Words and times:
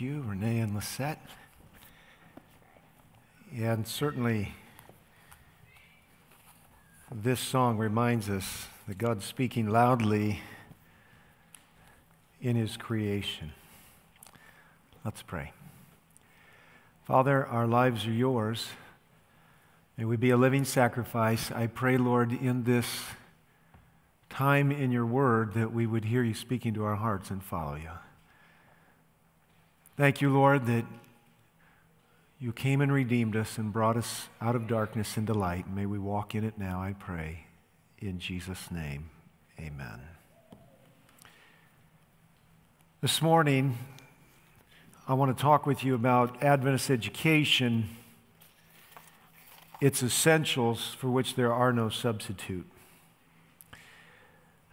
you, 0.00 0.22
Renee 0.26 0.58
and 0.58 0.74
Lisette. 0.74 1.20
And 3.56 3.86
certainly, 3.86 4.54
this 7.14 7.40
song 7.40 7.78
reminds 7.78 8.28
us 8.28 8.66
that 8.88 8.98
God's 8.98 9.24
speaking 9.24 9.68
loudly 9.68 10.40
in 12.40 12.56
His 12.56 12.76
creation. 12.76 13.52
Let's 15.04 15.22
pray. 15.22 15.52
Father, 17.04 17.46
our 17.46 17.66
lives 17.66 18.06
are 18.06 18.12
yours. 18.12 18.68
May 19.96 20.04
we 20.04 20.16
be 20.16 20.30
a 20.30 20.36
living 20.36 20.64
sacrifice. 20.64 21.50
I 21.50 21.68
pray, 21.68 21.96
Lord, 21.96 22.32
in 22.32 22.64
this 22.64 22.86
time 24.28 24.70
in 24.70 24.90
your 24.90 25.06
word 25.06 25.54
that 25.54 25.72
we 25.72 25.86
would 25.86 26.04
hear 26.04 26.22
you 26.22 26.34
speaking 26.34 26.74
to 26.74 26.84
our 26.84 26.96
hearts 26.96 27.30
and 27.30 27.42
follow 27.42 27.76
you. 27.76 27.90
Thank 29.96 30.20
you, 30.20 30.28
Lord, 30.28 30.66
that 30.66 30.84
you 32.38 32.52
came 32.52 32.82
and 32.82 32.92
redeemed 32.92 33.34
us 33.34 33.56
and 33.56 33.72
brought 33.72 33.96
us 33.96 34.28
out 34.42 34.54
of 34.54 34.68
darkness 34.68 35.16
into 35.16 35.32
light. 35.32 35.70
May 35.70 35.86
we 35.86 35.98
walk 35.98 36.34
in 36.34 36.44
it 36.44 36.58
now, 36.58 36.82
I 36.82 36.92
pray. 36.92 37.46
In 37.98 38.18
Jesus' 38.18 38.70
name, 38.70 39.08
amen. 39.58 40.02
This 43.00 43.22
morning, 43.22 43.78
I 45.08 45.14
want 45.14 45.34
to 45.34 45.42
talk 45.42 45.64
with 45.64 45.82
you 45.82 45.94
about 45.94 46.42
Adventist 46.42 46.90
education, 46.90 47.88
its 49.80 50.02
essentials 50.02 50.94
for 50.98 51.08
which 51.08 51.36
there 51.36 51.54
are 51.54 51.72
no 51.72 51.88
substitute. 51.88 52.66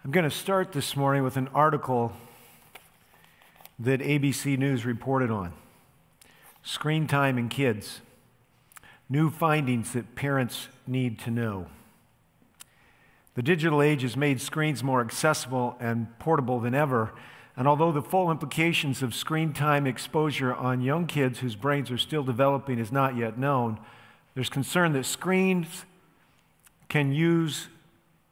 I'm 0.04 0.10
going 0.10 0.28
to 0.28 0.36
start 0.36 0.72
this 0.72 0.94
morning 0.94 1.22
with 1.22 1.38
an 1.38 1.48
article 1.54 2.12
that 3.78 4.00
ABC 4.00 4.56
News 4.58 4.84
reported 4.84 5.30
on 5.30 5.52
screen 6.62 7.06
time 7.06 7.36
in 7.36 7.48
kids, 7.48 8.00
new 9.08 9.28
findings 9.30 9.92
that 9.92 10.14
parents 10.14 10.68
need 10.86 11.18
to 11.18 11.30
know. 11.30 11.66
The 13.34 13.42
digital 13.42 13.82
age 13.82 14.02
has 14.02 14.16
made 14.16 14.40
screens 14.40 14.82
more 14.82 15.00
accessible 15.00 15.76
and 15.80 16.18
portable 16.18 16.60
than 16.60 16.74
ever. 16.74 17.12
And 17.56 17.68
although 17.68 17.92
the 17.92 18.02
full 18.02 18.30
implications 18.30 19.02
of 19.02 19.14
screen 19.14 19.52
time 19.52 19.86
exposure 19.86 20.54
on 20.54 20.80
young 20.80 21.06
kids 21.06 21.40
whose 21.40 21.54
brains 21.56 21.90
are 21.90 21.98
still 21.98 22.22
developing 22.22 22.78
is 22.78 22.90
not 22.90 23.16
yet 23.16 23.36
known, 23.36 23.78
there's 24.34 24.48
concern 24.48 24.92
that 24.94 25.04
screens 25.04 25.84
can 26.88 27.12
use, 27.12 27.68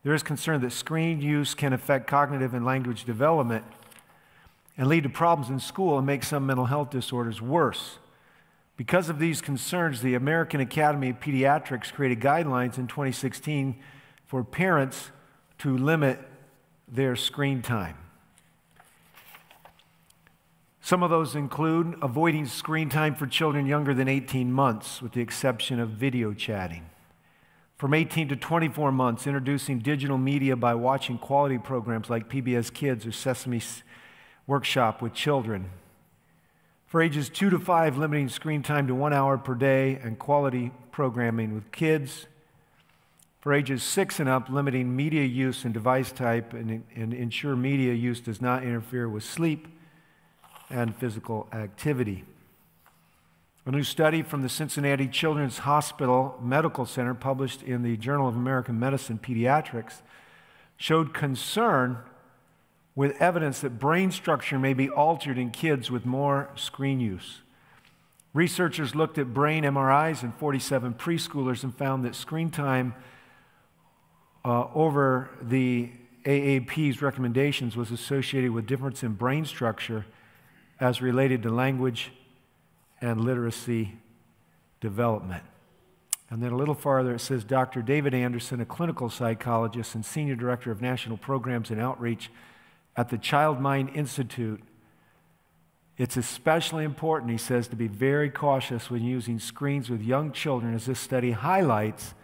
there 0.05 0.15
is 0.15 0.23
concern 0.23 0.61
that 0.63 0.73
screen 0.73 1.21
use 1.21 1.55
can 1.55 1.73
affect 1.73 2.07
cognitive 2.07 2.55
and 2.55 2.65
language 2.65 3.05
development 3.05 3.65
and 4.77 4.89
lead 4.89 5.03
to 5.03 5.09
problems 5.09 5.51
in 5.51 5.61
school 5.61 5.99
and 5.99 6.07
make 6.07 6.25
some 6.25 6.47
mental 6.47 6.67
health 6.67 6.91
disorders 6.91 7.41
worse. 7.43 7.99
Because 8.77 9.09
of 9.09 9.19
these 9.19 9.41
concerns, 9.41 10.01
the 10.01 10.15
American 10.15 10.61
Academy 10.61 11.11
of 11.11 11.21
Pediatrics 11.21 11.93
created 11.93 12.21
guidelines 12.21 12.79
in 12.79 12.87
2016 12.87 13.79
for 14.27 14.43
parents 14.43 15.11
to 15.59 15.77
limit 15.77 16.19
their 16.89 17.15
screen 17.15 17.63
time. 17.63 17.97
Some 20.81 21.03
of 21.03 21.11
those 21.11 21.37
include 21.37 21.97
avoiding 22.03 22.47
screen 22.47 22.89
time 22.89 23.15
for 23.15 23.27
children 23.27 23.67
younger 23.67 23.95
than 23.95 24.09
18 24.09 24.53
months, 24.53 25.01
with 25.01 25.13
the 25.13 25.21
exception 25.21 25.79
of 25.79 25.91
video 25.91 26.35
chatting. 26.35 26.87
From 27.77 27.95
18 27.95 28.29
to 28.29 28.37
24 28.37 28.91
months, 28.91 29.27
introducing 29.27 29.79
digital 29.79 30.19
media 30.19 30.57
by 30.57 30.75
watching 30.75 31.19
quality 31.19 31.59
programs 31.59 32.11
like 32.11 32.29
PBS 32.29 32.73
Kids 32.73 33.07
or 33.07 33.13
Sesame 33.13 33.61
workshop 34.47 35.03
with 35.03 35.15
children. 35.15 35.71
For 36.87 37.01
ages 37.01 37.29
two 37.29 37.49
to 37.51 37.59
five, 37.59 37.97
limiting 37.97 38.29
screen 38.29 38.63
time 38.63 38.87
to 38.89 38.95
one 38.95 39.13
hour 39.13 39.39
per 39.39 39.55
day 39.55 39.99
and 40.03 40.19
quality 40.19 40.73
programming 40.91 41.55
with 41.55 41.73
kids. 41.73 42.27
For 43.41 43.53
ages 43.53 43.83
six 43.83 44.21
and 44.21 44.29
up, 44.29 44.51
limiting 44.51 44.95
media 44.95 45.25
use 45.25 45.65
and 45.65 45.73
device 45.73 46.13
type 46.13 46.53
and, 46.53 46.85
and 46.95 47.15
ensure 47.15 47.57
media 47.57 47.95
use 47.95 48.21
does 48.21 48.41
not 48.41 48.63
interfere 48.63 49.09
with 49.09 49.25
sleep 49.25 49.69
and 50.71 50.95
physical 50.95 51.49
activity. 51.53 52.25
A 53.65 53.71
new 53.71 53.85
study 53.85 54.23
from 54.23 54.43
the 54.43 54.49
Cincinnati 54.49 55.07
Children's 55.07 55.59
Hospital 55.59 56.39
Medical 56.43 56.85
Center, 56.85 57.15
published 57.15 57.63
in 57.63 57.83
the 57.83 57.97
Journal 57.97 58.29
of 58.29 58.37
American 58.37 58.79
Medicine 58.79 59.19
Pediatrics, 59.23 60.03
showed 60.77 61.15
concern 61.15 61.99
with 62.95 63.21
evidence 63.21 63.61
that 63.61 63.79
brain 63.79 64.11
structure 64.11 64.59
may 64.59 64.75
be 64.75 64.89
altered 64.89 65.39
in 65.39 65.51
kids 65.51 65.91
with 65.91 66.05
more 66.05 66.51
screen 66.55 67.01
use. 67.01 67.41
Researchers 68.35 68.95
looked 68.95 69.19
at 69.19 69.33
brain 69.35 69.65
MRIs 69.65 70.23
in 70.23 70.33
47 70.33 70.95
preschoolers 70.95 71.63
and 71.65 71.75
found 71.75 72.05
that 72.05 72.15
screen 72.15 72.51
time 72.51 72.95
uh, 74.45 74.67
over 74.75 75.31
the 75.41 75.91
AAP's 76.25 77.03
recommendations 77.03 77.77
was 77.77 77.91
associated 77.91 78.51
with 78.53 78.67
difference 78.67 79.03
in 79.03 79.13
brain 79.13 79.45
structure 79.45 80.07
as 80.81 81.03
related 81.03 81.43
to 81.43 81.51
language 81.51 82.13
and 83.01 83.21
literacy 83.21 83.97
development. 84.81 85.43
And 86.31 86.43
then 86.43 86.53
a 86.53 86.57
little 86.57 86.75
farther, 86.75 87.15
it 87.15 87.21
says 87.21 87.45
Dr. 87.45 87.83
David 87.83 88.15
Anderson, 88.15 88.61
a 88.61 88.65
clinical 88.65 89.11
psychologist 89.11 89.95
and 89.95 90.05
senior 90.05 90.35
director 90.35 90.71
of 90.71 90.81
national 90.81 91.19
programs 91.19 91.71
and 91.71 91.81
outreach 91.81 92.31
at 92.97 93.09
the 93.09 93.19
Child 93.19 93.61
Mind 93.61 93.91
Institute, 93.95 94.63
it's 95.99 96.17
especially 96.17 96.85
important, 96.85 97.31
he 97.31 97.39
says, 97.39 97.69
to 97.69 97.77
be 97.77 97.87
very 97.87 98.31
cautious 98.31 98.91
when 98.91 99.03
using 99.03 99.39
screens 99.39 99.91
with 99.91 100.03
young 100.03 100.33
children, 100.33 100.75
as 100.75 100.87
this 100.87 100.99
study 100.99 101.33
highlights, 101.33 102.15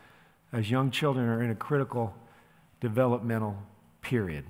as 0.53 0.71
young 0.71 0.91
children 0.91 1.29
are 1.29 1.43
in 1.43 1.51
a 1.51 1.55
critical 1.55 2.15
developmental 2.81 3.57
period. 4.03 4.45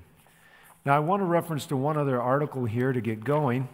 Now, 0.84 0.97
I 0.97 1.01
want 1.01 1.21
to 1.21 1.25
reference 1.25 1.67
to 1.67 1.77
one 1.77 1.97
other 1.97 2.21
article 2.21 2.65
here 2.65 2.93
to 2.93 3.00
get 3.00 3.25
going. 3.25 3.69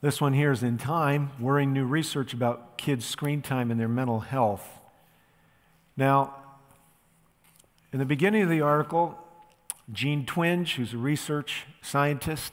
This 0.00 0.20
one 0.20 0.32
here 0.32 0.52
is 0.52 0.62
in 0.62 0.78
Time, 0.78 1.30
worrying 1.38 1.72
new 1.72 1.84
research 1.84 2.32
about 2.32 2.78
kids' 2.78 3.04
screen 3.04 3.42
time 3.42 3.70
and 3.70 3.78
their 3.78 3.88
mental 3.88 4.20
health. 4.20 4.66
Now, 5.96 6.34
in 7.92 7.98
the 7.98 8.04
beginning 8.04 8.42
of 8.42 8.48
the 8.48 8.60
article, 8.60 9.18
Jean 9.92 10.26
Twenge, 10.26 10.74
who's 10.74 10.94
a 10.94 10.98
research 10.98 11.64
scientist, 11.80 12.52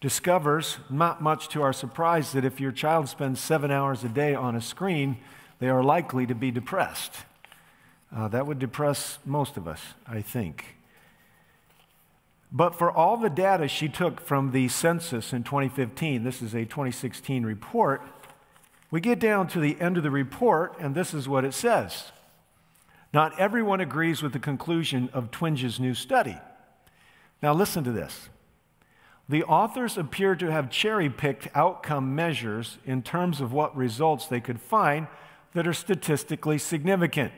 discovers, 0.00 0.78
not 0.88 1.22
much 1.22 1.48
to 1.48 1.62
our 1.62 1.72
surprise, 1.72 2.32
that 2.32 2.44
if 2.44 2.60
your 2.60 2.72
child 2.72 3.08
spends 3.08 3.40
seven 3.40 3.70
hours 3.70 4.04
a 4.04 4.08
day 4.08 4.34
on 4.34 4.54
a 4.54 4.60
screen, 4.60 5.18
they 5.58 5.68
are 5.68 5.82
likely 5.82 6.26
to 6.26 6.34
be 6.34 6.50
depressed. 6.50 7.12
Uh, 8.14 8.28
that 8.28 8.46
would 8.46 8.58
depress 8.58 9.18
most 9.24 9.56
of 9.56 9.66
us, 9.66 9.80
I 10.06 10.20
think. 10.20 10.76
But 12.52 12.74
for 12.74 12.90
all 12.90 13.16
the 13.16 13.30
data 13.30 13.66
she 13.66 13.88
took 13.88 14.20
from 14.20 14.52
the 14.52 14.68
census 14.68 15.32
in 15.32 15.42
2015, 15.42 16.22
this 16.22 16.42
is 16.42 16.54
a 16.54 16.64
2016 16.64 17.44
report, 17.44 18.02
we 18.90 19.00
get 19.00 19.18
down 19.18 19.48
to 19.48 19.60
the 19.60 19.80
end 19.80 19.96
of 19.96 20.02
the 20.02 20.10
report, 20.10 20.76
and 20.78 20.94
this 20.94 21.14
is 21.14 21.26
what 21.26 21.44
it 21.44 21.54
says. 21.54 22.12
Not 23.12 23.38
everyone 23.38 23.80
agrees 23.80 24.22
with 24.22 24.32
the 24.32 24.38
conclusion 24.38 25.10
of 25.12 25.30
Twenge's 25.30 25.78
new 25.78 25.94
study. 25.94 26.38
Now, 27.42 27.52
listen 27.52 27.84
to 27.84 27.92
this. 27.92 28.28
The 29.28 29.44
authors 29.44 29.98
appear 29.98 30.34
to 30.36 30.50
have 30.50 30.70
cherry 30.70 31.10
picked 31.10 31.48
outcome 31.54 32.14
measures 32.14 32.78
in 32.84 33.02
terms 33.02 33.40
of 33.40 33.52
what 33.52 33.76
results 33.76 34.26
they 34.26 34.40
could 34.40 34.60
find 34.60 35.06
that 35.52 35.66
are 35.66 35.72
statistically 35.72 36.58
significant, 36.58 37.32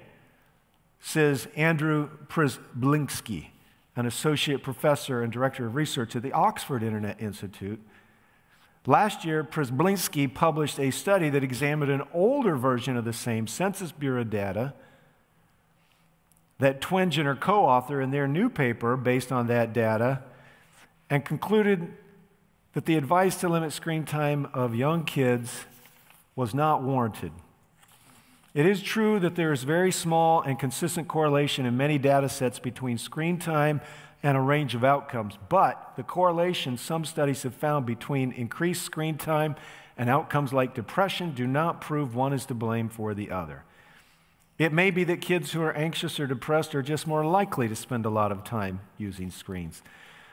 says 1.00 1.48
Andrew 1.56 2.10
Przybylski, 2.28 3.48
an 3.96 4.06
associate 4.06 4.62
professor 4.62 5.22
and 5.22 5.32
director 5.32 5.66
of 5.66 5.74
research 5.74 6.14
at 6.14 6.22
the 6.22 6.32
Oxford 6.32 6.82
Internet 6.82 7.20
Institute. 7.20 7.80
Last 8.86 9.24
year, 9.24 9.42
Przybylski 9.42 10.32
published 10.32 10.78
a 10.78 10.90
study 10.90 11.30
that 11.30 11.42
examined 11.42 11.90
an 11.90 12.02
older 12.12 12.56
version 12.56 12.96
of 12.96 13.04
the 13.04 13.12
same 13.12 13.46
Census 13.46 13.92
Bureau 13.92 14.24
data 14.24 14.74
that 16.64 16.80
Twenge 16.80 17.18
and 17.18 17.26
her 17.26 17.36
co 17.36 17.66
author 17.66 18.00
in 18.00 18.10
their 18.10 18.26
new 18.26 18.48
paper 18.48 18.96
based 18.96 19.30
on 19.30 19.48
that 19.48 19.74
data 19.74 20.22
and 21.10 21.22
concluded 21.22 21.92
that 22.72 22.86
the 22.86 22.96
advice 22.96 23.36
to 23.40 23.50
limit 23.50 23.70
screen 23.70 24.06
time 24.06 24.48
of 24.54 24.74
young 24.74 25.04
kids 25.04 25.66
was 26.34 26.54
not 26.54 26.82
warranted. 26.82 27.32
It 28.54 28.64
is 28.64 28.82
true 28.82 29.20
that 29.20 29.34
there 29.34 29.52
is 29.52 29.62
very 29.62 29.92
small 29.92 30.40
and 30.40 30.58
consistent 30.58 31.06
correlation 31.06 31.66
in 31.66 31.76
many 31.76 31.98
data 31.98 32.30
sets 32.30 32.58
between 32.58 32.96
screen 32.96 33.38
time 33.38 33.82
and 34.22 34.34
a 34.34 34.40
range 34.40 34.74
of 34.74 34.84
outcomes, 34.84 35.34
but 35.50 35.92
the 35.96 36.02
correlation 36.02 36.78
some 36.78 37.04
studies 37.04 37.42
have 37.42 37.52
found 37.52 37.84
between 37.84 38.32
increased 38.32 38.84
screen 38.84 39.18
time 39.18 39.54
and 39.98 40.08
outcomes 40.08 40.54
like 40.54 40.74
depression 40.74 41.34
do 41.34 41.46
not 41.46 41.82
prove 41.82 42.14
one 42.14 42.32
is 42.32 42.46
to 42.46 42.54
blame 42.54 42.88
for 42.88 43.12
the 43.12 43.30
other. 43.30 43.64
It 44.58 44.72
may 44.72 44.90
be 44.90 45.02
that 45.04 45.20
kids 45.20 45.52
who 45.52 45.62
are 45.62 45.72
anxious 45.72 46.20
or 46.20 46.26
depressed 46.26 46.74
are 46.74 46.82
just 46.82 47.06
more 47.06 47.24
likely 47.24 47.68
to 47.68 47.74
spend 47.74 48.06
a 48.06 48.10
lot 48.10 48.30
of 48.30 48.44
time 48.44 48.80
using 48.98 49.30
screens. 49.30 49.82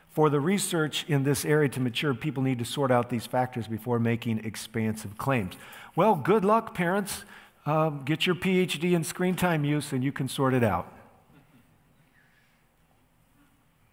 For 0.09 0.29
the 0.29 0.39
research 0.39 1.05
in 1.07 1.23
this 1.23 1.45
area 1.45 1.69
to 1.69 1.79
mature, 1.79 2.13
people 2.13 2.43
need 2.43 2.59
to 2.59 2.65
sort 2.65 2.91
out 2.91 3.09
these 3.09 3.25
factors 3.25 3.67
before 3.67 3.97
making 3.97 4.45
expansive 4.45 5.17
claims. 5.17 5.55
Well, 5.95 6.15
good 6.15 6.45
luck, 6.45 6.75
parents. 6.75 7.23
Um, 7.65 8.03
get 8.03 8.25
your 8.25 8.35
PhD 8.35 8.93
in 8.93 9.03
screen 9.03 9.35
time 9.35 9.63
use 9.63 9.91
and 9.93 10.03
you 10.03 10.11
can 10.11 10.27
sort 10.27 10.53
it 10.53 10.63
out. 10.63 10.91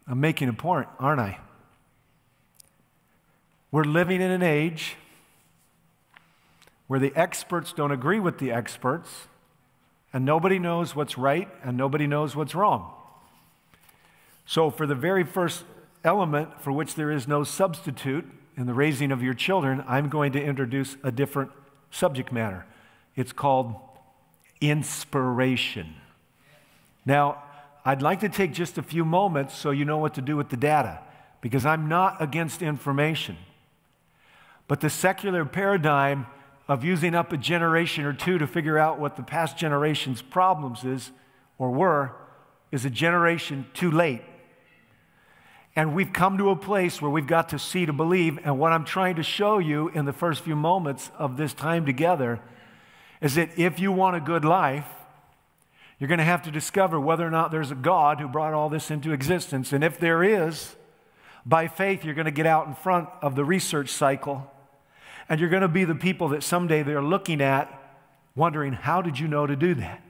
I'm 0.07 0.21
making 0.21 0.49
a 0.49 0.55
point, 0.55 0.89
aren't 0.99 1.21
I? 1.21 1.39
We're 3.71 3.85
living 3.85 4.21
in 4.21 4.31
an 4.31 4.43
age 4.43 4.97
where 6.87 6.99
the 6.99 7.13
experts 7.15 7.73
don't 7.73 7.93
agree 7.93 8.19
with 8.19 8.39
the 8.39 8.51
experts, 8.51 9.29
and 10.13 10.25
nobody 10.25 10.59
knows 10.59 10.97
what's 10.97 11.19
right 11.19 11.49
and 11.63 11.77
nobody 11.77 12.07
knows 12.07 12.35
what's 12.35 12.55
wrong. 12.55 12.93
So, 14.47 14.71
for 14.71 14.87
the 14.87 14.95
very 14.95 15.25
first 15.25 15.65
element 16.05 16.63
for 16.63 16.73
which 16.73 16.95
there 16.95 17.11
is 17.11 17.29
no 17.29 17.45
substitute 17.45 18.25
in 18.57 18.67
the 18.67 18.75
raising 18.75 19.13
of 19.13 19.23
your 19.23 19.35
children, 19.35 19.85
I'm 19.87 20.09
going 20.09 20.33
to 20.33 20.43
introduce 20.43 20.97
a 21.03 21.13
different 21.13 21.51
subject 21.91 22.33
matter. 22.33 22.65
It's 23.15 23.33
called 23.33 23.75
inspiration. 24.61 25.95
Now, 27.05 27.43
I'd 27.85 28.03
like 28.03 28.21
to 28.21 28.29
take 28.29 28.53
just 28.53 28.79
a 28.79 28.83
few 28.83 29.05
moments 29.05 29.57
so 29.57 29.71
you 29.71 29.85
know 29.85 29.99
what 29.99 30.15
to 30.15 30.23
do 30.23 30.37
with 30.37 30.49
the 30.49 30.57
data, 30.57 31.01
because 31.41 31.65
I'm 31.65 31.89
not 31.89 32.21
against 32.21 32.63
information. 32.63 33.37
But 34.67 34.81
the 34.81 34.91
secular 34.91 35.45
paradigm 35.45 36.27
of 36.69 36.85
using 36.85 37.15
up 37.15 37.33
a 37.33 37.37
generation 37.37 38.05
or 38.05 38.13
two 38.13 38.39
to 38.39 38.47
figure 38.47 38.79
out 38.79 39.01
what 39.01 39.17
the 39.17 39.23
past 39.23 39.57
generation's 39.57 40.21
problems 40.21 40.85
is 40.85 41.11
or 41.57 41.71
were 41.71 42.15
is 42.71 42.85
a 42.85 42.91
generation 42.91 43.67
too 43.73 43.91
late. 43.91 44.23
And 45.75 45.95
we've 45.95 46.13
come 46.13 46.37
to 46.39 46.51
a 46.51 46.57
place 46.57 47.01
where 47.01 47.11
we've 47.11 47.27
got 47.27 47.49
to 47.51 47.59
see 47.59 47.87
to 47.87 47.93
believe. 47.93 48.39
And 48.45 48.59
what 48.59 48.73
I'm 48.73 48.85
trying 48.85 49.17
to 49.17 49.23
show 49.23 49.59
you 49.59 49.89
in 49.89 50.05
the 50.05 50.13
first 50.13 50.43
few 50.43 50.57
moments 50.57 51.11
of 51.17 51.37
this 51.37 51.55
time 51.55 51.87
together 51.87 52.41
is 53.21 53.37
that 53.37 53.59
if 53.59 53.81
you 53.81 53.91
want 53.91 54.17
a 54.17 54.21
good 54.21 54.45
life, 54.45 54.89
you're 55.99 56.09
going 56.09 56.19
to 56.19 56.25
have 56.25 56.43
to 56.43 56.51
discover 56.51 57.01
whether 57.01 57.27
or 57.27 57.31
not 57.31 57.51
there's 57.51 57.71
a 57.71 57.77
God 57.77 58.21
who 58.21 58.29
brought 58.29 58.55
all 58.55 58.69
this 58.69 58.91
into 58.91 59.13
existence. 59.13 59.73
And 59.73 59.83
if 59.83 59.99
there 59.99 60.23
is, 60.23 60.77
by 61.47 61.67
faith, 61.67 62.05
you're 62.05 62.15
going 62.15 62.27
to 62.27 62.31
get 62.31 62.47
out 62.47 62.67
in 62.67 62.75
front 62.75 63.09
of 63.23 63.37
the 63.37 63.45
research 63.45 63.89
cycle 63.89 64.51
and 65.29 65.41
you're 65.41 65.51
going 65.51 65.63
to 65.63 65.69
be 65.69 65.85
the 65.85 65.95
people 65.95 66.29
that 66.29 66.43
someday 66.43 66.83
they're 66.83 67.03
looking 67.03 67.41
at, 67.41 67.73
wondering, 68.35 68.73
how 68.73 69.03
did 69.03 69.19
you 69.19 69.29
know 69.29 69.47
to 69.47 69.57
do 69.57 69.75
that? 69.75 70.03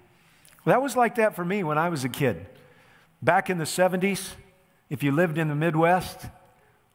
Well, 0.64 0.74
that 0.74 0.82
was 0.82 0.96
like 0.96 1.16
that 1.16 1.34
for 1.34 1.44
me 1.44 1.62
when 1.64 1.78
I 1.78 1.88
was 1.88 2.04
a 2.04 2.08
kid. 2.08 2.46
Back 3.22 3.50
in 3.50 3.58
the 3.58 3.64
70s, 3.64 4.32
if 4.90 5.02
you 5.02 5.12
lived 5.12 5.38
in 5.38 5.48
the 5.48 5.54
Midwest, 5.54 6.26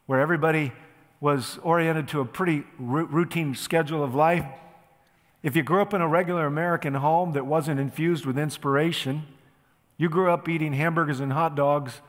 where 0.06 0.20
everybody 0.20 0.72
was 1.20 1.60
oriented 1.64 2.08
to 2.10 2.20
a 2.20 2.26
pretty 2.26 2.64
routine 2.78 3.56
schedule 3.56 4.04
of 4.04 4.14
life, 4.16 4.46
if 5.42 5.56
you 5.56 5.64
grew 5.64 5.82
up 5.82 5.94
in 5.94 6.02
a 6.02 6.08
regular 6.08 6.46
American 6.46 6.94
home 6.94 7.34
that 7.34 7.46
wasn't 7.46 7.80
infused 7.80 8.26
with 8.26 8.38
inspiration, 8.38 9.24
you 9.98 10.10
grew 10.10 10.32
up 10.32 10.48
eating 10.48 10.74
hamburgers 10.74 11.20
and 11.20 11.34
hot 11.34 11.56
dogs 11.56 12.02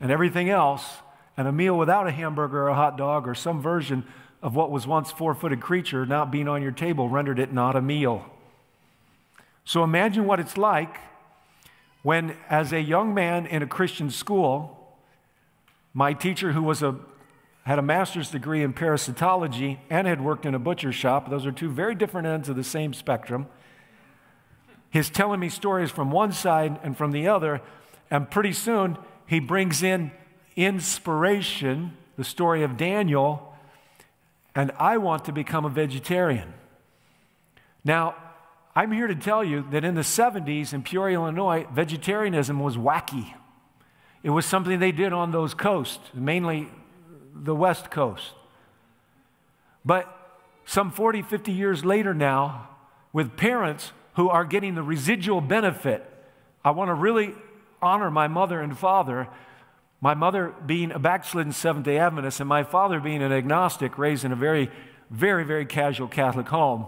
and 0.00 0.10
everything 0.10 0.50
else, 0.50 0.98
and 1.36 1.48
a 1.48 1.52
meal 1.52 1.76
without 1.76 2.06
a 2.06 2.10
hamburger 2.10 2.64
or 2.64 2.68
a 2.68 2.74
hot 2.74 2.98
dog 2.98 3.26
or 3.26 3.34
some 3.34 3.60
version 3.62 4.04
of 4.44 4.54
what 4.54 4.70
was 4.70 4.86
once 4.86 5.10
four 5.10 5.34
footed 5.34 5.58
creature 5.58 6.04
not 6.04 6.30
being 6.30 6.46
on 6.46 6.62
your 6.62 6.70
table 6.70 7.08
rendered 7.08 7.38
it 7.38 7.50
not 7.50 7.74
a 7.74 7.80
meal. 7.80 8.26
So 9.64 9.82
imagine 9.82 10.26
what 10.26 10.38
it's 10.38 10.58
like 10.58 10.98
when, 12.02 12.36
as 12.50 12.70
a 12.70 12.80
young 12.80 13.14
man 13.14 13.46
in 13.46 13.62
a 13.62 13.66
Christian 13.66 14.10
school, 14.10 14.98
my 15.94 16.12
teacher, 16.12 16.52
who 16.52 16.62
was 16.62 16.82
a, 16.82 16.94
had 17.62 17.78
a 17.78 17.82
master's 17.82 18.30
degree 18.30 18.62
in 18.62 18.74
parasitology 18.74 19.78
and 19.88 20.06
had 20.06 20.20
worked 20.20 20.44
in 20.44 20.54
a 20.54 20.58
butcher 20.58 20.92
shop, 20.92 21.30
those 21.30 21.46
are 21.46 21.52
two 21.52 21.70
very 21.70 21.94
different 21.94 22.26
ends 22.26 22.50
of 22.50 22.56
the 22.56 22.62
same 22.62 22.92
spectrum, 22.92 23.46
he's 24.90 25.08
telling 25.08 25.40
me 25.40 25.48
stories 25.48 25.90
from 25.90 26.10
one 26.10 26.32
side 26.32 26.78
and 26.82 26.98
from 26.98 27.12
the 27.12 27.26
other, 27.26 27.62
and 28.10 28.30
pretty 28.30 28.52
soon 28.52 28.98
he 29.26 29.40
brings 29.40 29.82
in 29.82 30.12
inspiration, 30.54 31.96
the 32.18 32.24
story 32.24 32.62
of 32.62 32.76
Daniel 32.76 33.53
and 34.54 34.70
I 34.78 34.98
want 34.98 35.24
to 35.26 35.32
become 35.32 35.64
a 35.64 35.68
vegetarian. 35.68 36.54
Now, 37.84 38.14
I'm 38.76 38.90
here 38.90 39.06
to 39.06 39.14
tell 39.14 39.44
you 39.44 39.66
that 39.70 39.84
in 39.84 39.94
the 39.94 40.02
70s 40.02 40.72
in 40.72 40.82
Peoria, 40.82 41.16
Illinois, 41.16 41.66
vegetarianism 41.72 42.58
was 42.58 42.76
wacky. 42.76 43.34
It 44.22 44.30
was 44.30 44.46
something 44.46 44.78
they 44.78 44.92
did 44.92 45.12
on 45.12 45.30
those 45.30 45.54
coasts, 45.54 46.10
mainly 46.14 46.68
the 47.34 47.54
West 47.54 47.90
Coast. 47.90 48.32
But 49.84 50.08
some 50.64 50.90
40, 50.90 51.22
50 51.22 51.52
years 51.52 51.84
later 51.84 52.14
now, 52.14 52.68
with 53.12 53.36
parents 53.36 53.92
who 54.14 54.28
are 54.28 54.44
getting 54.44 54.74
the 54.74 54.82
residual 54.82 55.40
benefit, 55.40 56.08
I 56.64 56.70
want 56.70 56.88
to 56.88 56.94
really 56.94 57.34
honor 57.82 58.10
my 58.10 58.28
mother 58.28 58.60
and 58.60 58.76
father 58.76 59.28
my 60.04 60.12
mother 60.12 60.54
being 60.66 60.92
a 60.92 60.98
backslidden 60.98 61.50
Seventh 61.50 61.86
day 61.86 61.96
Adventist 61.96 62.38
and 62.38 62.46
my 62.46 62.62
father 62.62 63.00
being 63.00 63.22
an 63.22 63.32
agnostic 63.32 63.96
raised 63.96 64.22
in 64.22 64.32
a 64.32 64.36
very, 64.36 64.70
very, 65.10 65.44
very 65.44 65.64
casual 65.64 66.08
Catholic 66.08 66.46
home, 66.48 66.84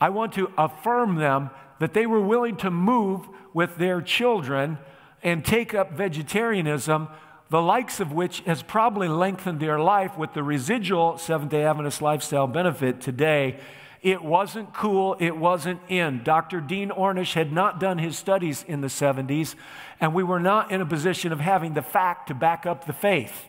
I 0.00 0.08
want 0.08 0.32
to 0.32 0.50
affirm 0.56 1.16
them 1.16 1.50
that 1.80 1.92
they 1.92 2.06
were 2.06 2.22
willing 2.22 2.56
to 2.56 2.70
move 2.70 3.28
with 3.52 3.76
their 3.76 4.00
children 4.00 4.78
and 5.22 5.44
take 5.44 5.74
up 5.74 5.92
vegetarianism, 5.92 7.08
the 7.50 7.60
likes 7.60 8.00
of 8.00 8.10
which 8.10 8.40
has 8.46 8.62
probably 8.62 9.06
lengthened 9.06 9.60
their 9.60 9.78
life 9.78 10.16
with 10.16 10.32
the 10.32 10.42
residual 10.42 11.18
Seventh 11.18 11.50
day 11.50 11.64
Adventist 11.64 12.00
lifestyle 12.00 12.46
benefit 12.46 13.02
today 13.02 13.60
it 14.04 14.22
wasn't 14.22 14.74
cool, 14.74 15.16
it 15.18 15.34
wasn't 15.34 15.80
in. 15.88 16.22
Dr. 16.22 16.60
Dean 16.60 16.90
Ornish 16.90 17.32
had 17.32 17.50
not 17.50 17.80
done 17.80 17.96
his 17.96 18.18
studies 18.18 18.62
in 18.68 18.82
the 18.82 18.88
70s, 18.88 19.54
and 19.98 20.12
we 20.12 20.22
were 20.22 20.38
not 20.38 20.70
in 20.70 20.82
a 20.82 20.86
position 20.86 21.32
of 21.32 21.40
having 21.40 21.72
the 21.72 21.80
fact 21.80 22.28
to 22.28 22.34
back 22.34 22.66
up 22.66 22.84
the 22.84 22.92
faith. 22.92 23.46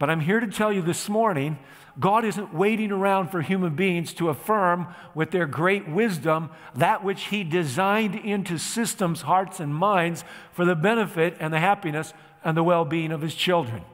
But 0.00 0.10
I'm 0.10 0.18
here 0.18 0.40
to 0.40 0.48
tell 0.48 0.72
you 0.72 0.82
this 0.82 1.08
morning 1.08 1.56
God 2.00 2.24
isn't 2.24 2.52
waiting 2.52 2.90
around 2.90 3.28
for 3.28 3.42
human 3.42 3.76
beings 3.76 4.12
to 4.14 4.28
affirm 4.28 4.88
with 5.14 5.30
their 5.30 5.46
great 5.46 5.88
wisdom 5.88 6.50
that 6.74 7.04
which 7.04 7.24
He 7.24 7.44
designed 7.44 8.16
into 8.16 8.58
systems, 8.58 9.22
hearts, 9.22 9.60
and 9.60 9.72
minds 9.72 10.24
for 10.52 10.64
the 10.64 10.74
benefit 10.74 11.36
and 11.38 11.52
the 11.52 11.60
happiness 11.60 12.12
and 12.42 12.56
the 12.56 12.64
well 12.64 12.84
being 12.84 13.12
of 13.12 13.20
His 13.20 13.36
children. 13.36 13.84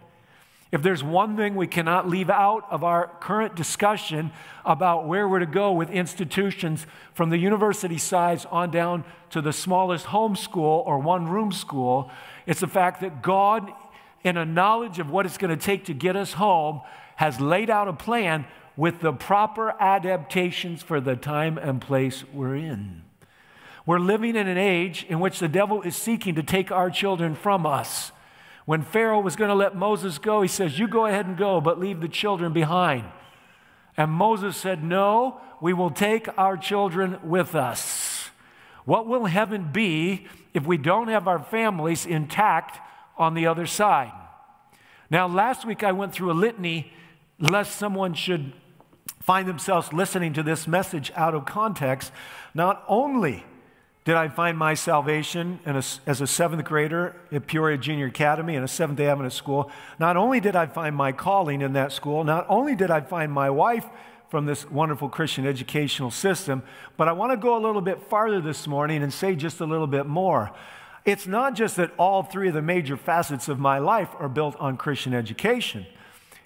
If 0.73 0.83
there's 0.83 1.03
one 1.03 1.37
thing 1.37 1.55
we 1.55 1.69
cannot 1.69 2.09
leave 2.09 2.29
out 2.29 2.67
of 2.71 2.83
our 2.83 3.09
current 3.21 3.55
discussion 3.55 4.33
about 4.65 5.07
where 5.07 5.29
we're 5.29 5.39
to 5.39 5.47
go 5.47 5.73
with 5.73 5.91
institutions 5.91 6.87
from 7.15 7.31
the 7.31 7.39
university 7.39 7.99
size 7.99 8.45
on 8.47 8.73
down 8.73 9.05
to 9.31 9.41
the 9.41 9.53
smallest 9.53 10.07
homeschool 10.07 10.85
or 10.87 10.99
one 10.99 11.29
room 11.29 11.53
school, 11.53 12.11
it's 12.47 12.61
the 12.61 12.67
fact 12.67 13.01
that 13.03 13.23
God, 13.23 13.71
in 14.25 14.37
a 14.37 14.45
knowledge 14.45 14.99
of 14.99 15.11
what 15.11 15.25
it's 15.25 15.39
going 15.39 15.57
to 15.57 15.65
take 15.65 15.85
to 15.85 15.95
get 15.95 16.17
us 16.17 16.33
home, 16.33 16.81
has 17.15 17.41
laid 17.41 17.71
out 17.71 17.87
a 17.87 17.93
plan 17.93 18.45
with 18.77 19.01
the 19.01 19.13
proper 19.13 19.75
adaptations 19.81 20.83
for 20.83 21.01
the 21.01 21.17
time 21.17 21.59
and 21.59 21.81
place 21.81 22.25
we're 22.33 22.57
in. 22.57 23.03
We're 23.87 24.01
living 24.01 24.35
in 24.35 24.49
an 24.49 24.59
age 24.59 25.07
in 25.09 25.21
which 25.21 25.39
the 25.39 25.49
devil 25.49 25.83
is 25.83 25.95
seeking 25.95 26.35
to 26.35 26.43
take 26.43 26.73
our 26.73 26.91
children 26.91 27.37
from 27.37 27.65
us. 27.65 28.11
When 28.67 28.83
Pharaoh 28.83 29.21
was 29.21 29.37
going 29.37 29.49
to 29.49 29.55
let 29.55 29.77
Moses 29.77 30.19
go, 30.19 30.43
he 30.43 30.49
says, 30.49 30.79
You 30.79 30.89
go 30.89 31.07
ahead 31.07 31.27
and 31.27 31.37
go, 31.37 31.61
but 31.61 31.81
leave 31.81 32.01
the 32.01 32.09
children 32.09 32.53
behind. 32.53 33.05
And 33.97 34.11
Moses 34.11 34.57
said, 34.57 34.85
No, 34.85 35.41
we 35.61 35.73
will 35.73 35.91
take 35.91 36.29
our 36.37 36.57
children 36.57 37.19
with 37.23 37.55
us. 37.55 38.31
What 38.85 39.07
will 39.07 39.25
heaven 39.25 39.71
be 39.73 40.27
if 40.53 40.67
we 40.67 40.77
don't 40.77 41.09
have 41.09 41.27
our 41.27 41.43
families 41.43 42.07
intact 42.07 42.81
on 43.17 43.35
the 43.35 43.47
other 43.47 43.67
side? 43.67 44.13
Now, 45.11 45.29
last 45.29 45.65
week 45.65 45.85
I 45.85 45.93
went 45.93 46.13
through 46.13 46.33
a 46.33 46.35
litany 46.35 46.93
lest 47.39 47.77
someone 47.77 48.15
should 48.15 48.53
find 49.23 49.49
themselves 49.49 49.93
listening 49.93 50.33
to 50.33 50.43
this 50.43 50.67
message 50.67 51.13
out 51.15 51.35
of 51.35 51.47
context. 51.47 52.11
Not 52.55 52.85
only 52.89 53.45
did 54.07 54.15
I 54.15 54.29
find 54.29 54.57
my 54.57 54.75
salvation 54.75 55.59
a, 55.67 55.83
as 56.07 56.21
a 56.21 56.29
seventh 56.29 56.65
grader 56.65 57.17
at 57.33 57.49
Peoria 57.49 57.77
Junior 57.77 58.07
Academy 58.07 58.55
in 58.55 58.63
a 58.63 58.69
Seventh 58.69 58.99
day 58.99 59.09
Adventist 59.09 59.37
school. 59.37 59.69
Not 59.99 60.17
only 60.17 60.39
did 60.39 60.55
I 60.55 60.67
find 60.67 60.95
my 60.95 61.11
calling 61.11 61.61
in 61.61 61.73
that 61.73 61.91
school, 61.91 62.23
not 62.23 62.47
only 62.49 62.77
did 62.77 62.89
I 62.89 63.01
find 63.01 63.33
my 63.33 63.51
wife 63.51 63.85
from 64.29 64.47
this 64.47 64.71
wonderful 64.71 65.09
Christian 65.09 65.45
educational 65.45 66.13
system, 66.13 66.63
but 66.97 67.09
I 67.09 67.13
want 67.13 67.33
to 67.33 67.37
go 67.37 67.57
a 67.57 67.61
little 67.61 67.81
bit 67.81 68.01
farther 68.01 68.41
this 68.41 68.69
morning 68.69 69.03
and 69.03 69.13
say 69.13 69.35
just 69.35 69.61
a 69.61 69.67
little 69.67 69.89
bit 69.89 70.07
more. 70.07 70.53
It's 71.05 71.27
not 71.27 71.55
just 71.55 71.75
that 71.75 71.91
all 71.99 72.23
three 72.23 72.47
of 72.47 72.55
the 72.55 72.63
major 72.63 72.97
facets 72.97 73.49
of 73.49 73.59
my 73.59 73.79
life 73.79 74.11
are 74.21 74.29
built 74.29 74.55
on 74.61 74.77
Christian 74.77 75.15
education. 75.15 75.85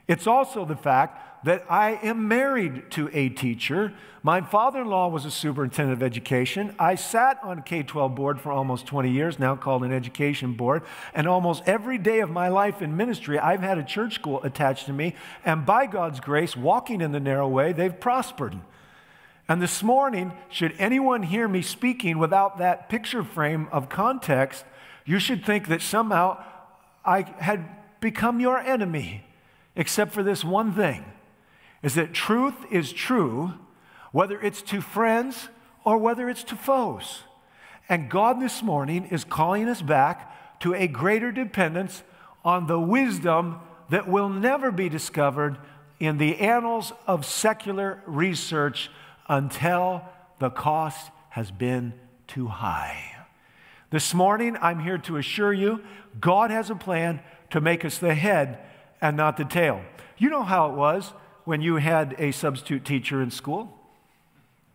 It's 0.08 0.26
also 0.26 0.64
the 0.64 0.76
fact 0.76 1.29
that 1.44 1.64
I 1.70 1.92
am 2.02 2.28
married 2.28 2.90
to 2.92 3.08
a 3.12 3.30
teacher. 3.30 3.94
My 4.22 4.42
father 4.42 4.82
in 4.82 4.88
law 4.88 5.08
was 5.08 5.24
a 5.24 5.30
superintendent 5.30 5.96
of 5.96 6.02
education. 6.02 6.74
I 6.78 6.94
sat 6.94 7.38
on 7.42 7.62
K 7.62 7.82
12 7.82 8.14
board 8.14 8.40
for 8.40 8.52
almost 8.52 8.86
20 8.86 9.10
years, 9.10 9.38
now 9.38 9.56
called 9.56 9.82
an 9.82 9.92
education 9.92 10.52
board. 10.52 10.82
And 11.14 11.26
almost 11.26 11.62
every 11.66 11.96
day 11.96 12.20
of 12.20 12.30
my 12.30 12.48
life 12.48 12.82
in 12.82 12.96
ministry, 12.96 13.38
I've 13.38 13.62
had 13.62 13.78
a 13.78 13.84
church 13.84 14.16
school 14.16 14.42
attached 14.42 14.86
to 14.86 14.92
me. 14.92 15.14
And 15.44 15.64
by 15.64 15.86
God's 15.86 16.20
grace, 16.20 16.56
walking 16.56 17.00
in 17.00 17.12
the 17.12 17.20
narrow 17.20 17.48
way, 17.48 17.72
they've 17.72 17.98
prospered. 17.98 18.58
And 19.48 19.62
this 19.62 19.82
morning, 19.82 20.32
should 20.50 20.74
anyone 20.78 21.22
hear 21.22 21.48
me 21.48 21.62
speaking 21.62 22.18
without 22.18 22.58
that 22.58 22.88
picture 22.88 23.24
frame 23.24 23.68
of 23.72 23.88
context, 23.88 24.64
you 25.06 25.18
should 25.18 25.44
think 25.44 25.68
that 25.68 25.80
somehow 25.80 26.44
I 27.04 27.22
had 27.38 27.66
become 28.00 28.40
your 28.40 28.58
enemy 28.58 29.24
except 29.74 30.12
for 30.12 30.22
this 30.22 30.44
one 30.44 30.72
thing 30.72 31.04
is 31.82 31.94
that 31.94 32.12
truth 32.12 32.54
is 32.70 32.92
true, 32.92 33.54
whether 34.12 34.40
it's 34.40 34.62
to 34.62 34.80
friends 34.80 35.48
or 35.84 35.98
whether 35.98 36.28
it's 36.28 36.44
to 36.44 36.56
foes. 36.56 37.22
And 37.88 38.10
God 38.10 38.40
this 38.40 38.62
morning 38.62 39.06
is 39.06 39.24
calling 39.24 39.68
us 39.68 39.82
back 39.82 40.60
to 40.60 40.74
a 40.74 40.86
greater 40.86 41.32
dependence 41.32 42.02
on 42.44 42.66
the 42.66 42.78
wisdom 42.78 43.60
that 43.88 44.08
will 44.08 44.28
never 44.28 44.70
be 44.70 44.88
discovered 44.88 45.58
in 45.98 46.18
the 46.18 46.38
annals 46.38 46.92
of 47.06 47.26
secular 47.26 48.02
research 48.06 48.90
until 49.28 50.02
the 50.38 50.50
cost 50.50 51.10
has 51.30 51.50
been 51.50 51.92
too 52.26 52.46
high. 52.46 53.16
This 53.90 54.14
morning, 54.14 54.56
I'm 54.60 54.80
here 54.80 54.98
to 54.98 55.16
assure 55.16 55.52
you 55.52 55.82
God 56.20 56.50
has 56.50 56.70
a 56.70 56.74
plan 56.74 57.20
to 57.50 57.60
make 57.60 57.84
us 57.84 57.98
the 57.98 58.14
head 58.14 58.58
and 59.00 59.16
not 59.16 59.36
the 59.36 59.44
tail. 59.44 59.82
You 60.16 60.30
know 60.30 60.42
how 60.42 60.70
it 60.70 60.76
was 60.76 61.12
when 61.50 61.60
you 61.60 61.78
had 61.78 62.14
a 62.16 62.30
substitute 62.30 62.84
teacher 62.84 63.20
in 63.20 63.28
school. 63.28 63.76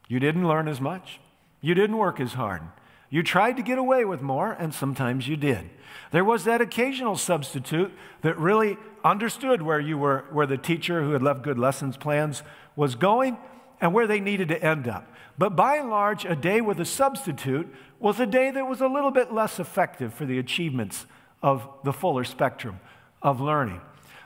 You 0.09 0.19
didn't 0.19 0.45
learn 0.45 0.67
as 0.67 0.81
much, 0.81 1.21
you 1.61 1.73
didn't 1.73 1.95
work 1.95 2.19
as 2.19 2.33
hard. 2.33 2.63
You 3.09 3.23
tried 3.23 3.55
to 3.55 3.63
get 3.63 3.77
away 3.77 4.03
with 4.03 4.21
more, 4.21 4.51
and 4.51 4.73
sometimes 4.73 5.25
you 5.25 5.37
did. 5.37 5.69
There 6.11 6.25
was 6.25 6.43
that 6.43 6.59
occasional 6.59 7.15
substitute 7.15 7.93
that 8.23 8.37
really 8.37 8.75
understood 9.05 9.61
where 9.61 9.79
you 9.79 9.97
were, 9.97 10.25
where 10.33 10.45
the 10.45 10.57
teacher 10.57 11.01
who 11.01 11.11
had 11.11 11.23
left 11.23 11.43
good 11.43 11.57
lessons 11.57 11.95
plans 11.95 12.43
was 12.75 12.95
going 12.95 13.37
and 13.79 13.93
where 13.93 14.05
they 14.05 14.19
needed 14.19 14.49
to 14.49 14.61
end 14.61 14.85
up. 14.85 15.09
But 15.37 15.55
by 15.55 15.77
and 15.77 15.89
large, 15.89 16.25
a 16.25 16.35
day 16.35 16.59
with 16.59 16.81
a 16.81 16.85
substitute 16.85 17.73
was 18.01 18.19
a 18.19 18.25
day 18.25 18.51
that 18.51 18.67
was 18.67 18.81
a 18.81 18.89
little 18.89 19.11
bit 19.11 19.33
less 19.33 19.61
effective 19.61 20.13
for 20.13 20.25
the 20.25 20.39
achievements 20.39 21.05
of 21.41 21.69
the 21.85 21.93
fuller 21.93 22.25
spectrum 22.25 22.81
of 23.21 23.39
learning. 23.39 23.79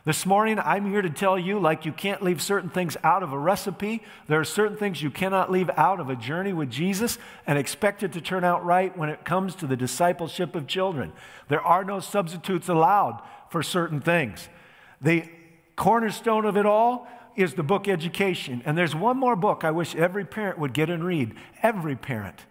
This 0.05 0.25
morning, 0.25 0.59
I'm 0.59 0.89
here 0.89 1.01
to 1.01 1.09
tell 1.09 1.37
you, 1.37 1.59
like 1.59 1.85
you 1.85 1.91
can't 1.91 2.23
leave 2.23 2.41
certain 2.41 2.69
things 2.69 2.95
out 3.03 3.21
of 3.21 3.33
a 3.33 3.37
recipe, 3.37 4.01
there 4.27 4.39
are 4.39 4.45
certain 4.45 4.77
things 4.77 5.01
you 5.03 5.11
cannot 5.11 5.51
leave 5.51 5.69
out 5.75 5.99
of 5.99 6.09
a 6.09 6.15
journey 6.15 6.53
with 6.53 6.69
Jesus 6.69 7.17
and 7.45 7.59
expect 7.59 8.01
it 8.01 8.13
to 8.13 8.21
turn 8.21 8.45
out 8.45 8.65
right 8.65 8.97
when 8.97 9.09
it 9.09 9.25
comes 9.25 9.55
to 9.55 9.67
the 9.67 9.75
discipleship 9.75 10.55
of 10.55 10.67
children. 10.67 11.11
There 11.49 11.61
are 11.61 11.83
no 11.83 11.99
substitutes 11.99 12.69
allowed 12.69 13.21
for 13.49 13.61
certain 13.61 13.99
things. 13.99 14.47
The 15.01 15.29
cornerstone 15.75 16.45
of 16.45 16.55
it 16.55 16.65
all 16.65 17.07
is 17.35 17.55
the 17.55 17.63
book 17.63 17.89
Education. 17.89 18.61
And 18.65 18.77
there's 18.77 18.95
one 18.95 19.17
more 19.17 19.35
book 19.35 19.65
I 19.65 19.71
wish 19.71 19.95
every 19.95 20.23
parent 20.23 20.59
would 20.59 20.73
get 20.73 20.89
and 20.89 21.03
read. 21.03 21.35
Every 21.61 21.95
parent. 21.97 22.45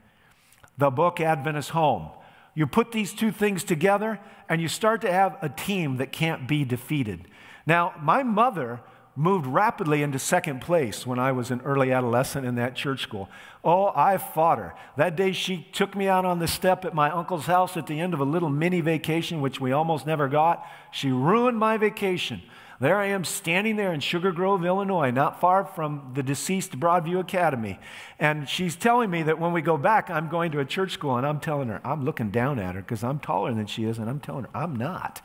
The 0.77 0.91
book 0.91 1.19
Adventist 1.19 1.71
Home. 1.71 2.11
You 2.55 2.67
put 2.67 2.93
these 2.93 3.13
two 3.13 3.31
things 3.31 3.63
together, 3.63 4.19
and 4.49 4.61
you 4.61 4.67
start 4.67 5.01
to 5.03 5.13
have 5.13 5.37
a 5.41 5.49
team 5.49 5.99
that 5.99 6.11
can't 6.11 6.49
be 6.49 6.65
defeated. 6.65 7.29
Now, 7.69 7.93
my 8.01 8.23
mother 8.23 8.81
moved 9.15 9.47
rapidly 9.47 10.03
into 10.03 10.19
second 10.19 10.63
place 10.63 11.07
when 11.07 11.19
I 11.19 11.33
was 11.33 11.51
an 11.51 11.61
early 11.67 11.93
adolescent 11.93 12.47
in 12.47 12.55
that 12.55 12.75
church 12.75 13.03
school. 13.03 13.29
Oh, 13.63 13.93
I 13.95 14.17
fought 14.17 14.57
her. 14.57 14.75
That 14.97 15.17
day 15.17 15.33
she 15.33 15.69
took 15.71 15.95
me 15.95 16.09
out 16.09 16.25
on 16.25 16.39
the 16.39 16.49
step 16.49 16.87
at 16.87 16.95
my 16.95 17.11
uncle's 17.11 17.45
house 17.45 17.77
at 17.77 17.87
the 17.87 18.01
end 18.01 18.15
of 18.15 18.21
a 18.21 18.25
little 18.25 18.49
mini 18.49 18.81
vacation, 18.81 19.43
which 19.43 19.61
we 19.61 19.71
almost 19.71 20.07
never 20.07 20.29
got. 20.29 20.67
She 20.93 21.11
ruined 21.11 21.59
my 21.59 21.77
vacation. 21.77 22.41
There 22.81 22.97
I 22.97 23.09
am 23.09 23.23
standing 23.23 23.77
there 23.77 23.93
in 23.93 24.01
Sugar 24.01 24.33
Grove, 24.33 24.65
Illinois, 24.65 25.11
not 25.11 25.39
far 25.39 25.67
from 25.67 26.13
the 26.15 26.23
deceased 26.23 26.81
Broadview 26.81 27.21
Academy. 27.21 27.79
And 28.19 28.49
she's 28.49 28.77
telling 28.77 29.11
me 29.11 29.25
that 29.25 29.39
when 29.39 29.53
we 29.53 29.61
go 29.61 29.77
back, 29.77 30.09
I'm 30.09 30.31
going 30.31 30.53
to 30.53 30.61
a 30.61 30.65
church 30.65 30.93
school. 30.93 31.19
And 31.19 31.27
I'm 31.27 31.41
telling 31.41 31.69
her, 31.69 31.83
I'm 31.85 32.03
looking 32.03 32.31
down 32.31 32.59
at 32.59 32.77
her 32.77 32.81
because 32.81 33.05
I'm 33.05 33.19
taller 33.19 33.53
than 33.53 33.67
she 33.67 33.85
is. 33.85 33.99
And 33.99 34.09
I'm 34.09 34.21
telling 34.21 34.45
her, 34.45 34.51
I'm 34.55 34.75
not. 34.75 35.21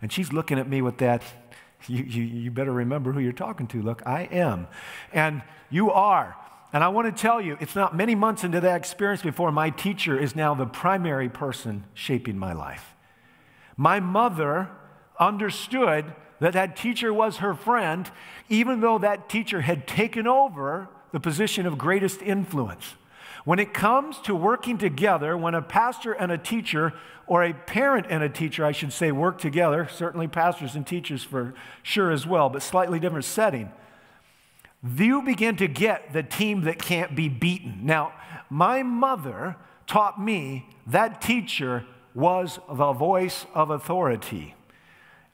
And 0.00 0.12
she's 0.12 0.32
looking 0.32 0.60
at 0.60 0.68
me 0.68 0.80
with 0.80 0.98
that 0.98 1.22
you, 1.86 2.04
you, 2.04 2.22
you 2.22 2.50
better 2.50 2.72
remember 2.72 3.12
who 3.12 3.20
you're 3.20 3.32
talking 3.32 3.66
to. 3.68 3.82
Look, 3.82 4.02
I 4.06 4.22
am. 4.22 4.66
And 5.12 5.42
you 5.70 5.90
are. 5.90 6.36
And 6.72 6.84
I 6.84 6.88
want 6.88 7.14
to 7.14 7.22
tell 7.22 7.40
you, 7.40 7.56
it's 7.60 7.74
not 7.74 7.96
many 7.96 8.14
months 8.14 8.44
into 8.44 8.60
that 8.60 8.76
experience 8.76 9.22
before 9.22 9.50
my 9.50 9.70
teacher 9.70 10.18
is 10.18 10.36
now 10.36 10.54
the 10.54 10.66
primary 10.66 11.28
person 11.28 11.84
shaping 11.94 12.38
my 12.38 12.52
life. 12.52 12.94
My 13.76 14.00
mother 14.00 14.68
understood 15.18 16.04
that 16.40 16.52
that 16.52 16.76
teacher 16.76 17.12
was 17.12 17.38
her 17.38 17.54
friend, 17.54 18.10
even 18.48 18.80
though 18.80 18.98
that 18.98 19.28
teacher 19.28 19.62
had 19.62 19.86
taken 19.86 20.26
over 20.26 20.88
the 21.12 21.20
position 21.20 21.66
of 21.66 21.78
greatest 21.78 22.20
influence. 22.22 22.94
When 23.44 23.58
it 23.58 23.72
comes 23.72 24.18
to 24.20 24.34
working 24.34 24.78
together, 24.78 25.36
when 25.36 25.54
a 25.54 25.62
pastor 25.62 26.12
and 26.12 26.32
a 26.32 26.38
teacher, 26.38 26.92
or 27.26 27.44
a 27.44 27.52
parent 27.52 28.06
and 28.08 28.22
a 28.22 28.28
teacher, 28.28 28.64
I 28.64 28.72
should 28.72 28.92
say, 28.92 29.12
work 29.12 29.38
together, 29.38 29.88
certainly 29.90 30.26
pastors 30.26 30.74
and 30.74 30.86
teachers 30.86 31.22
for 31.22 31.54
sure 31.82 32.10
as 32.10 32.26
well, 32.26 32.48
but 32.48 32.62
slightly 32.62 32.98
different 32.98 33.26
setting, 33.26 33.70
you 34.82 35.22
begin 35.22 35.56
to 35.56 35.68
get 35.68 36.12
the 36.12 36.22
team 36.22 36.62
that 36.62 36.80
can't 36.80 37.14
be 37.14 37.28
beaten. 37.28 37.80
Now, 37.82 38.12
my 38.48 38.82
mother 38.82 39.56
taught 39.86 40.20
me 40.20 40.68
that 40.86 41.20
teacher 41.20 41.84
was 42.14 42.58
the 42.68 42.92
voice 42.92 43.46
of 43.54 43.70
authority. 43.70 44.54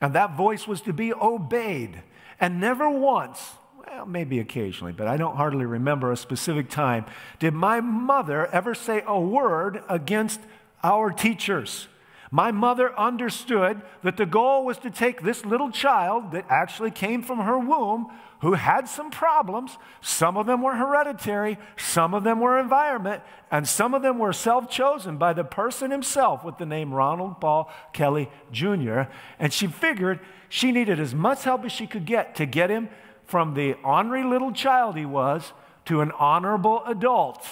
And 0.00 0.14
that 0.14 0.36
voice 0.36 0.66
was 0.66 0.80
to 0.82 0.92
be 0.92 1.12
obeyed. 1.14 2.02
And 2.40 2.60
never 2.60 2.90
once 2.90 3.52
well, 3.86 4.06
maybe 4.06 4.40
occasionally, 4.40 4.92
but 4.92 5.06
I 5.06 5.16
don't 5.16 5.36
hardly 5.36 5.64
remember 5.64 6.12
a 6.12 6.16
specific 6.16 6.68
time, 6.70 7.06
did 7.38 7.54
my 7.54 7.80
mother 7.80 8.46
ever 8.46 8.74
say 8.74 9.02
a 9.06 9.20
word 9.20 9.82
against 9.88 10.40
our 10.82 11.10
teachers. 11.10 11.88
My 12.30 12.50
mother 12.50 12.98
understood 12.98 13.82
that 14.02 14.16
the 14.16 14.26
goal 14.26 14.64
was 14.64 14.78
to 14.78 14.90
take 14.90 15.22
this 15.22 15.44
little 15.44 15.70
child 15.70 16.32
that 16.32 16.46
actually 16.48 16.90
came 16.90 17.22
from 17.22 17.38
her 17.38 17.58
womb, 17.58 18.10
who 18.40 18.54
had 18.54 18.88
some 18.88 19.10
problems. 19.10 19.78
Some 20.02 20.36
of 20.36 20.46
them 20.46 20.60
were 20.60 20.74
hereditary, 20.74 21.58
some 21.76 22.12
of 22.12 22.24
them 22.24 22.40
were 22.40 22.58
environment, 22.58 23.22
and 23.50 23.66
some 23.66 23.94
of 23.94 24.02
them 24.02 24.18
were 24.18 24.32
self 24.32 24.68
chosen 24.68 25.16
by 25.16 25.32
the 25.32 25.44
person 25.44 25.90
himself 25.90 26.44
with 26.44 26.58
the 26.58 26.66
name 26.66 26.92
Ronald 26.92 27.40
Paul 27.40 27.72
Kelly 27.92 28.28
Jr. 28.50 29.02
And 29.38 29.52
she 29.52 29.66
figured 29.66 30.20
she 30.48 30.72
needed 30.72 31.00
as 31.00 31.14
much 31.14 31.44
help 31.44 31.64
as 31.64 31.72
she 31.72 31.86
could 31.86 32.04
get 32.04 32.34
to 32.34 32.46
get 32.46 32.68
him 32.68 32.88
from 33.26 33.54
the 33.54 33.74
ornery 33.84 34.24
little 34.24 34.52
child 34.52 34.96
he 34.96 35.06
was 35.06 35.52
to 35.86 36.00
an 36.00 36.12
honorable 36.12 36.82
adult. 36.86 37.46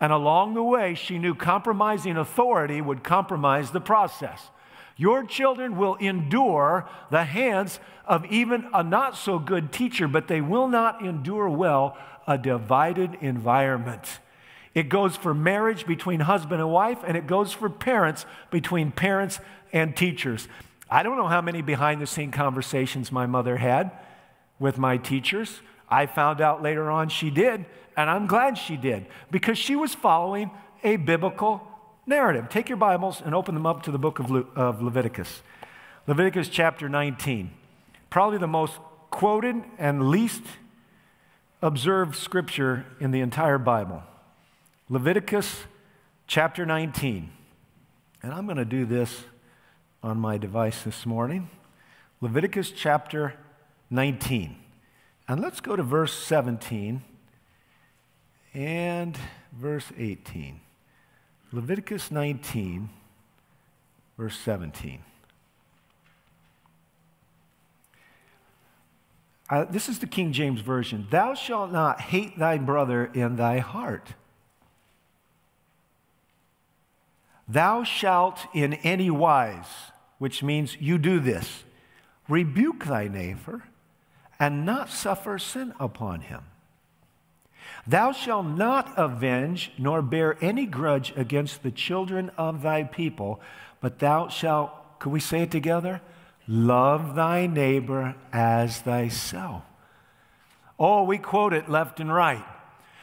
And 0.00 0.12
along 0.12 0.54
the 0.54 0.62
way, 0.62 0.94
she 0.94 1.18
knew 1.18 1.34
compromising 1.34 2.16
authority 2.16 2.80
would 2.80 3.04
compromise 3.04 3.70
the 3.70 3.80
process. 3.80 4.50
Your 4.96 5.24
children 5.24 5.76
will 5.76 5.96
endure 5.96 6.88
the 7.10 7.24
hands 7.24 7.80
of 8.06 8.24
even 8.26 8.68
a 8.72 8.82
not 8.82 9.16
so 9.16 9.38
good 9.38 9.72
teacher, 9.72 10.08
but 10.08 10.28
they 10.28 10.40
will 10.40 10.68
not 10.68 11.02
endure 11.02 11.48
well 11.48 11.96
a 12.26 12.36
divided 12.38 13.16
environment. 13.20 14.20
It 14.74 14.88
goes 14.88 15.16
for 15.16 15.34
marriage 15.34 15.86
between 15.86 16.20
husband 16.20 16.60
and 16.60 16.70
wife, 16.70 16.98
and 17.06 17.16
it 17.16 17.26
goes 17.26 17.52
for 17.52 17.68
parents 17.68 18.24
between 18.50 18.92
parents 18.92 19.40
and 19.72 19.96
teachers. 19.96 20.48
I 20.90 21.02
don't 21.02 21.16
know 21.16 21.28
how 21.28 21.40
many 21.40 21.62
behind 21.62 22.00
the 22.00 22.06
scene 22.06 22.30
conversations 22.30 23.10
my 23.12 23.26
mother 23.26 23.56
had 23.56 23.90
with 24.60 24.78
my 24.78 24.96
teachers. 24.96 25.60
I 25.88 26.06
found 26.06 26.40
out 26.40 26.62
later 26.62 26.88
on 26.88 27.08
she 27.08 27.30
did, 27.30 27.64
and 27.96 28.08
I'm 28.08 28.28
glad 28.28 28.56
she 28.56 28.76
did 28.76 29.06
because 29.32 29.58
she 29.58 29.74
was 29.74 29.92
following 29.92 30.52
a 30.84 30.96
biblical 30.96 31.66
narrative. 32.06 32.48
Take 32.48 32.68
your 32.68 32.76
Bibles 32.76 33.20
and 33.24 33.34
open 33.34 33.54
them 33.54 33.66
up 33.66 33.82
to 33.84 33.90
the 33.90 33.98
book 33.98 34.20
of, 34.20 34.30
Le- 34.30 34.46
of 34.54 34.80
Leviticus. 34.80 35.42
Leviticus 36.06 36.48
chapter 36.48 36.88
19. 36.88 37.50
Probably 38.10 38.38
the 38.38 38.46
most 38.46 38.74
quoted 39.10 39.56
and 39.78 40.08
least 40.08 40.42
observed 41.62 42.16
scripture 42.16 42.86
in 43.00 43.10
the 43.10 43.20
entire 43.20 43.58
Bible. 43.58 44.02
Leviticus 44.88 45.64
chapter 46.26 46.64
19. 46.64 47.30
And 48.22 48.32
I'm 48.32 48.44
going 48.44 48.56
to 48.56 48.64
do 48.64 48.84
this 48.84 49.24
on 50.02 50.18
my 50.18 50.38
device 50.38 50.82
this 50.82 51.04
morning. 51.04 51.50
Leviticus 52.20 52.70
chapter 52.70 53.34
19. 53.90 54.56
And 55.28 55.40
let's 55.40 55.60
go 55.60 55.76
to 55.76 55.82
verse 55.82 56.12
17 56.12 57.02
and 58.54 59.18
verse 59.52 59.92
18. 59.96 60.60
Leviticus 61.52 62.10
19, 62.10 62.88
verse 64.16 64.38
17. 64.38 65.00
Uh, 69.48 69.64
this 69.64 69.88
is 69.88 69.98
the 69.98 70.06
King 70.06 70.32
James 70.32 70.60
Version. 70.60 71.08
Thou 71.10 71.34
shalt 71.34 71.72
not 71.72 72.00
hate 72.00 72.38
thy 72.38 72.56
brother 72.56 73.06
in 73.06 73.34
thy 73.34 73.58
heart. 73.58 74.14
Thou 77.48 77.82
shalt 77.82 78.46
in 78.54 78.74
any 78.74 79.10
wise, 79.10 79.66
which 80.18 80.40
means 80.40 80.76
you 80.80 80.98
do 80.98 81.18
this, 81.18 81.64
rebuke 82.28 82.84
thy 82.84 83.08
neighbor 83.08 83.64
and 84.40 84.64
not 84.64 84.88
suffer 84.88 85.38
sin 85.38 85.74
upon 85.78 86.22
him. 86.22 86.40
Thou 87.86 88.12
shalt 88.12 88.46
not 88.46 88.92
avenge 88.96 89.70
nor 89.78 90.02
bear 90.02 90.36
any 90.40 90.66
grudge 90.66 91.12
against 91.16 91.62
the 91.62 91.70
children 91.70 92.30
of 92.36 92.62
thy 92.62 92.84
people, 92.84 93.40
but 93.80 93.98
thou 93.98 94.28
shalt, 94.28 94.70
can 94.98 95.12
we 95.12 95.20
say 95.20 95.42
it 95.42 95.50
together? 95.50 96.00
Love 96.48 97.14
thy 97.14 97.46
neighbor 97.46 98.16
as 98.32 98.80
thyself. 98.80 99.62
Oh, 100.78 101.04
we 101.04 101.18
quote 101.18 101.52
it 101.52 101.68
left 101.68 102.00
and 102.00 102.12
right. 102.12 102.44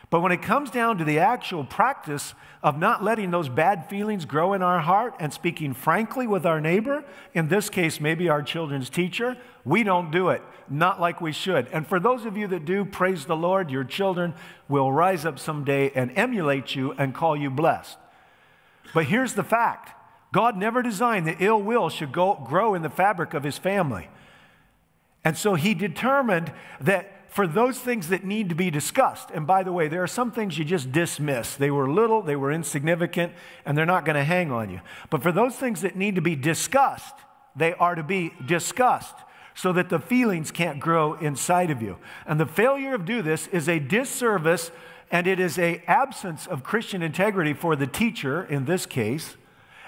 But 0.10 0.22
when 0.22 0.32
it 0.32 0.42
comes 0.42 0.72
down 0.72 0.98
to 1.00 1.04
the 1.04 1.20
actual 1.20 1.66
practice 1.66 2.34
of 2.64 2.80
not 2.80 3.04
letting 3.04 3.32
those 3.32 3.50
bad 3.50 3.90
feelings 3.90 4.24
grow 4.24 4.54
in 4.54 4.62
our 4.62 4.80
heart 4.80 5.16
and 5.20 5.34
speaking 5.34 5.74
frankly 5.74 6.26
with 6.26 6.46
our 6.46 6.62
neighbor, 6.62 7.04
in 7.34 7.50
this 7.50 7.70
case, 7.70 8.00
maybe 8.00 8.30
our 8.30 8.42
children's 8.42 8.90
teacher, 8.90 9.36
we 9.66 9.84
don't 9.84 10.10
do 10.10 10.30
it, 10.30 10.42
not 10.70 11.02
like 11.02 11.20
we 11.20 11.34
should. 11.34 11.68
And 11.74 11.86
for 11.86 12.00
those 12.00 12.26
of 12.26 12.38
you 12.38 12.48
that 12.48 12.64
do, 12.64 12.86
praise 12.86 13.26
the 13.26 13.36
Lord, 13.36 13.70
your 13.70 13.84
children 13.84 14.34
will 14.70 14.94
rise 14.94 15.26
up 15.26 15.40
someday 15.40 15.92
and 15.94 16.18
emulate 16.18 16.74
you 16.74 16.94
and 16.94 17.14
call 17.14 17.36
you 17.36 17.50
blessed. 17.50 17.98
But 18.94 19.06
here's 19.06 19.34
the 19.34 19.44
fact 19.44 19.94
God 20.32 20.56
never 20.56 20.82
designed 20.82 21.28
that 21.28 21.42
ill 21.42 21.62
will 21.62 21.90
should 21.90 22.14
go, 22.14 22.42
grow 22.48 22.76
in 22.76 22.82
the 22.82 22.90
fabric 22.90 23.34
of 23.34 23.44
his 23.44 23.58
family. 23.58 24.08
And 25.26 25.38
so 25.38 25.56
he 25.56 25.74
determined 25.74 26.54
that 26.80 27.12
for 27.30 27.48
those 27.48 27.80
things 27.80 28.08
that 28.10 28.24
need 28.24 28.50
to 28.50 28.56
be 28.56 28.72
discussed. 28.72 29.30
And 29.32 29.46
by 29.46 29.64
the 29.64 29.72
way, 29.72 29.88
there 29.88 30.04
are 30.04 30.08
some 30.08 30.32
things 30.32 30.58
you 30.58 30.66
just 30.66 30.92
dismiss. 30.92 31.56
They 31.56 31.72
were 31.72 31.90
little, 31.90 32.22
they 32.22 32.36
were 32.36 32.52
insignificant, 32.52 33.34
and 33.66 33.78
they're 33.78 33.86
not 33.86 34.06
going 34.06 34.16
to 34.16 34.24
hang 34.24 34.52
on 34.52 34.70
you. 34.70 34.82
But 35.10 35.22
for 35.22 35.32
those 35.32 35.56
things 35.56 35.82
that 35.82 35.96
need 35.96 36.16
to 36.16 36.22
be 36.22 36.36
discussed, 36.36 37.16
they 37.56 37.74
are 37.74 37.96
to 37.96 38.04
be 38.04 38.34
discussed 38.46 39.16
so 39.56 39.74
that 39.74 39.90
the 39.90 40.00
feelings 40.00 40.52
can't 40.52 40.80
grow 40.80 41.16
inside 41.16 41.72
of 41.72 41.82
you. 41.82 41.98
And 42.26 42.40
the 42.40 42.46
failure 42.46 42.94
of 42.94 43.06
do 43.06 43.22
this 43.22 43.48
is 43.48 43.68
a 43.68 43.80
disservice 43.80 44.72
and 45.10 45.26
it 45.26 45.40
is 45.40 45.58
a 45.58 45.82
absence 45.88 46.46
of 46.48 46.64
Christian 46.64 47.02
integrity 47.02 47.54
for 47.54 47.76
the 47.76 47.88
teacher 47.88 48.44
in 48.44 48.66
this 48.66 48.86
case. 48.86 49.36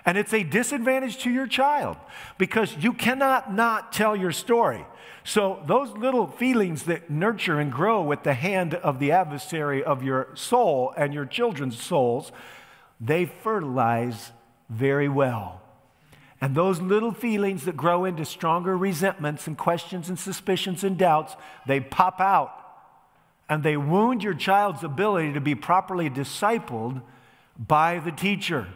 And 0.05 0.17
it's 0.17 0.33
a 0.33 0.43
disadvantage 0.43 1.17
to 1.19 1.29
your 1.29 1.47
child 1.47 1.97
because 2.37 2.75
you 2.77 2.93
cannot 2.93 3.53
not 3.53 3.91
tell 3.91 4.15
your 4.15 4.31
story. 4.31 4.85
So, 5.23 5.61
those 5.67 5.91
little 5.91 6.27
feelings 6.27 6.83
that 6.83 7.09
nurture 7.09 7.59
and 7.59 7.71
grow 7.71 8.01
with 8.01 8.23
the 8.23 8.33
hand 8.33 8.73
of 8.73 8.99
the 8.99 9.11
adversary 9.11 9.83
of 9.83 10.01
your 10.01 10.29
soul 10.33 10.93
and 10.97 11.13
your 11.13 11.25
children's 11.25 11.79
souls, 11.79 12.31
they 12.99 13.25
fertilize 13.25 14.31
very 14.69 15.09
well. 15.09 15.61
And 16.41 16.55
those 16.55 16.79
little 16.79 17.11
feelings 17.11 17.65
that 17.65 17.75
grow 17.75 18.05
into 18.05 18.23
stronger 18.23 18.77
resentments 18.77 19.45
and 19.45 19.57
questions 19.57 20.07
and 20.07 20.17
suspicions 20.17 20.83
and 20.83 20.97
doubts, 20.97 21.35
they 21.67 21.81
pop 21.81 22.21
out 22.21 22.53
and 23.49 23.63
they 23.63 23.75
wound 23.75 24.23
your 24.23 24.35
child's 24.35 24.83
ability 24.83 25.33
to 25.33 25.41
be 25.41 25.55
properly 25.55 26.09
discipled 26.09 27.01
by 27.57 27.99
the 27.99 28.11
teacher. 28.11 28.67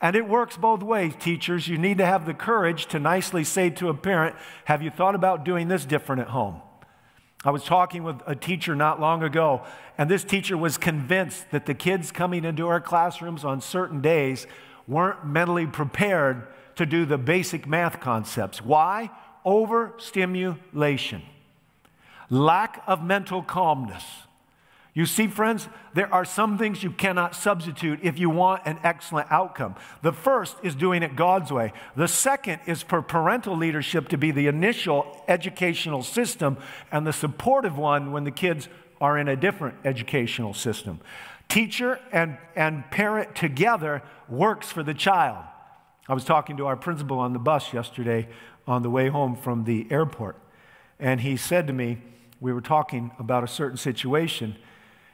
And 0.00 0.14
it 0.14 0.28
works 0.28 0.56
both 0.56 0.82
ways, 0.82 1.14
teachers. 1.18 1.68
You 1.68 1.78
need 1.78 1.98
to 1.98 2.06
have 2.06 2.26
the 2.26 2.34
courage 2.34 2.86
to 2.86 2.98
nicely 2.98 3.44
say 3.44 3.70
to 3.70 3.88
a 3.88 3.94
parent, 3.94 4.36
Have 4.66 4.82
you 4.82 4.90
thought 4.90 5.14
about 5.14 5.44
doing 5.44 5.68
this 5.68 5.84
different 5.84 6.20
at 6.20 6.28
home? 6.28 6.60
I 7.44 7.50
was 7.50 7.64
talking 7.64 8.02
with 8.02 8.20
a 8.26 8.34
teacher 8.34 8.74
not 8.74 9.00
long 9.00 9.22
ago, 9.22 9.62
and 9.96 10.10
this 10.10 10.24
teacher 10.24 10.56
was 10.56 10.78
convinced 10.78 11.50
that 11.52 11.66
the 11.66 11.74
kids 11.74 12.10
coming 12.10 12.44
into 12.44 12.66
our 12.66 12.80
classrooms 12.80 13.44
on 13.44 13.60
certain 13.60 14.00
days 14.00 14.46
weren't 14.88 15.24
mentally 15.24 15.66
prepared 15.66 16.46
to 16.74 16.84
do 16.86 17.04
the 17.04 17.18
basic 17.18 17.66
math 17.66 18.00
concepts. 18.00 18.60
Why? 18.62 19.10
Overstimulation, 19.44 21.22
lack 22.28 22.82
of 22.86 23.02
mental 23.04 23.42
calmness. 23.42 24.04
You 24.96 25.04
see, 25.04 25.26
friends, 25.26 25.68
there 25.92 26.12
are 26.12 26.24
some 26.24 26.56
things 26.56 26.82
you 26.82 26.90
cannot 26.90 27.36
substitute 27.36 28.00
if 28.02 28.18
you 28.18 28.30
want 28.30 28.62
an 28.64 28.78
excellent 28.82 29.30
outcome. 29.30 29.74
The 30.00 30.10
first 30.10 30.56
is 30.62 30.74
doing 30.74 31.02
it 31.02 31.14
God's 31.14 31.52
way. 31.52 31.74
The 31.96 32.08
second 32.08 32.60
is 32.64 32.82
for 32.82 33.02
parental 33.02 33.54
leadership 33.58 34.08
to 34.08 34.16
be 34.16 34.30
the 34.30 34.46
initial 34.46 35.22
educational 35.28 36.02
system 36.02 36.56
and 36.90 37.06
the 37.06 37.12
supportive 37.12 37.76
one 37.76 38.10
when 38.10 38.24
the 38.24 38.30
kids 38.30 38.70
are 38.98 39.18
in 39.18 39.28
a 39.28 39.36
different 39.36 39.74
educational 39.84 40.54
system. 40.54 41.00
Teacher 41.50 42.00
and, 42.10 42.38
and 42.56 42.90
parent 42.90 43.36
together 43.36 44.02
works 44.30 44.72
for 44.72 44.82
the 44.82 44.94
child. 44.94 45.44
I 46.08 46.14
was 46.14 46.24
talking 46.24 46.56
to 46.56 46.68
our 46.68 46.76
principal 46.76 47.18
on 47.18 47.34
the 47.34 47.38
bus 47.38 47.74
yesterday 47.74 48.28
on 48.66 48.82
the 48.82 48.88
way 48.88 49.08
home 49.10 49.36
from 49.36 49.64
the 49.64 49.86
airport, 49.90 50.36
and 50.98 51.20
he 51.20 51.36
said 51.36 51.66
to 51.66 51.74
me, 51.74 51.98
we 52.40 52.50
were 52.50 52.62
talking 52.62 53.10
about 53.18 53.44
a 53.44 53.48
certain 53.48 53.76
situation 53.76 54.56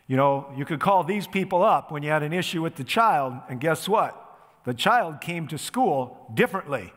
you 0.07 0.17
know, 0.17 0.53
you 0.57 0.65
could 0.65 0.81
call 0.81 1.05
these 1.05 1.27
people 1.27 1.63
up 1.63 1.91
when 1.91 2.03
you 2.03 2.11
had 2.11 2.23
an 2.23 2.33
issue 2.33 2.63
with 2.63 2.77
the 2.77 2.85
child, 2.85 3.35
and 3.49 3.61
guess 3.61 3.89
what? 3.89 4.19
The 4.65 4.75
child 4.75 5.21
came 5.21 5.49
to 5.49 5.59
school 5.59 6.31
differently. 6.35 6.93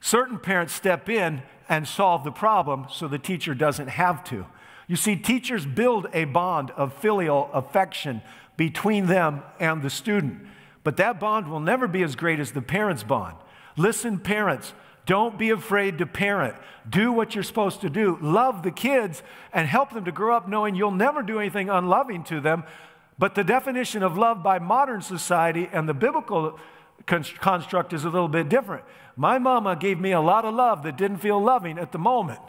Certain 0.00 0.38
parents 0.38 0.72
step 0.72 1.08
in 1.08 1.42
and 1.68 1.86
solve 1.86 2.24
the 2.24 2.32
problem 2.32 2.86
so 2.90 3.08
the 3.08 3.18
teacher 3.18 3.54
doesn't 3.54 3.88
have 3.88 4.22
to. 4.24 4.46
You 4.86 4.96
see, 4.96 5.16
teachers 5.16 5.66
build 5.66 6.06
a 6.12 6.24
bond 6.24 6.70
of 6.72 6.92
filial 6.94 7.50
affection 7.52 8.22
between 8.56 9.06
them 9.06 9.42
and 9.58 9.82
the 9.82 9.90
student, 9.90 10.46
but 10.84 10.96
that 10.98 11.18
bond 11.18 11.50
will 11.50 11.60
never 11.60 11.88
be 11.88 12.02
as 12.02 12.14
great 12.14 12.40
as 12.40 12.52
the 12.52 12.62
parent's 12.62 13.02
bond. 13.02 13.36
Listen, 13.76 14.18
parents, 14.18 14.72
don't 15.06 15.38
be 15.38 15.50
afraid 15.50 15.98
to 15.98 16.06
parent. 16.06 16.56
Do 16.88 17.12
what 17.12 17.34
you're 17.34 17.44
supposed 17.44 17.80
to 17.80 17.90
do. 17.90 18.18
Love 18.20 18.62
the 18.64 18.72
kids 18.72 19.22
and 19.52 19.66
help 19.68 19.92
them 19.92 20.04
to 20.04 20.12
grow 20.12 20.36
up 20.36 20.48
knowing 20.48 20.74
you'll 20.74 20.90
never 20.90 21.22
do 21.22 21.38
anything 21.38 21.70
unloving 21.70 22.24
to 22.24 22.40
them. 22.40 22.64
But 23.18 23.36
the 23.36 23.44
definition 23.44 24.02
of 24.02 24.18
love 24.18 24.42
by 24.42 24.58
modern 24.58 25.00
society 25.00 25.70
and 25.72 25.88
the 25.88 25.94
biblical 25.94 26.58
construct 27.06 27.92
is 27.92 28.04
a 28.04 28.10
little 28.10 28.28
bit 28.28 28.48
different. 28.48 28.84
My 29.14 29.38
mama 29.38 29.76
gave 29.76 29.98
me 29.98 30.10
a 30.10 30.20
lot 30.20 30.44
of 30.44 30.54
love 30.54 30.82
that 30.82 30.98
didn't 30.98 31.18
feel 31.18 31.40
loving 31.40 31.78
at 31.78 31.92
the 31.92 31.98
moment. 31.98 32.40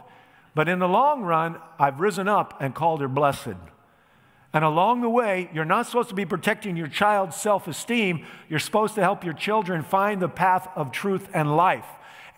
But 0.54 0.68
in 0.68 0.80
the 0.80 0.88
long 0.88 1.22
run, 1.22 1.58
I've 1.78 2.00
risen 2.00 2.26
up 2.26 2.60
and 2.60 2.74
called 2.74 3.00
her 3.00 3.08
blessed. 3.08 3.54
And 4.52 4.64
along 4.64 5.02
the 5.02 5.08
way, 5.08 5.48
you're 5.54 5.64
not 5.64 5.86
supposed 5.86 6.08
to 6.08 6.14
be 6.14 6.26
protecting 6.26 6.76
your 6.76 6.88
child's 6.88 7.36
self 7.36 7.68
esteem. 7.68 8.26
You're 8.48 8.58
supposed 8.58 8.96
to 8.96 9.02
help 9.02 9.22
your 9.22 9.34
children 9.34 9.84
find 9.84 10.20
the 10.20 10.28
path 10.28 10.68
of 10.74 10.90
truth 10.90 11.28
and 11.32 11.56
life 11.56 11.86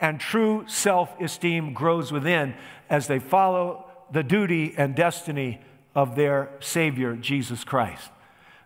and 0.00 0.18
true 0.18 0.64
self 0.66 1.20
esteem 1.20 1.72
grows 1.72 2.10
within 2.10 2.54
as 2.88 3.06
they 3.06 3.18
follow 3.18 3.86
the 4.10 4.22
duty 4.22 4.74
and 4.76 4.94
destiny 4.94 5.60
of 5.94 6.16
their 6.16 6.50
Savior, 6.60 7.16
Jesus 7.16 7.64
Christ. 7.64 8.10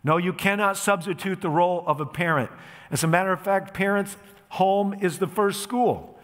No, 0.03 0.17
you 0.17 0.33
cannot 0.33 0.77
substitute 0.77 1.41
the 1.41 1.51
role 1.51 1.83
of 1.87 2.01
a 2.01 2.07
parent. 2.07 2.51
As 2.91 3.03
a 3.03 3.07
matter 3.07 3.33
of 3.33 3.41
fact, 3.41 3.75
parents' 3.75 4.17
home 4.51 4.95
is 5.01 5.19
the 5.19 5.27
first 5.27 5.63
school. 5.63 6.19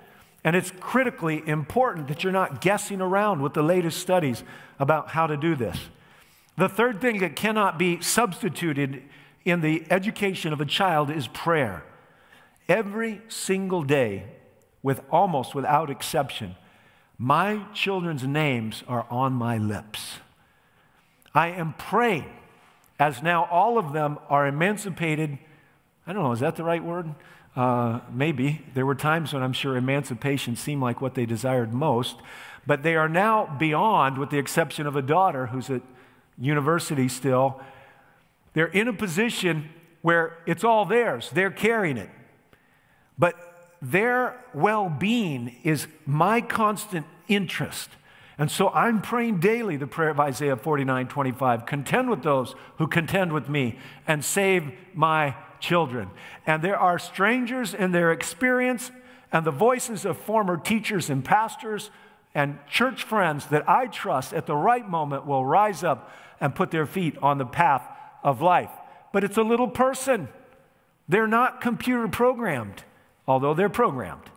And 0.44 0.56
it's 0.56 0.72
critically 0.80 1.42
important 1.46 2.08
that 2.08 2.22
you're 2.22 2.32
not 2.32 2.60
guessing 2.60 3.00
around 3.00 3.42
with 3.42 3.54
the 3.54 3.62
latest 3.62 3.98
studies 3.98 4.42
about 4.78 5.08
how 5.08 5.26
to 5.26 5.36
do 5.36 5.54
this. 5.54 5.78
The 6.56 6.68
third 6.68 7.00
thing 7.00 7.20
that 7.20 7.36
cannot 7.36 7.78
be 7.78 8.00
substituted 8.00 9.02
in 9.44 9.60
the 9.60 9.84
education 9.90 10.52
of 10.52 10.60
a 10.60 10.66
child 10.66 11.10
is 11.10 11.26
prayer. 11.28 11.84
Every 12.68 13.20
single 13.28 13.82
day, 13.82 14.24
with 14.82 15.00
almost 15.10 15.54
without 15.54 15.90
exception, 15.90 16.56
my 17.18 17.64
children's 17.74 18.24
names 18.24 18.82
are 18.88 19.06
on 19.10 19.32
my 19.32 19.58
lips. 19.58 20.18
I 21.34 21.48
am 21.48 21.74
praying 21.74 22.30
as 22.98 23.22
now 23.22 23.44
all 23.50 23.78
of 23.78 23.92
them 23.92 24.18
are 24.28 24.46
emancipated. 24.46 25.38
I 26.06 26.12
don't 26.12 26.22
know, 26.22 26.32
is 26.32 26.40
that 26.40 26.56
the 26.56 26.64
right 26.64 26.82
word? 26.82 27.14
Uh, 27.56 28.00
maybe. 28.12 28.64
There 28.74 28.86
were 28.86 28.94
times 28.94 29.32
when 29.32 29.42
I'm 29.42 29.52
sure 29.52 29.76
emancipation 29.76 30.56
seemed 30.56 30.82
like 30.82 31.00
what 31.00 31.14
they 31.14 31.26
desired 31.26 31.72
most, 31.72 32.16
but 32.66 32.82
they 32.82 32.94
are 32.94 33.08
now 33.08 33.56
beyond, 33.58 34.18
with 34.18 34.30
the 34.30 34.38
exception 34.38 34.86
of 34.86 34.96
a 34.96 35.02
daughter 35.02 35.46
who's 35.46 35.68
at 35.70 35.82
university 36.38 37.08
still. 37.08 37.60
They're 38.54 38.66
in 38.66 38.88
a 38.88 38.92
position 38.92 39.70
where 40.02 40.38
it's 40.46 40.64
all 40.64 40.84
theirs, 40.84 41.30
they're 41.32 41.50
carrying 41.50 41.96
it. 41.96 42.10
But 43.18 43.49
their 43.82 44.42
well 44.52 44.88
being 44.88 45.56
is 45.62 45.86
my 46.06 46.40
constant 46.40 47.06
interest. 47.28 47.90
And 48.38 48.50
so 48.50 48.70
I'm 48.70 49.02
praying 49.02 49.40
daily 49.40 49.76
the 49.76 49.86
prayer 49.86 50.10
of 50.10 50.20
Isaiah 50.20 50.56
49 50.56 51.08
25. 51.08 51.66
Contend 51.66 52.08
with 52.10 52.22
those 52.22 52.54
who 52.78 52.86
contend 52.86 53.32
with 53.32 53.48
me 53.48 53.78
and 54.06 54.24
save 54.24 54.72
my 54.94 55.36
children. 55.60 56.10
And 56.46 56.62
there 56.62 56.78
are 56.78 56.98
strangers 56.98 57.74
in 57.74 57.92
their 57.92 58.12
experience 58.12 58.90
and 59.32 59.44
the 59.44 59.50
voices 59.50 60.04
of 60.04 60.16
former 60.16 60.56
teachers 60.56 61.10
and 61.10 61.24
pastors 61.24 61.90
and 62.34 62.58
church 62.68 63.02
friends 63.02 63.46
that 63.46 63.68
I 63.68 63.86
trust 63.86 64.32
at 64.32 64.46
the 64.46 64.56
right 64.56 64.88
moment 64.88 65.26
will 65.26 65.44
rise 65.44 65.84
up 65.84 66.10
and 66.40 66.54
put 66.54 66.70
their 66.70 66.86
feet 66.86 67.16
on 67.22 67.38
the 67.38 67.46
path 67.46 67.82
of 68.22 68.40
life. 68.40 68.70
But 69.12 69.24
it's 69.24 69.36
a 69.36 69.42
little 69.42 69.68
person. 69.68 70.28
They're 71.08 71.26
not 71.26 71.60
computer 71.60 72.08
programmed, 72.08 72.84
although 73.26 73.54
they're 73.54 73.68
programmed. 73.68 74.30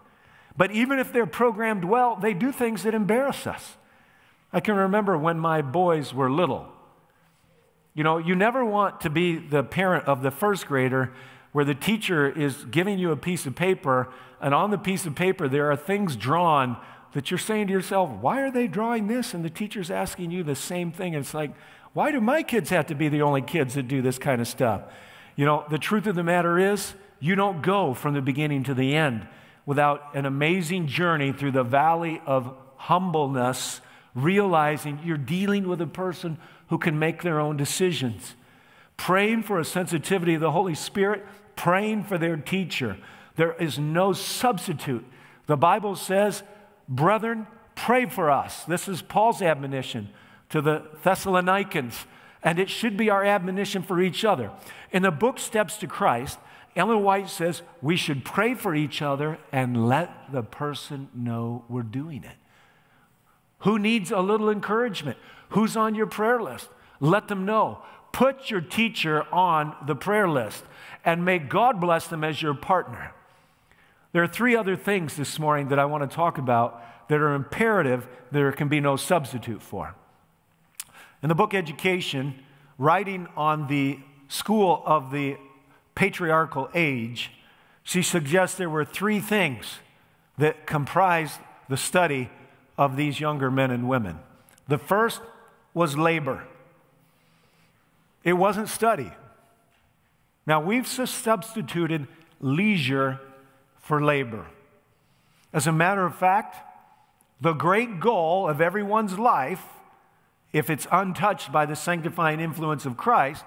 But 0.56 0.72
even 0.72 1.00
if 1.00 1.12
they're 1.12 1.26
programmed 1.26 1.84
well, 1.84 2.16
they 2.16 2.34
do 2.34 2.52
things 2.52 2.84
that 2.84 2.94
embarrass 2.94 3.48
us. 3.48 3.78
I 4.52 4.60
can 4.60 4.76
remember 4.76 5.18
when 5.18 5.40
my 5.40 5.62
boys 5.62 6.14
were 6.14 6.30
little. 6.30 6.68
You 7.96 8.04
know, 8.04 8.18
you 8.18 8.36
never 8.36 8.64
want 8.64 9.02
to 9.02 9.10
be 9.10 9.38
the 9.38 9.64
parent 9.64 10.06
of 10.06 10.22
the 10.22 10.32
first 10.32 10.68
grader 10.68 11.12
where 11.52 11.66
the 11.66 11.76
teacher 11.76 12.30
is 12.30 12.66
giving 12.66 12.98
you 13.00 13.12
a 13.12 13.18
piece 13.18 13.46
of 13.46 13.56
paper, 13.56 14.12
and 14.42 14.54
on 14.54 14.72
the 14.72 14.78
piece 14.78 15.06
of 15.06 15.16
paper 15.16 15.48
there 15.48 15.72
are 15.72 15.76
things 15.76 16.16
drawn 16.16 16.78
that 17.14 17.30
you're 17.30 17.38
saying 17.38 17.68
to 17.68 17.74
yourself, 17.74 18.10
why 18.10 18.42
are 18.42 18.52
they 18.52 18.68
drawing 18.68 19.08
this? 19.08 19.34
And 19.36 19.46
the 19.46 19.50
teacher's 19.50 19.92
asking 19.92 20.32
you 20.32 20.44
the 20.44 20.56
same 20.56 20.92
thing. 20.92 21.14
And 21.16 21.24
it's 21.24 21.34
like, 21.34 21.52
why 21.94 22.12
do 22.12 22.20
my 22.20 22.42
kids 22.42 22.72
have 22.72 22.88
to 22.88 22.96
be 22.96 23.08
the 23.08 23.22
only 23.22 23.44
kids 23.44 23.76
that 23.76 23.88
do 23.88 24.02
this 24.02 24.18
kind 24.18 24.42
of 24.42 24.48
stuff? 24.48 24.82
You 25.36 25.46
know, 25.46 25.64
the 25.70 25.78
truth 25.78 26.08
of 26.08 26.16
the 26.16 26.24
matter 26.24 26.58
is, 26.58 26.96
you 27.24 27.36
don't 27.36 27.64
go 27.64 27.94
from 27.94 28.14
the 28.14 28.22
beginning 28.22 28.64
to 28.64 28.74
the 28.74 28.94
end 28.94 29.26
without 29.66 30.14
an 30.14 30.26
amazing 30.26 30.88
journey 30.88 31.32
through 31.32 31.54
the 31.54 31.64
valley 31.64 32.22
of 32.26 32.54
humbleness, 32.76 33.80
realizing 34.14 35.00
you're 35.06 35.16
dealing 35.16 35.66
with 35.70 35.80
a 35.80 35.88
person 35.88 36.38
who 36.68 36.78
can 36.78 37.00
make 37.00 37.22
their 37.22 37.40
own 37.40 37.56
decisions. 37.56 38.36
Praying 38.98 39.44
for 39.44 39.58
a 39.58 39.64
sensitivity 39.64 40.34
of 40.34 40.42
the 40.42 40.52
Holy 40.52 40.76
Spirit, 40.76 41.26
praying 41.56 42.04
for 42.04 42.18
their 42.18 42.36
teacher. 42.36 42.98
There 43.38 43.54
is 43.54 43.80
no 43.80 44.12
substitute. 44.12 45.06
The 45.48 45.56
Bible 45.56 45.96
says, 45.96 46.44
Brethren, 46.90 47.48
pray 47.74 48.06
for 48.06 48.30
us. 48.30 48.66
This 48.66 48.90
is 48.90 49.02
Paul's 49.02 49.42
admonition 49.42 50.10
to 50.50 50.62
the 50.62 50.84
Thessalonians, 51.04 52.06
and 52.44 52.60
it 52.60 52.70
should 52.70 52.98
be 52.98 53.10
our 53.10 53.24
admonition 53.24 53.82
for 53.82 54.02
each 54.02 54.26
other. 54.26 54.52
In 54.92 55.04
the 55.04 55.12
book 55.12 55.40
Steps 55.40 55.78
to 55.78 55.88
Christ, 55.88 56.38
Ellen 56.76 57.04
White 57.04 57.30
says 57.30 57.62
we 57.82 57.96
should 57.96 58.26
pray 58.26 58.56
for 58.56 58.74
each 58.74 59.02
other 59.02 59.38
and 59.52 59.88
let 59.88 60.32
the 60.32 60.42
person 60.42 61.10
know 61.14 61.64
we're 61.70 61.84
doing 61.84 62.24
it. 62.24 62.36
Who 63.60 63.78
needs 63.78 64.12
a 64.12 64.20
little 64.20 64.50
encouragement? 64.50 65.18
Who's 65.50 65.78
on 65.78 65.96
your 65.96 66.08
prayer 66.08 66.42
list? 66.42 66.70
Let 67.00 67.28
them 67.28 67.46
know. 67.46 67.80
Put 68.12 68.50
your 68.50 68.62
teacher 68.62 69.24
on 69.34 69.76
the 69.86 69.96
prayer 69.96 70.28
list 70.28 70.64
and 71.06 71.24
may 71.24 71.40
God 71.40 71.80
bless 71.80 72.08
them 72.08 72.24
as 72.24 72.42
your 72.42 72.54
partner. 72.54 73.14
There 74.12 74.24
are 74.24 74.28
three 74.28 74.56
other 74.56 74.76
things 74.76 75.16
this 75.16 75.40
morning 75.40 75.70
that 75.70 75.80
I 75.80 75.86
want 75.86 76.10
to 76.10 76.16
talk 76.16 76.38
about 76.38 76.84
that 77.10 77.20
are 77.20 77.34
imperative, 77.34 78.08
there 78.32 78.52
can 78.52 78.68
be 78.68 78.80
no 78.80 78.96
substitute 78.96 79.62
for. 79.62 79.96
In 81.22 81.30
the 81.30 81.36
book 81.36 81.54
Education, 81.54 82.36
writing 82.78 83.28
on 83.36 83.68
the 83.68 84.00
school 84.28 84.84
of 84.86 85.12
the 85.12 85.38
patriarchal 85.96 86.70
age, 86.74 87.32
she 87.84 88.02
suggests 88.02 88.58
there 88.58 88.70
were 88.70 88.86
three 88.86 89.20
things 89.20 89.80
that 90.38 90.66
comprised 90.66 91.40
the 91.70 91.78
study 91.78 92.30
of 92.78 92.96
these 92.96 93.20
younger 93.20 93.52
men 93.52 93.72
and 93.72 93.88
women. 93.88 94.20
The 94.68 94.78
first 94.78 95.22
was 95.74 95.98
labor, 95.98 96.44
it 98.24 98.34
wasn't 98.34 98.70
study. 98.70 99.12
Now, 100.46 100.60
we've 100.60 100.88
substituted 100.88 102.08
leisure 102.42 103.20
for 103.80 104.04
labor. 104.04 104.46
As 105.54 105.68
a 105.68 105.72
matter 105.72 106.06
of 106.06 106.16
fact, 106.16 106.58
the 107.40 107.54
great 107.54 108.00
goal 108.00 108.50
of 108.50 108.60
everyone's 108.60 109.18
life, 109.18 109.64
if 110.52 110.70
it's 110.70 110.88
untouched 110.92 111.52
by 111.52 111.66
the 111.66 111.76
sanctifying 111.76 112.40
influence 112.40 112.86
of 112.86 112.98
Christ, 112.98 113.46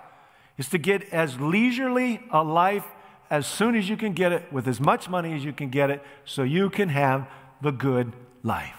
is 0.59 0.69
to 0.71 0.79
get 0.79 1.13
as 1.13 1.39
leisurely 1.41 2.21
a 2.31 2.43
life 2.43 2.87
as 3.31 3.47
soon 3.47 3.75
as 3.75 3.89
you 3.89 3.97
can 3.97 4.13
get 4.13 4.33
it, 4.33 4.53
with 4.53 4.69
as 4.69 4.81
much 4.81 5.09
money 5.09 5.35
as 5.35 5.45
you 5.45 5.53
can 5.53 5.69
get 5.69 5.91
it, 5.91 6.03
so 6.25 6.43
you 6.43 6.71
can 6.71 6.89
have 6.89 7.29
the 7.61 7.73
good 7.73 8.13
life. 8.43 8.77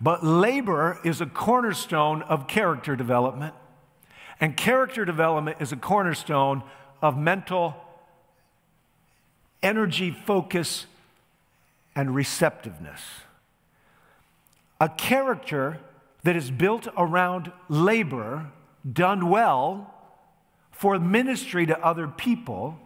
But 0.00 0.24
labor 0.24 0.98
is 1.04 1.20
a 1.20 1.26
cornerstone 1.26 2.22
of 2.22 2.48
character 2.48 2.96
development, 2.96 3.54
and 4.40 4.56
character 4.56 5.04
development 5.04 5.58
is 5.60 5.72
a 5.72 5.76
cornerstone 5.76 6.62
of 7.00 7.16
mental 7.16 7.76
energy, 9.62 10.10
focus, 10.10 10.86
and 11.94 12.14
receptiveness. 12.14 13.00
A 14.80 14.88
character 14.88 15.78
that 16.24 16.34
is 16.34 16.50
built 16.50 16.88
around 16.96 17.52
labor 17.68 18.46
done 18.90 19.28
well 19.28 19.94
for 20.70 20.98
ministry 20.98 21.66
to 21.66 21.84
other 21.84 22.08
people 22.08 22.78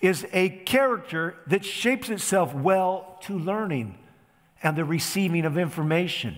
is 0.00 0.26
a 0.32 0.48
character 0.48 1.36
that 1.46 1.64
shapes 1.64 2.08
itself 2.08 2.54
well 2.54 3.18
to 3.22 3.38
learning 3.38 3.98
and 4.62 4.76
the 4.76 4.84
receiving 4.84 5.44
of 5.44 5.56
information. 5.56 6.36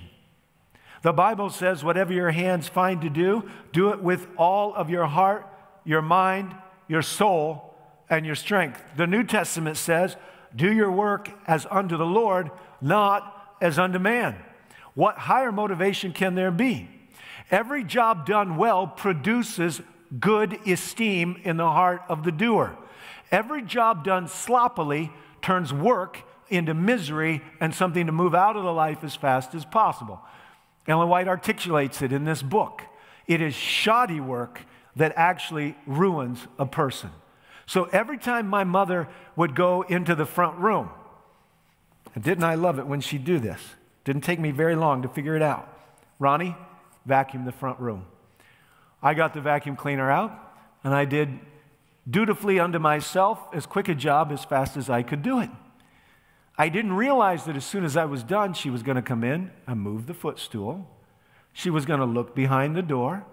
The 1.02 1.12
Bible 1.12 1.50
says, 1.50 1.82
whatever 1.82 2.12
your 2.12 2.30
hands 2.30 2.68
find 2.68 3.00
to 3.02 3.10
do, 3.10 3.48
do 3.72 3.90
it 3.90 4.00
with 4.02 4.28
all 4.36 4.74
of 4.74 4.88
your 4.90 5.06
heart, 5.06 5.46
your 5.84 6.02
mind, 6.02 6.54
your 6.86 7.02
soul, 7.02 7.74
and 8.08 8.24
your 8.24 8.36
strength. 8.36 8.82
The 8.96 9.06
New 9.06 9.24
Testament 9.24 9.76
says, 9.76 10.16
do 10.54 10.70
your 10.72 10.92
work 10.92 11.30
as 11.46 11.66
unto 11.70 11.96
the 11.96 12.06
Lord, 12.06 12.50
not 12.80 13.56
as 13.60 13.78
unto 13.78 13.98
man. 13.98 14.36
What 14.94 15.18
higher 15.18 15.50
motivation 15.50 16.12
can 16.12 16.34
there 16.34 16.50
be? 16.50 16.88
Every 17.50 17.84
job 17.84 18.26
done 18.26 18.56
well 18.56 18.86
produces 18.86 19.80
good 20.18 20.58
esteem 20.66 21.40
in 21.44 21.56
the 21.56 21.70
heart 21.70 22.02
of 22.08 22.24
the 22.24 22.32
doer. 22.32 22.76
Every 23.30 23.62
job 23.62 24.04
done 24.04 24.28
sloppily 24.28 25.10
turns 25.40 25.72
work 25.72 26.18
into 26.48 26.74
misery 26.74 27.42
and 27.60 27.74
something 27.74 28.06
to 28.06 28.12
move 28.12 28.34
out 28.34 28.56
of 28.56 28.62
the 28.62 28.72
life 28.72 29.02
as 29.02 29.16
fast 29.16 29.54
as 29.54 29.64
possible. 29.64 30.20
Ellen 30.86 31.08
White 31.08 31.28
articulates 31.28 32.02
it 32.02 32.12
in 32.12 32.24
this 32.24 32.42
book. 32.42 32.82
It 33.26 33.40
is 33.40 33.54
shoddy 33.54 34.20
work 34.20 34.60
that 34.96 35.12
actually 35.16 35.76
ruins 35.86 36.46
a 36.58 36.66
person. 36.66 37.10
So 37.66 37.84
every 37.84 38.18
time 38.18 38.48
my 38.48 38.64
mother 38.64 39.08
would 39.36 39.54
go 39.54 39.82
into 39.82 40.14
the 40.14 40.26
front 40.26 40.58
room, 40.58 40.90
and 42.14 42.22
didn't 42.22 42.44
I 42.44 42.56
love 42.56 42.78
it 42.78 42.86
when 42.86 43.00
she'd 43.00 43.24
do 43.24 43.38
this? 43.38 43.60
Didn't 44.04 44.22
take 44.22 44.40
me 44.40 44.50
very 44.50 44.76
long 44.76 45.02
to 45.02 45.08
figure 45.08 45.36
it 45.36 45.42
out. 45.42 45.68
Ronnie, 46.18 46.56
vacuum 47.04 47.44
the 47.44 47.52
front 47.52 47.80
room. 47.80 48.06
I 49.02 49.14
got 49.14 49.34
the 49.34 49.40
vacuum 49.40 49.76
cleaner 49.76 50.10
out, 50.10 50.32
and 50.84 50.94
I 50.94 51.04
did 51.04 51.40
dutifully 52.08 52.58
unto 52.60 52.78
myself 52.78 53.38
as 53.52 53.66
quick 53.66 53.88
a 53.88 53.94
job 53.94 54.32
as 54.32 54.44
fast 54.44 54.76
as 54.76 54.90
I 54.90 55.02
could 55.02 55.22
do 55.22 55.40
it. 55.40 55.50
I 56.58 56.68
didn't 56.68 56.92
realize 56.92 57.44
that 57.44 57.56
as 57.56 57.64
soon 57.64 57.84
as 57.84 57.96
I 57.96 58.04
was 58.04 58.22
done, 58.22 58.54
she 58.54 58.70
was 58.70 58.82
going 58.82 58.96
to 58.96 59.02
come 59.02 59.24
in 59.24 59.50
and 59.66 59.80
move 59.80 60.06
the 60.06 60.14
footstool. 60.14 60.88
She 61.52 61.70
was 61.70 61.86
going 61.86 62.00
to 62.00 62.06
look 62.06 62.34
behind 62.34 62.76
the 62.76 62.82
door. 62.82 63.24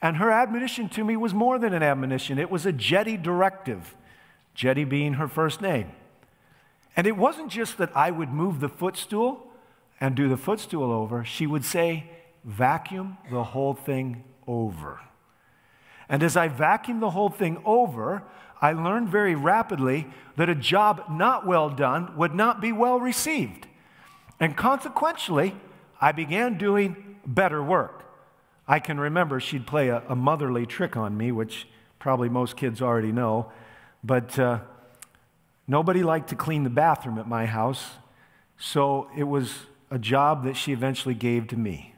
And 0.00 0.16
her 0.16 0.30
admonition 0.30 0.88
to 0.90 1.04
me 1.04 1.16
was 1.16 1.34
more 1.34 1.58
than 1.58 1.72
an 1.72 1.82
admonition, 1.82 2.38
it 2.38 2.50
was 2.50 2.66
a 2.66 2.72
jetty 2.72 3.16
directive, 3.16 3.94
Jetty 4.54 4.84
being 4.84 5.14
her 5.14 5.28
first 5.28 5.60
name. 5.60 5.92
And 6.96 7.06
it 7.06 7.16
wasn't 7.16 7.50
just 7.50 7.78
that 7.78 7.96
I 7.96 8.10
would 8.10 8.30
move 8.30 8.60
the 8.60 8.68
footstool 8.68 9.46
and 10.00 10.14
do 10.14 10.28
the 10.28 10.36
footstool 10.36 10.92
over, 10.92 11.24
she 11.24 11.46
would 11.46 11.64
say, 11.64 12.10
vacuum 12.44 13.18
the 13.30 13.44
whole 13.44 13.74
thing 13.74 14.24
over. 14.46 15.00
And 16.08 16.22
as 16.22 16.36
I 16.36 16.48
vacuumed 16.48 17.00
the 17.00 17.10
whole 17.10 17.30
thing 17.30 17.60
over, 17.64 18.22
I 18.60 18.72
learned 18.72 19.08
very 19.08 19.34
rapidly 19.34 20.06
that 20.36 20.48
a 20.48 20.54
job 20.54 21.04
not 21.10 21.46
well 21.46 21.70
done 21.70 22.16
would 22.16 22.34
not 22.34 22.60
be 22.60 22.72
well 22.72 23.00
received. 23.00 23.66
And 24.38 24.56
consequentially, 24.56 25.54
I 26.00 26.12
began 26.12 26.58
doing 26.58 27.16
better 27.26 27.62
work. 27.62 28.04
I 28.66 28.78
can 28.78 28.98
remember 28.98 29.40
she'd 29.40 29.66
play 29.66 29.88
a, 29.88 30.02
a 30.08 30.16
motherly 30.16 30.66
trick 30.66 30.96
on 30.96 31.16
me, 31.16 31.32
which 31.32 31.66
probably 31.98 32.28
most 32.28 32.56
kids 32.56 32.82
already 32.82 33.12
know, 33.12 33.50
but 34.02 34.38
uh, 34.38 34.58
nobody 35.66 36.02
liked 36.02 36.28
to 36.30 36.36
clean 36.36 36.64
the 36.64 36.70
bathroom 36.70 37.18
at 37.18 37.28
my 37.28 37.46
house, 37.46 37.92
so 38.58 39.08
it 39.16 39.24
was 39.24 39.54
a 39.90 39.98
job 39.98 40.44
that 40.44 40.56
she 40.56 40.72
eventually 40.72 41.14
gave 41.14 41.46
to 41.48 41.56
me. 41.56 41.91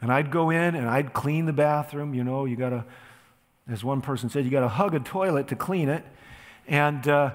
And 0.00 0.12
I'd 0.12 0.30
go 0.30 0.50
in 0.50 0.74
and 0.74 0.88
I'd 0.88 1.12
clean 1.12 1.46
the 1.46 1.52
bathroom. 1.52 2.14
You 2.14 2.24
know, 2.24 2.44
you 2.44 2.56
got 2.56 2.70
to, 2.70 2.84
as 3.68 3.84
one 3.84 4.00
person 4.00 4.30
said, 4.30 4.44
you 4.44 4.50
got 4.50 4.60
to 4.60 4.68
hug 4.68 4.94
a 4.94 5.00
toilet 5.00 5.48
to 5.48 5.56
clean 5.56 5.88
it. 5.88 6.04
And 6.66 7.06
uh, 7.06 7.32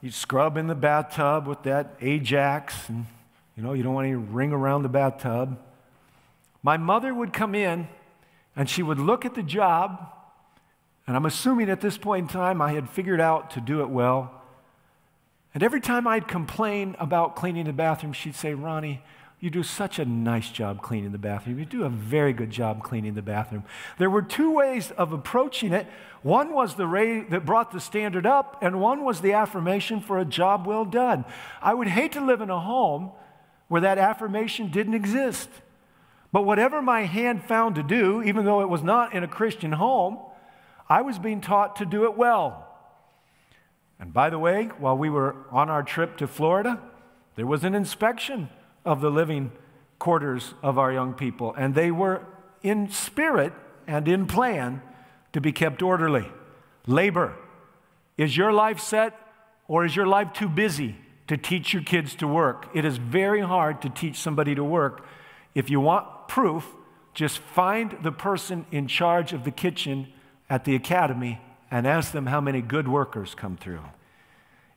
you 0.00 0.10
scrub 0.10 0.56
in 0.56 0.66
the 0.66 0.74
bathtub 0.74 1.46
with 1.46 1.62
that 1.64 1.96
Ajax. 2.00 2.88
And, 2.88 3.06
you 3.56 3.62
know, 3.62 3.74
you 3.74 3.82
don't 3.82 3.94
want 3.94 4.06
any 4.06 4.16
ring 4.16 4.52
around 4.52 4.82
the 4.82 4.88
bathtub. 4.88 5.58
My 6.62 6.76
mother 6.76 7.14
would 7.14 7.32
come 7.32 7.54
in 7.54 7.88
and 8.56 8.68
she 8.68 8.82
would 8.82 8.98
look 8.98 9.24
at 9.24 9.34
the 9.34 9.42
job. 9.42 10.12
And 11.06 11.16
I'm 11.16 11.26
assuming 11.26 11.70
at 11.70 11.80
this 11.80 11.98
point 11.98 12.24
in 12.24 12.28
time 12.28 12.60
I 12.60 12.72
had 12.72 12.88
figured 12.88 13.20
out 13.20 13.50
to 13.52 13.60
do 13.60 13.82
it 13.82 13.88
well. 13.90 14.32
And 15.54 15.62
every 15.62 15.80
time 15.80 16.06
I'd 16.06 16.28
complain 16.28 16.94
about 16.98 17.34
cleaning 17.34 17.64
the 17.64 17.72
bathroom, 17.72 18.12
she'd 18.12 18.34
say, 18.34 18.54
Ronnie, 18.54 19.02
you 19.40 19.50
do 19.50 19.62
such 19.62 20.00
a 20.00 20.04
nice 20.04 20.50
job 20.50 20.82
cleaning 20.82 21.12
the 21.12 21.18
bathroom. 21.18 21.58
You 21.58 21.64
do 21.64 21.84
a 21.84 21.88
very 21.88 22.32
good 22.32 22.50
job 22.50 22.82
cleaning 22.82 23.14
the 23.14 23.22
bathroom. 23.22 23.62
There 23.96 24.10
were 24.10 24.22
two 24.22 24.52
ways 24.52 24.90
of 24.92 25.12
approaching 25.12 25.72
it. 25.72 25.86
One 26.22 26.52
was 26.52 26.74
the 26.74 27.24
that 27.30 27.46
brought 27.46 27.70
the 27.70 27.80
standard 27.80 28.26
up, 28.26 28.58
and 28.62 28.80
one 28.80 29.04
was 29.04 29.20
the 29.20 29.34
affirmation 29.34 30.00
for 30.00 30.18
a 30.18 30.24
job 30.24 30.66
well 30.66 30.84
done. 30.84 31.24
I 31.62 31.72
would 31.72 31.86
hate 31.86 32.12
to 32.12 32.20
live 32.20 32.40
in 32.40 32.50
a 32.50 32.58
home 32.58 33.12
where 33.68 33.82
that 33.82 33.98
affirmation 33.98 34.72
didn't 34.72 34.94
exist. 34.94 35.48
But 36.32 36.42
whatever 36.42 36.82
my 36.82 37.02
hand 37.02 37.44
found 37.44 37.76
to 37.76 37.82
do, 37.84 38.22
even 38.24 38.44
though 38.44 38.60
it 38.60 38.68
was 38.68 38.82
not 38.82 39.14
in 39.14 39.22
a 39.22 39.28
Christian 39.28 39.72
home, 39.72 40.18
I 40.88 41.02
was 41.02 41.18
being 41.18 41.40
taught 41.40 41.76
to 41.76 41.86
do 41.86 42.04
it 42.04 42.16
well. 42.16 42.66
And 44.00 44.12
by 44.12 44.30
the 44.30 44.38
way, 44.38 44.64
while 44.78 44.96
we 44.96 45.10
were 45.10 45.36
on 45.52 45.70
our 45.70 45.84
trip 45.84 46.16
to 46.16 46.26
Florida, 46.26 46.80
there 47.36 47.46
was 47.46 47.62
an 47.62 47.74
inspection 47.74 48.48
of 48.88 49.02
the 49.02 49.10
living 49.10 49.52
quarters 49.98 50.54
of 50.62 50.78
our 50.78 50.90
young 50.90 51.12
people, 51.12 51.54
and 51.58 51.74
they 51.74 51.90
were 51.90 52.22
in 52.62 52.90
spirit 52.90 53.52
and 53.86 54.08
in 54.08 54.26
plan 54.26 54.80
to 55.34 55.40
be 55.40 55.52
kept 55.52 55.82
orderly. 55.82 56.26
Labor. 56.86 57.34
Is 58.16 58.34
your 58.34 58.50
life 58.50 58.80
set 58.80 59.14
or 59.68 59.84
is 59.84 59.94
your 59.94 60.06
life 60.06 60.32
too 60.32 60.48
busy 60.48 60.96
to 61.26 61.36
teach 61.36 61.74
your 61.74 61.82
kids 61.82 62.14
to 62.16 62.26
work? 62.26 62.68
It 62.74 62.86
is 62.86 62.96
very 62.96 63.42
hard 63.42 63.82
to 63.82 63.90
teach 63.90 64.16
somebody 64.16 64.54
to 64.54 64.64
work. 64.64 65.04
If 65.54 65.68
you 65.68 65.80
want 65.80 66.26
proof, 66.26 66.66
just 67.12 67.38
find 67.38 67.96
the 68.02 68.10
person 68.12 68.64
in 68.72 68.88
charge 68.88 69.34
of 69.34 69.44
the 69.44 69.50
kitchen 69.50 70.08
at 70.48 70.64
the 70.64 70.74
academy 70.74 71.40
and 71.70 71.86
ask 71.86 72.12
them 72.12 72.26
how 72.26 72.40
many 72.40 72.62
good 72.62 72.88
workers 72.88 73.34
come 73.34 73.58
through. 73.58 73.84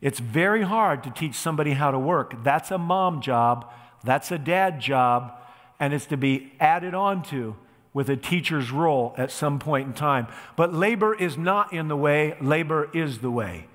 It's 0.01 0.19
very 0.19 0.63
hard 0.63 1.01
to 1.03 1.11
teach 1.11 1.35
somebody 1.35 1.73
how 1.73 1.91
to 1.91 1.99
work. 1.99 2.43
That's 2.43 2.71
a 2.71 2.77
mom 2.77 3.21
job, 3.21 3.71
that's 4.03 4.31
a 4.31 4.37
dad 4.37 4.79
job, 4.79 5.33
and 5.79 5.93
it's 5.93 6.05
to 6.07 6.17
be 6.17 6.53
added 6.59 6.93
on 6.93 7.23
to 7.23 7.55
with 7.93 8.09
a 8.09 8.15
teacher's 8.15 8.71
role 8.71 9.13
at 9.17 9.31
some 9.31 9.59
point 9.59 9.87
in 9.87 9.93
time. 9.93 10.27
But 10.55 10.73
labor 10.73 11.13
is 11.13 11.37
not 11.37 11.73
in 11.73 11.87
the 11.87 11.97
way, 11.97 12.35
labor 12.39 12.89
is 12.93 13.19
the 13.19 13.31
way. 13.31 13.67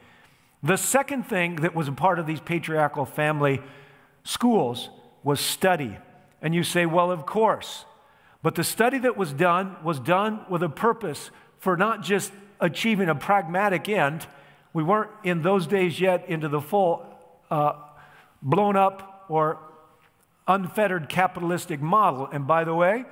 The 0.63 0.77
second 0.77 1.25
thing 1.25 1.57
that 1.57 1.75
was 1.75 1.87
a 1.87 1.93
part 1.93 2.19
of 2.19 2.27
these 2.27 2.41
patriarchal 2.41 3.05
family 3.05 3.61
schools 4.25 4.89
was 5.23 5.39
study. 5.39 5.99
And 6.41 6.55
you 6.55 6.63
say, 6.63 6.87
well, 6.87 7.11
of 7.11 7.27
course. 7.27 7.85
But 8.43 8.55
the 8.55 8.65
study 8.65 8.99
that 8.99 9.17
was 9.17 9.33
done 9.33 9.77
was 9.83 9.99
done 10.01 10.45
with 10.49 10.63
a 10.63 10.69
purpose 10.69 11.31
for 11.59 11.77
not 11.77 12.03
just 12.03 12.33
achieving 12.61 13.09
a 13.09 13.15
pragmatic 13.15 13.89
end. 13.89 14.27
We 14.73 14.83
weren't 14.83 15.11
in 15.25 15.43
those 15.43 15.67
days 15.67 16.01
yet 16.01 16.29
into 16.29 16.49
the 16.49 16.61
full 16.61 17.05
uh, 17.51 17.73
blown 18.43 18.77
up 18.77 19.27
or 19.29 19.59
unfettered 20.47 21.09
capitalistic 21.09 21.81
model. 21.81 22.29
And 22.33 22.47
by 22.47 22.65
the 22.65 22.75
way, 22.75 23.05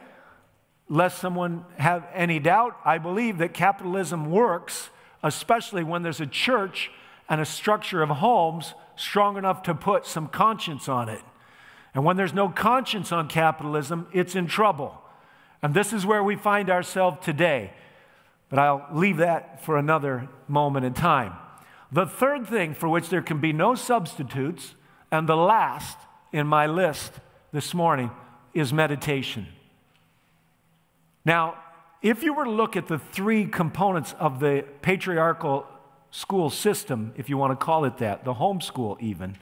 lest 0.88 1.18
someone 1.18 1.64
have 1.78 2.06
any 2.12 2.38
doubt, 2.38 2.76
I 2.84 2.98
believe 2.98 3.38
that 3.38 3.54
capitalism 3.54 4.30
works, 4.30 4.90
especially 5.22 5.82
when 5.82 6.02
there's 6.02 6.20
a 6.20 6.26
church 6.26 6.90
and 7.28 7.40
a 7.40 7.46
structure 7.46 8.02
of 8.02 8.10
homes 8.10 8.74
strong 8.96 9.36
enough 9.36 9.62
to 9.64 9.74
put 9.74 10.06
some 10.06 10.28
conscience 10.28 10.88
on 10.88 11.08
it. 11.08 11.22
And 11.94 12.04
when 12.04 12.16
there's 12.16 12.34
no 12.34 12.48
conscience 12.48 13.12
on 13.12 13.28
capitalism, 13.28 14.06
it's 14.12 14.34
in 14.34 14.46
trouble. 14.46 15.00
And 15.62 15.74
this 15.74 15.92
is 15.92 16.04
where 16.04 16.22
we 16.22 16.36
find 16.36 16.68
ourselves 16.68 17.24
today. 17.24 17.72
But 18.50 18.58
I'll 18.58 18.86
leave 18.92 19.16
that 19.18 19.64
for 19.64 19.78
another 19.78 20.28
moment 20.46 20.84
in 20.84 20.92
time. 20.92 21.32
The 21.90 22.06
third 22.06 22.46
thing 22.46 22.74
for 22.74 22.88
which 22.88 23.08
there 23.08 23.22
can 23.22 23.40
be 23.40 23.52
no 23.52 23.74
substitutes, 23.74 24.74
and 25.10 25.28
the 25.28 25.36
last 25.36 25.96
in 26.32 26.46
my 26.46 26.66
list 26.66 27.12
this 27.54 27.72
morning, 27.72 28.10
is 28.52 28.72
meditation. 28.72 29.46
Now, 31.24 31.54
if 32.02 32.24
you 32.24 32.34
were 32.34 32.42
to 32.42 32.50
look 32.50 32.74
at 32.74 32.88
the 32.88 32.98
three 32.98 33.46
components 33.46 34.12
of 34.18 34.40
the 34.40 34.64
patriarchal 34.82 35.64
school 36.10 36.50
system, 36.50 37.14
if 37.16 37.28
you 37.28 37.38
want 37.38 37.58
to 37.58 37.64
call 37.64 37.84
it 37.84 37.98
that, 37.98 38.24
the 38.24 38.34
homeschool 38.34 39.00
even, 39.00 39.36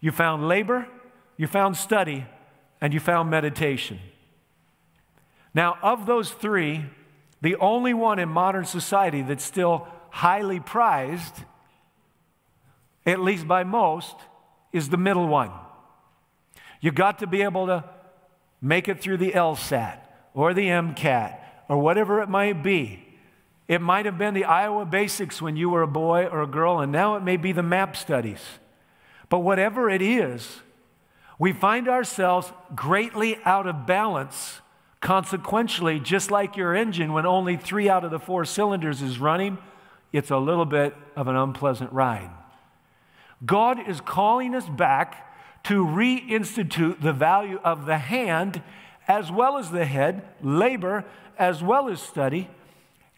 you 0.00 0.10
found 0.10 0.48
labor, 0.48 0.88
you 1.36 1.46
found 1.46 1.76
study, 1.76 2.24
and 2.80 2.94
you 2.94 2.98
found 2.98 3.28
meditation. 3.28 4.00
Now, 5.52 5.76
of 5.82 6.06
those 6.06 6.30
three, 6.30 6.86
the 7.42 7.56
only 7.56 7.92
one 7.92 8.18
in 8.18 8.30
modern 8.30 8.64
society 8.64 9.20
that's 9.20 9.44
still 9.44 9.86
highly 10.08 10.60
prized, 10.60 11.34
at 13.04 13.20
least 13.20 13.46
by 13.46 13.64
most, 13.64 14.16
is 14.72 14.88
the 14.88 14.96
middle 14.96 15.28
one. 15.28 15.50
You 16.80 16.92
got 16.92 17.18
to 17.20 17.26
be 17.26 17.42
able 17.42 17.66
to 17.66 17.84
make 18.60 18.88
it 18.88 19.00
through 19.00 19.18
the 19.18 19.32
LSAT 19.32 19.98
or 20.34 20.54
the 20.54 20.66
MCAT 20.66 21.38
or 21.68 21.78
whatever 21.78 22.22
it 22.22 22.28
might 22.28 22.62
be. 22.62 23.04
It 23.66 23.80
might 23.82 24.06
have 24.06 24.16
been 24.16 24.34
the 24.34 24.44
Iowa 24.44 24.86
Basics 24.86 25.42
when 25.42 25.56
you 25.56 25.68
were 25.68 25.82
a 25.82 25.88
boy 25.88 26.24
or 26.26 26.42
a 26.42 26.46
girl, 26.46 26.80
and 26.80 26.90
now 26.90 27.16
it 27.16 27.22
may 27.22 27.36
be 27.36 27.52
the 27.52 27.62
MAP 27.62 27.96
studies. 27.96 28.40
But 29.28 29.40
whatever 29.40 29.90
it 29.90 30.00
is, 30.00 30.60
we 31.38 31.52
find 31.52 31.86
ourselves 31.86 32.50
greatly 32.74 33.38
out 33.44 33.66
of 33.66 33.86
balance. 33.86 34.60
Consequentially, 35.00 36.00
just 36.00 36.30
like 36.30 36.56
your 36.56 36.74
engine, 36.74 37.12
when 37.12 37.26
only 37.26 37.56
three 37.56 37.88
out 37.88 38.04
of 38.04 38.10
the 38.10 38.18
four 38.18 38.44
cylinders 38.44 39.02
is 39.02 39.18
running, 39.18 39.58
it's 40.12 40.30
a 40.30 40.38
little 40.38 40.64
bit 40.64 40.96
of 41.14 41.28
an 41.28 41.36
unpleasant 41.36 41.92
ride. 41.92 42.30
God 43.44 43.86
is 43.86 44.00
calling 44.00 44.54
us 44.54 44.68
back 44.68 45.27
to 45.64 45.84
reinstitute 45.84 47.00
the 47.00 47.12
value 47.12 47.58
of 47.64 47.86
the 47.86 47.98
hand 47.98 48.62
as 49.06 49.30
well 49.32 49.56
as 49.56 49.70
the 49.70 49.84
head, 49.84 50.22
labor 50.42 51.04
as 51.38 51.62
well 51.62 51.88
as 51.88 52.00
study, 52.00 52.48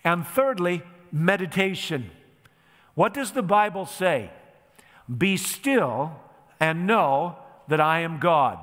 and 0.04 0.26
thirdly, 0.26 0.82
meditation. 1.12 2.10
What 2.94 3.14
does 3.14 3.32
the 3.32 3.42
Bible 3.42 3.86
say? 3.86 4.30
Be 5.18 5.36
still 5.36 6.12
and 6.60 6.86
know 6.86 7.36
that 7.68 7.80
I 7.80 8.00
am 8.00 8.18
God. 8.18 8.58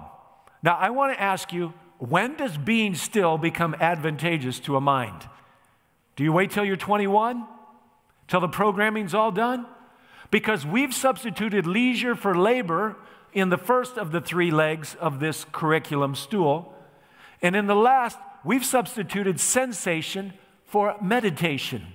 Now, 0.63 0.77
I 0.77 0.89
want 0.89 1.15
to 1.15 1.21
ask 1.21 1.51
you 1.51 1.73
when 1.99 2.35
does 2.35 2.57
being 2.57 2.95
still 2.95 3.37
become 3.37 3.75
advantageous 3.79 4.59
to 4.61 4.75
a 4.75 4.81
mind? 4.81 5.27
Do 6.15 6.23
you 6.23 6.31
wait 6.31 6.51
till 6.51 6.65
you're 6.65 6.75
21? 6.75 7.45
Till 8.27 8.39
the 8.39 8.47
programming's 8.47 9.13
all 9.13 9.31
done? 9.31 9.65
Because 10.29 10.65
we've 10.65 10.93
substituted 10.93 11.65
leisure 11.65 12.15
for 12.15 12.37
labor 12.37 12.95
in 13.33 13.49
the 13.49 13.57
first 13.57 13.97
of 13.97 14.11
the 14.11 14.21
three 14.21 14.51
legs 14.51 14.95
of 14.99 15.19
this 15.19 15.45
curriculum 15.51 16.15
stool. 16.15 16.73
And 17.41 17.55
in 17.55 17.67
the 17.67 17.75
last, 17.75 18.17
we've 18.43 18.65
substituted 18.65 19.39
sensation 19.39 20.33
for 20.65 20.95
meditation. 21.01 21.85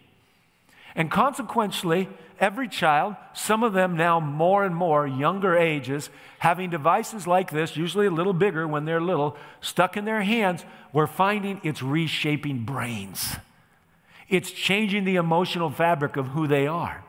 And 0.94 1.10
consequently, 1.10 2.08
every 2.38 2.68
child, 2.68 3.16
some 3.32 3.62
of 3.62 3.72
them 3.72 3.96
now 3.96 4.20
more 4.20 4.64
and 4.64 4.74
more 4.74 5.06
younger 5.06 5.56
ages, 5.56 6.10
having 6.38 6.70
devices 6.70 7.26
like 7.26 7.50
this, 7.50 7.76
usually 7.76 8.06
a 8.06 8.10
little 8.10 8.32
bigger 8.32 8.66
when 8.66 8.84
they're 8.84 9.00
little, 9.00 9.36
stuck 9.60 9.96
in 9.96 10.04
their 10.04 10.22
hands, 10.22 10.64
we're 10.92 11.06
finding 11.06 11.60
it's 11.62 11.82
reshaping 11.82 12.64
brains. 12.64 13.36
It's 14.28 14.50
changing 14.50 15.04
the 15.04 15.16
emotional 15.16 15.70
fabric 15.70 16.16
of 16.16 16.28
who 16.28 16.46
they 16.46 16.66
are. 16.66 17.04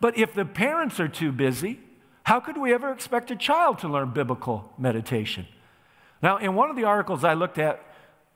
But 0.00 0.18
if 0.18 0.34
the 0.34 0.44
parents 0.44 1.00
are 1.00 1.08
too 1.08 1.32
busy, 1.32 1.80
how 2.26 2.40
could 2.40 2.56
we 2.58 2.74
ever 2.74 2.90
expect 2.90 3.30
a 3.30 3.36
child 3.36 3.78
to 3.78 3.88
learn 3.88 4.10
biblical 4.10 4.72
meditation? 4.76 5.46
Now, 6.20 6.38
in 6.38 6.56
one 6.56 6.70
of 6.70 6.74
the 6.74 6.82
articles 6.82 7.22
I 7.22 7.34
looked 7.34 7.56
at 7.56 7.80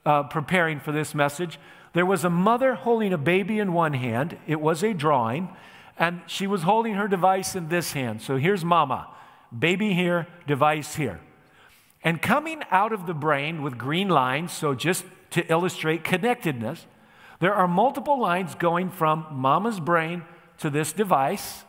uh, 0.06 0.22
preparing 0.22 0.78
for 0.78 0.92
this 0.92 1.12
message, 1.12 1.58
there 1.92 2.06
was 2.06 2.24
a 2.24 2.30
mother 2.30 2.74
holding 2.74 3.12
a 3.12 3.18
baby 3.18 3.58
in 3.58 3.72
one 3.72 3.94
hand. 3.94 4.38
It 4.46 4.60
was 4.60 4.84
a 4.84 4.94
drawing, 4.94 5.48
and 5.98 6.20
she 6.28 6.46
was 6.46 6.62
holding 6.62 6.94
her 6.94 7.08
device 7.08 7.56
in 7.56 7.68
this 7.68 7.90
hand. 7.90 8.22
So 8.22 8.36
here's 8.36 8.64
mama, 8.64 9.08
baby 9.58 9.92
here, 9.92 10.28
device 10.46 10.94
here. 10.94 11.18
And 12.04 12.22
coming 12.22 12.62
out 12.70 12.92
of 12.92 13.08
the 13.08 13.14
brain 13.14 13.60
with 13.60 13.76
green 13.76 14.08
lines, 14.08 14.52
so 14.52 14.72
just 14.72 15.04
to 15.30 15.44
illustrate 15.50 16.04
connectedness, 16.04 16.86
there 17.40 17.54
are 17.54 17.66
multiple 17.66 18.20
lines 18.20 18.54
going 18.54 18.88
from 18.88 19.26
mama's 19.32 19.80
brain 19.80 20.22
to 20.58 20.70
this 20.70 20.92
device 20.92 21.64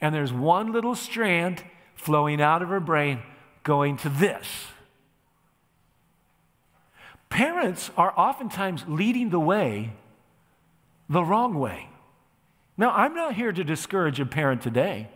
and 0.00 0.14
there's 0.14 0.32
one 0.32 0.72
little 0.72 0.94
strand 0.94 1.64
flowing 1.94 2.40
out 2.40 2.62
of 2.62 2.68
her 2.68 2.80
brain 2.80 3.22
going 3.62 3.96
to 3.98 4.08
this. 4.08 4.46
Parents 7.28 7.90
are 7.96 8.12
oftentimes 8.16 8.84
leading 8.86 9.30
the 9.30 9.40
way 9.40 9.92
the 11.08 11.22
wrong 11.22 11.58
way. 11.58 11.88
Now, 12.76 12.90
I'm 12.90 13.14
not 13.14 13.34
here 13.34 13.52
to 13.52 13.64
discourage 13.64 14.20
a 14.20 14.26
parent 14.26 14.62
today. 14.62 15.08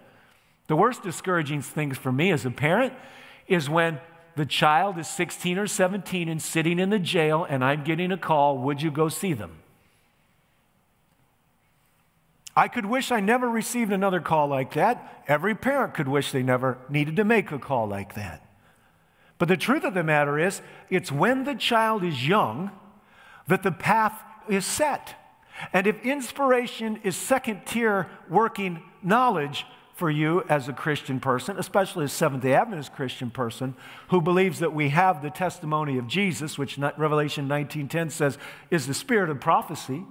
The 0.67 0.77
worst 0.77 1.03
discouraging 1.03 1.63
things 1.63 1.99
for 1.99 2.13
me 2.13 2.31
as 2.31 2.47
a 2.47 2.51
parent 2.51 2.95
is 3.47 3.69
when 3.69 4.01
the 4.37 4.47
child 4.47 4.99
is 4.99 5.09
16 5.09 5.59
or 5.59 5.67
17 5.67 6.29
and 6.29 6.41
sitting 6.41 6.79
in 6.79 6.91
the 6.91 6.99
jail 6.99 7.47
and 7.49 7.65
I'm 7.65 7.85
getting 7.85 8.13
a 8.13 8.17
call, 8.17 8.59
would 8.59 8.81
you 8.81 8.91
go 8.91 9.09
see 9.09 9.33
them? 9.33 9.60
I 12.57 12.69
could 12.69 12.87
wish 12.87 13.13
I 13.13 13.21
never 13.21 13.49
received 13.49 13.93
another 13.93 14.21
call 14.21 14.49
like 14.49 14.75
that. 14.75 15.23
Every 15.29 15.55
parent 15.55 15.95
could 15.95 16.09
wish 16.09 16.33
they 16.33 16.43
never 16.43 16.79
needed 16.89 17.17
to 17.17 17.25
make 17.25 17.53
a 17.53 17.59
call 17.59 17.87
like 17.87 18.15
that. 18.15 18.47
But 19.39 19.49
the 19.49 19.57
truth 19.57 19.85
of 19.85 19.95
the 19.95 20.05
matter 20.05 20.39
is, 20.39 20.61
it's 20.91 21.11
when 21.11 21.45
the 21.45 21.55
child 21.55 22.05
is 22.05 22.27
young 22.27 22.71
that 23.47 23.63
the 23.63 23.73
path 23.73 24.23
is 24.49 24.67
set. 24.67 25.15
And 25.73 25.87
if 25.87 26.05
inspiration 26.05 27.01
is 27.05 27.17
second 27.17 27.67
tier 27.67 28.09
working 28.29 28.83
knowledge 29.03 29.65
for 29.95 30.11
you 30.11 30.43
as 30.49 30.69
a 30.69 30.73
Christian 30.73 31.21
person, 31.21 31.59
especially 31.59 32.07
a 32.07 32.09
Seventh 32.09 32.43
day 32.43 32.55
Adventist 32.55 32.95
Christian 32.95 33.31
person 33.31 33.75
who 34.09 34.21
believes 34.21 34.59
that 34.59 34.73
we 34.73 34.89
have 34.89 35.23
the 35.23 35.31
testimony 35.31 35.99
of 35.99 36.07
Jesus, 36.07 36.57
which 36.57 36.79
Revelation 36.79 37.47
19:10 37.47 38.11
says 38.11 38.39
is 38.71 38.87
the 38.87 38.95
spirit 38.95 39.29
of 39.29 39.41
prophecy, 39.41 40.05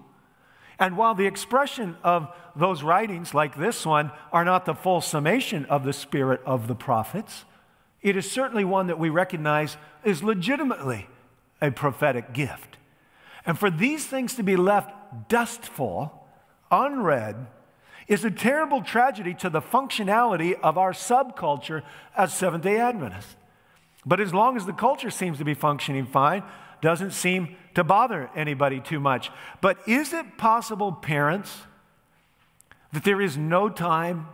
and 0.80 0.96
while 0.96 1.13
the 1.13 1.28
expression 1.28 1.98
of 2.04 2.34
those 2.56 2.84
writings, 2.84 3.34
like 3.34 3.58
this 3.58 3.86
one, 3.86 4.12
are 4.32 4.46
not 4.46 4.65
the 4.65 4.74
full 4.74 5.02
summation 5.02 5.65
of 5.65 5.84
the 5.84 5.94
spirit 5.94 6.42
of 6.46 6.68
the 6.68 6.76
prophets, 6.76 7.44
it 8.02 8.15
is 8.15 8.32
certainly 8.32 8.63
one 8.63 8.88
that 8.88 8.98
we 8.98 9.10
recognize 9.10 9.76
is 10.06 10.24
legitimately 10.24 11.08
a 11.62 11.70
prophetic 11.70 12.34
gift. 12.34 12.78
And 13.46 13.60
for 13.60 13.70
these 13.70 14.06
things 14.06 14.36
to 14.36 14.44
be 14.44 14.56
left 14.56 14.94
dustful, 15.28 16.26
unread, 16.72 17.48
is 18.08 18.24
a 18.24 18.32
terrible 18.32 18.82
tragedy 18.82 19.34
to 19.36 19.50
the 19.50 19.62
functionality 19.62 20.58
of 20.62 20.78
our 20.78 20.94
subculture 20.94 21.84
as 22.15 22.34
Seventh 22.34 22.63
day 22.63 22.78
Adventists. 22.78 23.36
But 24.06 24.22
as 24.22 24.34
long 24.34 24.56
as 24.56 24.65
the 24.65 24.74
culture 24.74 25.12
seems 25.12 25.38
to 25.39 25.46
be 25.46 25.54
functioning 25.54 26.06
fine, 26.06 26.44
doesn't 26.82 27.12
seem 27.12 27.56
to 27.76 27.84
bother 27.84 28.30
anybody 28.36 28.80
too 28.80 29.00
much. 29.00 29.32
But 29.62 29.78
is 29.88 30.13
it 30.13 30.38
possible, 30.38 30.92
parents, 30.92 31.63
that 32.94 33.04
there 33.04 33.22
is 33.22 33.38
no 33.38 33.70
time 33.70 34.28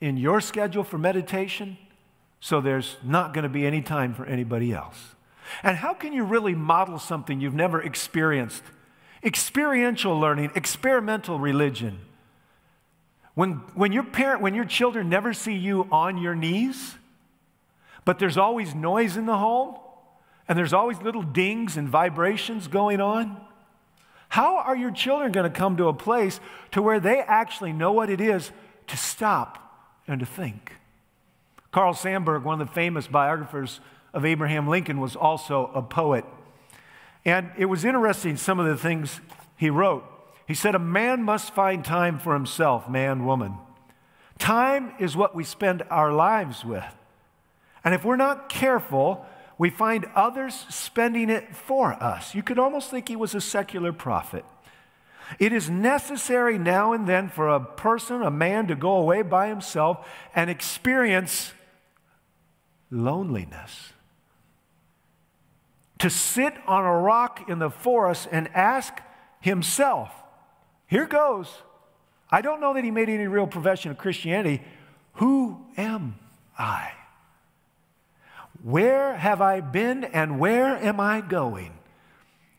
in 0.00 0.16
your 0.16 0.40
schedule 0.40 0.84
for 0.84 0.98
meditation, 0.98 1.76
so 2.40 2.60
there's 2.60 2.96
not 3.02 3.34
going 3.34 3.42
to 3.42 3.50
be 3.50 3.66
any 3.66 3.82
time 3.82 4.14
for 4.14 4.24
anybody 4.24 4.72
else? 4.72 5.14
And 5.62 5.76
how 5.76 5.94
can 5.94 6.12
you 6.12 6.24
really 6.24 6.54
model 6.54 6.98
something 6.98 7.40
you've 7.40 7.54
never 7.54 7.82
experienced? 7.82 8.62
Experiential 9.22 10.18
learning, 10.18 10.52
experimental 10.54 11.38
religion. 11.38 11.98
When, 13.34 13.52
when 13.74 13.92
your 13.92 14.04
parent, 14.04 14.40
when 14.40 14.54
your 14.54 14.64
children 14.64 15.08
never 15.08 15.32
see 15.32 15.54
you 15.54 15.86
on 15.90 16.18
your 16.18 16.34
knees, 16.34 16.94
but 18.04 18.18
there's 18.18 18.38
always 18.38 18.74
noise 18.74 19.16
in 19.16 19.26
the 19.26 19.36
home, 19.36 19.76
and 20.50 20.58
there's 20.58 20.72
always 20.72 21.00
little 21.00 21.22
dings 21.22 21.76
and 21.76 21.88
vibrations 21.88 22.66
going 22.66 23.00
on? 23.00 23.40
How 24.30 24.56
are 24.58 24.76
your 24.76 24.90
children 24.90 25.30
going 25.30 25.48
to 25.48 25.56
come 25.56 25.76
to 25.76 25.86
a 25.86 25.94
place 25.94 26.40
to 26.72 26.82
where 26.82 26.98
they 26.98 27.20
actually 27.20 27.72
know 27.72 27.92
what 27.92 28.10
it 28.10 28.20
is 28.20 28.50
to 28.88 28.96
stop 28.96 29.94
and 30.08 30.18
to 30.18 30.26
think? 30.26 30.72
Carl 31.70 31.94
Sandburg, 31.94 32.42
one 32.42 32.60
of 32.60 32.66
the 32.66 32.74
famous 32.74 33.06
biographers 33.06 33.78
of 34.12 34.24
Abraham 34.24 34.66
Lincoln, 34.66 34.98
was 34.98 35.14
also 35.14 35.70
a 35.72 35.82
poet. 35.82 36.24
And 37.24 37.52
it 37.56 37.66
was 37.66 37.84
interesting 37.84 38.36
some 38.36 38.58
of 38.58 38.66
the 38.66 38.76
things 38.76 39.20
he 39.56 39.70
wrote. 39.70 40.02
He 40.48 40.54
said, 40.54 40.74
A 40.74 40.80
man 40.80 41.22
must 41.22 41.54
find 41.54 41.84
time 41.84 42.18
for 42.18 42.34
himself, 42.34 42.90
man, 42.90 43.24
woman. 43.24 43.54
Time 44.40 44.94
is 44.98 45.16
what 45.16 45.32
we 45.32 45.44
spend 45.44 45.84
our 45.90 46.12
lives 46.12 46.64
with. 46.64 46.92
And 47.84 47.94
if 47.94 48.04
we're 48.04 48.16
not 48.16 48.48
careful, 48.48 49.24
we 49.60 49.68
find 49.68 50.06
others 50.14 50.64
spending 50.70 51.28
it 51.28 51.54
for 51.54 51.92
us. 52.02 52.34
You 52.34 52.42
could 52.42 52.58
almost 52.58 52.90
think 52.90 53.08
he 53.08 53.14
was 53.14 53.34
a 53.34 53.42
secular 53.42 53.92
prophet. 53.92 54.42
It 55.38 55.52
is 55.52 55.68
necessary 55.68 56.56
now 56.56 56.94
and 56.94 57.06
then 57.06 57.28
for 57.28 57.46
a 57.46 57.60
person, 57.60 58.22
a 58.22 58.30
man, 58.30 58.68
to 58.68 58.74
go 58.74 58.92
away 58.92 59.20
by 59.20 59.48
himself 59.48 60.08
and 60.34 60.48
experience 60.48 61.52
loneliness. 62.90 63.92
To 65.98 66.08
sit 66.08 66.54
on 66.66 66.86
a 66.86 66.96
rock 66.96 67.46
in 67.50 67.58
the 67.58 67.68
forest 67.68 68.28
and 68.32 68.48
ask 68.54 68.94
himself, 69.42 70.10
here 70.86 71.06
goes. 71.06 71.52
I 72.30 72.40
don't 72.40 72.62
know 72.62 72.72
that 72.72 72.82
he 72.82 72.90
made 72.90 73.10
any 73.10 73.26
real 73.26 73.46
profession 73.46 73.90
of 73.90 73.98
Christianity. 73.98 74.62
Who 75.16 75.60
am 75.76 76.18
I? 76.58 76.92
Where 78.62 79.16
have 79.16 79.40
I 79.40 79.60
been 79.60 80.04
and 80.04 80.38
where 80.38 80.76
am 80.76 81.00
I 81.00 81.20
going? 81.20 81.72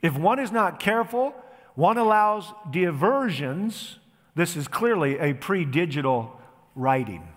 If 0.02 0.18
one 0.18 0.40
is 0.40 0.52
not 0.52 0.80
careful, 0.80 1.36
one 1.76 1.98
allows 1.98 2.52
diversions. 2.70 4.00
This 4.36 4.56
is 4.56 4.68
clearly 4.68 5.20
a 5.20 5.34
pre 5.34 5.64
digital 5.64 6.40
writing. 6.76 7.28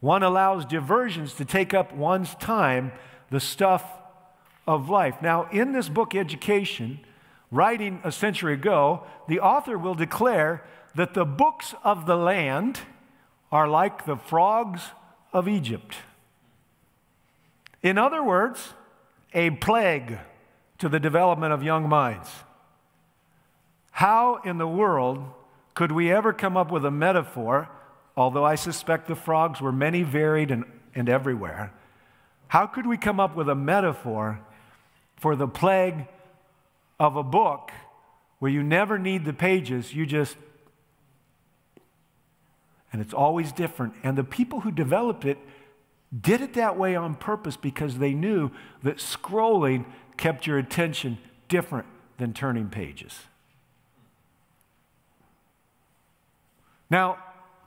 One 0.00 0.22
allows 0.22 0.64
diversions 0.64 1.34
to 1.34 1.44
take 1.44 1.74
up 1.74 1.94
one's 1.94 2.34
time, 2.36 2.92
the 3.30 3.40
stuff 3.40 3.84
of 4.66 4.88
life. 4.88 5.20
Now, 5.20 5.48
in 5.52 5.72
this 5.72 5.88
book, 5.88 6.14
Education, 6.14 7.00
writing 7.50 8.00
a 8.02 8.10
century 8.10 8.54
ago, 8.54 9.04
the 9.28 9.40
author 9.40 9.76
will 9.76 9.94
declare 9.94 10.64
that 10.94 11.14
the 11.14 11.24
books 11.24 11.74
of 11.84 12.06
the 12.06 12.16
land 12.16 12.80
are 13.50 13.68
like 13.68 14.06
the 14.06 14.16
frogs 14.16 14.82
of 15.32 15.46
Egypt. 15.46 15.96
In 17.82 17.98
other 17.98 18.22
words, 18.22 18.74
a 19.34 19.50
plague 19.50 20.18
to 20.78 20.88
the 20.88 21.00
development 21.00 21.52
of 21.52 21.62
young 21.62 21.88
minds. 21.88 22.28
How 23.92 24.40
in 24.44 24.58
the 24.58 24.68
world 24.68 25.24
could 25.74 25.92
we 25.92 26.12
ever 26.12 26.32
come 26.32 26.56
up 26.56 26.70
with 26.70 26.84
a 26.84 26.90
metaphor, 26.90 27.68
although 28.16 28.44
I 28.44 28.54
suspect 28.54 29.08
the 29.08 29.16
frogs 29.16 29.60
were 29.60 29.72
many, 29.72 30.02
varied, 30.02 30.50
and, 30.50 30.64
and 30.94 31.08
everywhere? 31.08 31.72
How 32.48 32.66
could 32.66 32.86
we 32.86 32.96
come 32.96 33.18
up 33.18 33.34
with 33.34 33.48
a 33.48 33.54
metaphor 33.54 34.40
for 35.16 35.36
the 35.36 35.48
plague 35.48 36.06
of 36.98 37.16
a 37.16 37.22
book 37.22 37.70
where 38.38 38.50
you 38.50 38.62
never 38.62 38.98
need 38.98 39.24
the 39.24 39.32
pages, 39.32 39.94
you 39.94 40.04
just, 40.04 40.36
and 42.92 43.00
it's 43.00 43.14
always 43.14 43.52
different. 43.52 43.94
And 44.02 44.18
the 44.18 44.24
people 44.24 44.60
who 44.60 44.72
developed 44.72 45.24
it 45.24 45.38
did 46.20 46.40
it 46.40 46.54
that 46.54 46.76
way 46.76 46.94
on 46.94 47.14
purpose 47.14 47.56
because 47.56 47.98
they 47.98 48.12
knew 48.12 48.50
that 48.82 48.98
scrolling 48.98 49.84
kept 50.16 50.46
your 50.46 50.58
attention 50.58 51.18
different 51.48 51.86
than 52.18 52.32
turning 52.32 52.68
pages. 52.68 53.20
Now, 56.90 57.18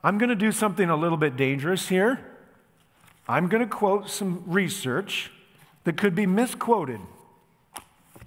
I'm 0.04 0.20
going 0.20 0.30
to 0.30 0.36
do 0.36 0.52
something 0.52 0.90
a 0.90 0.96
little 0.96 1.18
bit 1.18 1.36
dangerous 1.36 1.88
here. 1.88 2.20
I'm 3.28 3.48
going 3.48 3.64
to 3.64 3.70
quote 3.70 4.08
some 4.08 4.44
research 4.46 5.32
that 5.84 5.98
could 5.98 6.14
be 6.14 6.28
misquoted 6.28 7.00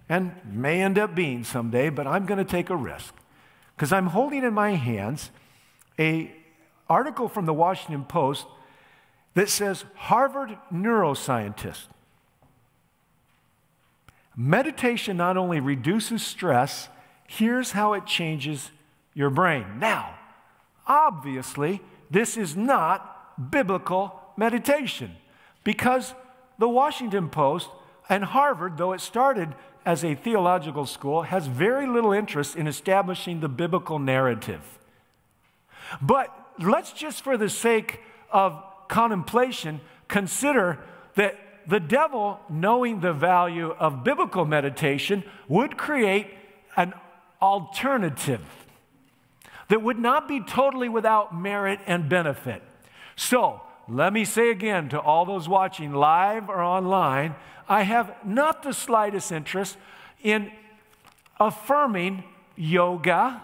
and 0.08 0.34
may 0.44 0.82
end 0.82 0.98
up 0.98 1.14
being 1.14 1.44
someday, 1.44 1.90
but 1.90 2.06
I'm 2.06 2.26
going 2.26 2.38
to 2.38 2.50
take 2.50 2.70
a 2.70 2.76
risk 2.76 3.14
because 3.76 3.92
I'm 3.92 4.08
holding 4.08 4.42
in 4.42 4.52
my 4.52 4.74
hands 4.74 5.30
a 6.00 6.32
article 6.88 7.28
from 7.28 7.46
the 7.46 7.54
Washington 7.54 8.04
Post 8.04 8.46
that 9.38 9.48
says 9.48 9.84
Harvard 9.94 10.58
neuroscientist. 10.72 11.86
Meditation 14.36 15.16
not 15.16 15.36
only 15.36 15.60
reduces 15.60 16.26
stress, 16.26 16.88
here's 17.28 17.70
how 17.70 17.92
it 17.92 18.04
changes 18.04 18.72
your 19.14 19.30
brain. 19.30 19.78
Now, 19.78 20.16
obviously, 20.88 21.80
this 22.10 22.36
is 22.36 22.56
not 22.56 23.52
biblical 23.52 24.20
meditation 24.36 25.14
because 25.62 26.14
the 26.58 26.68
Washington 26.68 27.30
Post 27.30 27.68
and 28.08 28.24
Harvard, 28.24 28.76
though 28.76 28.92
it 28.92 29.00
started 29.00 29.54
as 29.86 30.02
a 30.02 30.16
theological 30.16 30.84
school, 30.84 31.22
has 31.22 31.46
very 31.46 31.86
little 31.86 32.10
interest 32.10 32.56
in 32.56 32.66
establishing 32.66 33.38
the 33.38 33.48
biblical 33.48 34.00
narrative. 34.00 34.80
But 36.02 36.36
let's 36.58 36.92
just, 36.92 37.22
for 37.22 37.36
the 37.36 37.48
sake 37.48 38.00
of 38.32 38.64
contemplation, 38.88 39.80
consider 40.08 40.78
that 41.14 41.36
the 41.66 41.80
devil, 41.80 42.40
knowing 42.48 43.00
the 43.00 43.12
value 43.12 43.70
of 43.78 44.02
biblical 44.02 44.44
meditation, 44.44 45.22
would 45.48 45.76
create 45.76 46.28
an 46.76 46.94
alternative 47.42 48.40
that 49.68 49.82
would 49.82 49.98
not 49.98 50.26
be 50.26 50.40
totally 50.40 50.88
without 50.88 51.38
merit 51.38 51.78
and 51.86 52.08
benefit. 52.08 52.62
So, 53.16 53.60
let 53.86 54.12
me 54.12 54.24
say 54.24 54.50
again 54.50 54.88
to 54.90 55.00
all 55.00 55.24
those 55.24 55.48
watching 55.48 55.92
live 55.92 56.48
or 56.48 56.62
online, 56.62 57.34
I 57.68 57.82
have 57.82 58.14
not 58.24 58.62
the 58.62 58.72
slightest 58.72 59.32
interest 59.32 59.76
in 60.22 60.50
affirming 61.38 62.24
yoga 62.56 63.42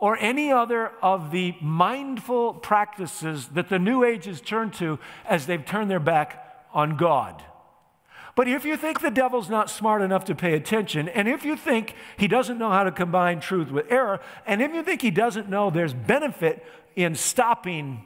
or 0.00 0.16
any 0.18 0.50
other 0.50 0.90
of 1.02 1.30
the 1.30 1.54
mindful 1.60 2.54
practices 2.54 3.48
that 3.48 3.68
the 3.68 3.78
New 3.78 4.02
Age 4.02 4.24
has 4.24 4.40
turned 4.40 4.72
to 4.74 4.98
as 5.26 5.46
they've 5.46 5.64
turned 5.64 5.90
their 5.90 6.00
back 6.00 6.66
on 6.72 6.96
God. 6.96 7.44
But 8.34 8.48
if 8.48 8.64
you 8.64 8.76
think 8.76 9.00
the 9.00 9.10
devil's 9.10 9.50
not 9.50 9.68
smart 9.68 10.00
enough 10.00 10.24
to 10.26 10.34
pay 10.34 10.54
attention, 10.54 11.08
and 11.10 11.28
if 11.28 11.44
you 11.44 11.56
think 11.56 11.94
he 12.16 12.26
doesn't 12.26 12.58
know 12.58 12.70
how 12.70 12.84
to 12.84 12.90
combine 12.90 13.40
truth 13.40 13.70
with 13.70 13.90
error, 13.90 14.20
and 14.46 14.62
if 14.62 14.72
you 14.72 14.82
think 14.82 15.02
he 15.02 15.10
doesn't 15.10 15.50
know 15.50 15.68
there's 15.68 15.92
benefit 15.92 16.64
in 16.96 17.14
stopping 17.14 18.04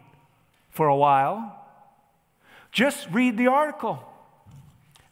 for 0.70 0.88
a 0.88 0.96
while, 0.96 1.64
just 2.72 3.08
read 3.10 3.36
the 3.36 3.46
article. 3.46 4.02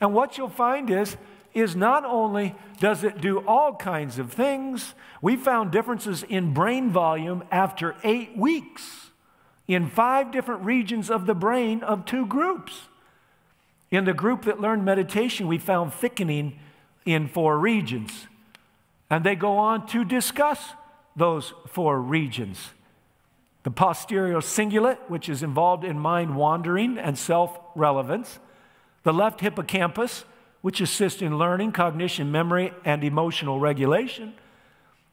And 0.01 0.13
what 0.13 0.37
you'll 0.37 0.49
find 0.49 0.91
is, 0.91 1.17
is 1.55 1.77
not 1.77 2.05
only 2.05 2.55
does 2.79 3.05
it 3.05 3.21
do 3.21 3.39
all 3.47 3.75
kinds 3.77 4.19
of 4.19 4.33
things, 4.33 4.95
we 5.21 5.37
found 5.37 5.71
differences 5.71 6.23
in 6.23 6.55
brain 6.55 6.91
volume 6.91 7.45
after 7.51 7.95
eight 8.05 8.37
weeks 8.37 9.11
in 9.69 9.89
five 9.89 10.31
different 10.31 10.63
regions 10.63 11.11
of 11.11 11.27
the 11.27 11.35
brain 11.35 11.83
of 11.83 12.05
two 12.05 12.27
groups. 12.27 12.89
In 13.91 14.05
the 14.05 14.15
group 14.15 14.45
that 14.45 14.61
learned 14.61 14.85
meditation, 14.85 15.47
we 15.47 15.59
found 15.59 15.93
thickening 15.93 16.59
in 17.05 17.29
four 17.29 17.59
regions. 17.59 18.27
And 19.11 19.25
they 19.25 19.35
go 19.35 19.59
on 19.59 19.87
to 19.89 20.05
discuss 20.05 20.73
those 21.15 21.53
four 21.69 22.01
regions. 22.01 22.71
The 23.65 23.71
posterior 23.71 24.39
cingulate, 24.39 24.99
which 25.09 25.29
is 25.29 25.43
involved 25.43 25.85
in 25.85 25.99
mind 25.99 26.37
wandering 26.37 26.99
and 26.99 27.17
self 27.17 27.59
relevance. 27.75 28.39
The 29.05 29.13
left 29.13 29.41
hippocampus, 29.41 30.25
which 30.63 30.81
assist 30.81 31.21
in 31.21 31.37
learning, 31.39 31.73
cognition, 31.73 32.33
memory, 32.33 32.73
and 32.85 33.05
emotional 33.05 33.61
regulation. 33.61 34.33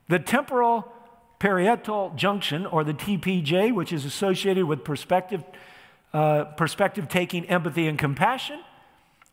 The 0.08 0.20
temporal 0.20 0.92
parietal 1.40 2.14
junction, 2.16 2.66
or 2.66 2.84
the 2.84 2.94
TPJ, 2.94 3.74
which 3.74 3.92
is 3.92 4.06
associated 4.06 4.66
with 4.66 4.84
perspective, 4.84 5.44
uh, 6.14 6.46
perspective 6.46 7.08
taking, 7.08 7.46
empathy, 7.46 7.88
and 7.88 8.00
compassion 8.00 8.60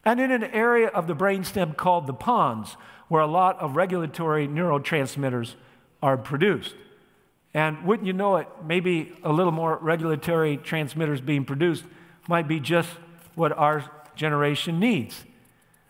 and 0.07 0.21
in 0.21 0.31
an 0.31 0.45
area 0.45 0.87
of 0.87 1.09
the 1.09 1.17
brainstem 1.17 1.77
called 1.77 2.07
the 2.07 2.15
pons, 2.15 2.77
where 3.09 3.21
a 3.21 3.27
lot 3.27 3.59
of 3.59 3.75
regulatory 3.75 4.47
neurotransmitters 4.47 5.57
are 6.01 6.17
produced. 6.17 6.77
And 7.53 7.85
wouldn't 7.85 8.07
you 8.07 8.13
know 8.13 8.37
it, 8.37 8.47
maybe 8.65 9.13
a 9.25 9.33
little 9.33 9.53
more 9.53 9.77
regulatory 9.77 10.59
transmitters 10.59 11.21
being 11.21 11.45
produced 11.45 11.85
might 12.29 12.47
be 12.47 12.61
just 12.61 12.89
what 13.35 13.51
our 13.53 13.91
generation 14.15 14.79
needs. 14.79 15.25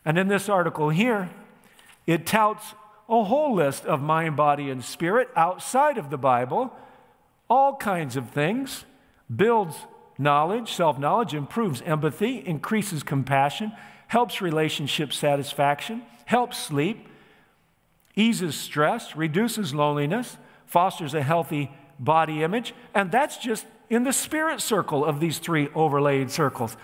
And 0.06 0.16
in 0.16 0.28
this 0.28 0.48
article 0.48 0.88
here, 0.88 1.28
it 2.06 2.26
touts 2.26 2.74
a 3.08 3.24
whole 3.24 3.56
list 3.56 3.84
of 3.84 4.00
mind, 4.00 4.36
body, 4.36 4.70
and 4.70 4.82
spirit 4.82 5.28
outside 5.34 5.98
of 5.98 6.10
the 6.10 6.16
Bible, 6.16 6.72
all 7.50 7.76
kinds 7.76 8.16
of 8.16 8.30
things, 8.30 8.84
builds 9.34 9.76
knowledge, 10.16 10.72
self 10.72 10.96
knowledge, 10.96 11.34
improves 11.34 11.82
empathy, 11.82 12.42
increases 12.46 13.02
compassion, 13.02 13.72
helps 14.06 14.40
relationship 14.40 15.12
satisfaction, 15.12 16.02
helps 16.24 16.56
sleep, 16.56 17.08
eases 18.14 18.54
stress, 18.54 19.16
reduces 19.16 19.74
loneliness, 19.74 20.36
fosters 20.66 21.14
a 21.14 21.22
healthy 21.22 21.72
body 21.98 22.44
image, 22.44 22.74
and 22.94 23.10
that's 23.10 23.38
just 23.38 23.66
in 23.90 24.04
the 24.04 24.12
spirit 24.12 24.60
circle 24.60 25.04
of 25.04 25.18
these 25.18 25.38
three 25.38 25.68
overlaid 25.74 26.30
circles. 26.30 26.76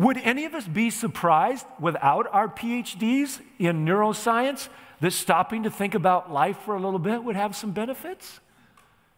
Would 0.00 0.16
any 0.16 0.46
of 0.46 0.54
us 0.54 0.66
be 0.66 0.88
surprised 0.88 1.66
without 1.78 2.26
our 2.32 2.48
PhDs 2.48 3.38
in 3.58 3.84
neuroscience 3.84 4.70
that 5.00 5.10
stopping 5.10 5.64
to 5.64 5.70
think 5.70 5.94
about 5.94 6.32
life 6.32 6.56
for 6.64 6.74
a 6.74 6.80
little 6.80 6.98
bit 6.98 7.22
would 7.22 7.36
have 7.36 7.54
some 7.54 7.72
benefits? 7.72 8.40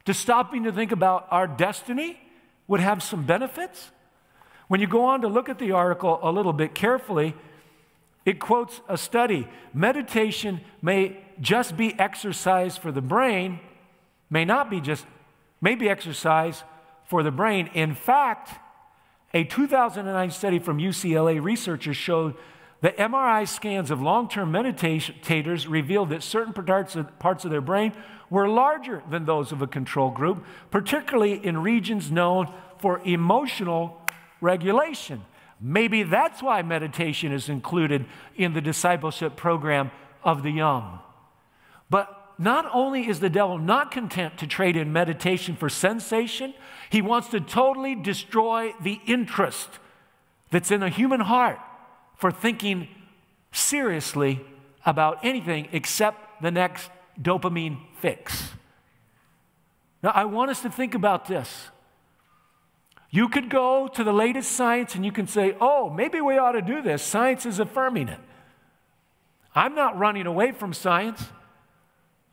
To 0.06 0.12
stopping 0.12 0.64
to 0.64 0.72
think 0.72 0.90
about 0.90 1.28
our 1.30 1.46
destiny 1.46 2.18
would 2.66 2.80
have 2.80 3.00
some 3.00 3.22
benefits? 3.22 3.92
When 4.66 4.80
you 4.80 4.88
go 4.88 5.04
on 5.04 5.20
to 5.20 5.28
look 5.28 5.48
at 5.48 5.60
the 5.60 5.70
article 5.70 6.18
a 6.20 6.32
little 6.32 6.52
bit 6.52 6.74
carefully, 6.74 7.36
it 8.24 8.40
quotes 8.40 8.80
a 8.88 8.98
study. 8.98 9.46
Meditation 9.72 10.62
may 10.82 11.16
just 11.40 11.76
be 11.76 11.96
exercise 11.96 12.76
for 12.76 12.90
the 12.90 13.00
brain, 13.00 13.60
may 14.30 14.44
not 14.44 14.68
be 14.68 14.80
just, 14.80 15.06
may 15.60 15.76
be 15.76 15.88
exercise 15.88 16.64
for 17.04 17.22
the 17.22 17.30
brain. 17.30 17.70
In 17.72 17.94
fact, 17.94 18.58
a 19.34 19.44
2009 19.44 20.30
study 20.30 20.58
from 20.58 20.78
UCLA 20.78 21.42
researchers 21.42 21.96
showed 21.96 22.34
that 22.82 22.96
MRI 22.98 23.48
scans 23.48 23.90
of 23.90 24.02
long 24.02 24.28
term 24.28 24.52
meditators 24.52 25.68
revealed 25.68 26.10
that 26.10 26.22
certain 26.22 26.52
parts 26.52 26.96
of, 27.44 27.50
their 27.50 27.60
brain 27.60 27.92
were 28.28 28.48
larger 28.48 29.02
than 29.08 29.24
those 29.24 29.52
of 29.52 29.62
a 29.62 29.66
control 29.66 30.10
group, 30.10 30.44
particularly 30.70 31.34
in 31.44 31.58
regions 31.58 32.10
known 32.10 32.52
for 32.78 33.00
emotional 33.04 34.00
regulation. 34.40 35.22
Maybe 35.60 36.02
that's 36.02 36.42
why 36.42 36.62
meditation 36.62 37.32
is 37.32 37.48
included 37.48 38.04
in 38.36 38.52
the 38.52 38.60
discipleship 38.60 39.36
program 39.36 39.92
of 40.24 40.42
the 40.42 40.50
young. 40.50 40.98
But 41.88 42.21
not 42.38 42.68
only 42.72 43.08
is 43.08 43.20
the 43.20 43.30
devil 43.30 43.58
not 43.58 43.90
content 43.90 44.38
to 44.38 44.46
trade 44.46 44.76
in 44.76 44.92
meditation 44.92 45.56
for 45.56 45.68
sensation, 45.68 46.54
he 46.90 47.02
wants 47.02 47.28
to 47.28 47.40
totally 47.40 47.94
destroy 47.94 48.72
the 48.82 49.00
interest 49.06 49.68
that's 50.50 50.70
in 50.70 50.82
a 50.82 50.88
human 50.88 51.20
heart 51.20 51.58
for 52.16 52.30
thinking 52.30 52.88
seriously 53.52 54.40
about 54.84 55.18
anything 55.24 55.68
except 55.72 56.42
the 56.42 56.50
next 56.50 56.90
dopamine 57.20 57.78
fix. 57.98 58.50
Now, 60.02 60.10
I 60.14 60.24
want 60.24 60.50
us 60.50 60.62
to 60.62 60.70
think 60.70 60.94
about 60.94 61.26
this. 61.26 61.68
You 63.10 63.28
could 63.28 63.50
go 63.50 63.88
to 63.88 64.02
the 64.02 64.12
latest 64.12 64.52
science 64.52 64.94
and 64.94 65.04
you 65.04 65.12
can 65.12 65.26
say, 65.26 65.54
oh, 65.60 65.90
maybe 65.90 66.20
we 66.20 66.38
ought 66.38 66.52
to 66.52 66.62
do 66.62 66.80
this. 66.80 67.02
Science 67.02 67.44
is 67.44 67.58
affirming 67.60 68.08
it. 68.08 68.18
I'm 69.54 69.74
not 69.74 69.98
running 69.98 70.26
away 70.26 70.52
from 70.52 70.72
science. 70.72 71.22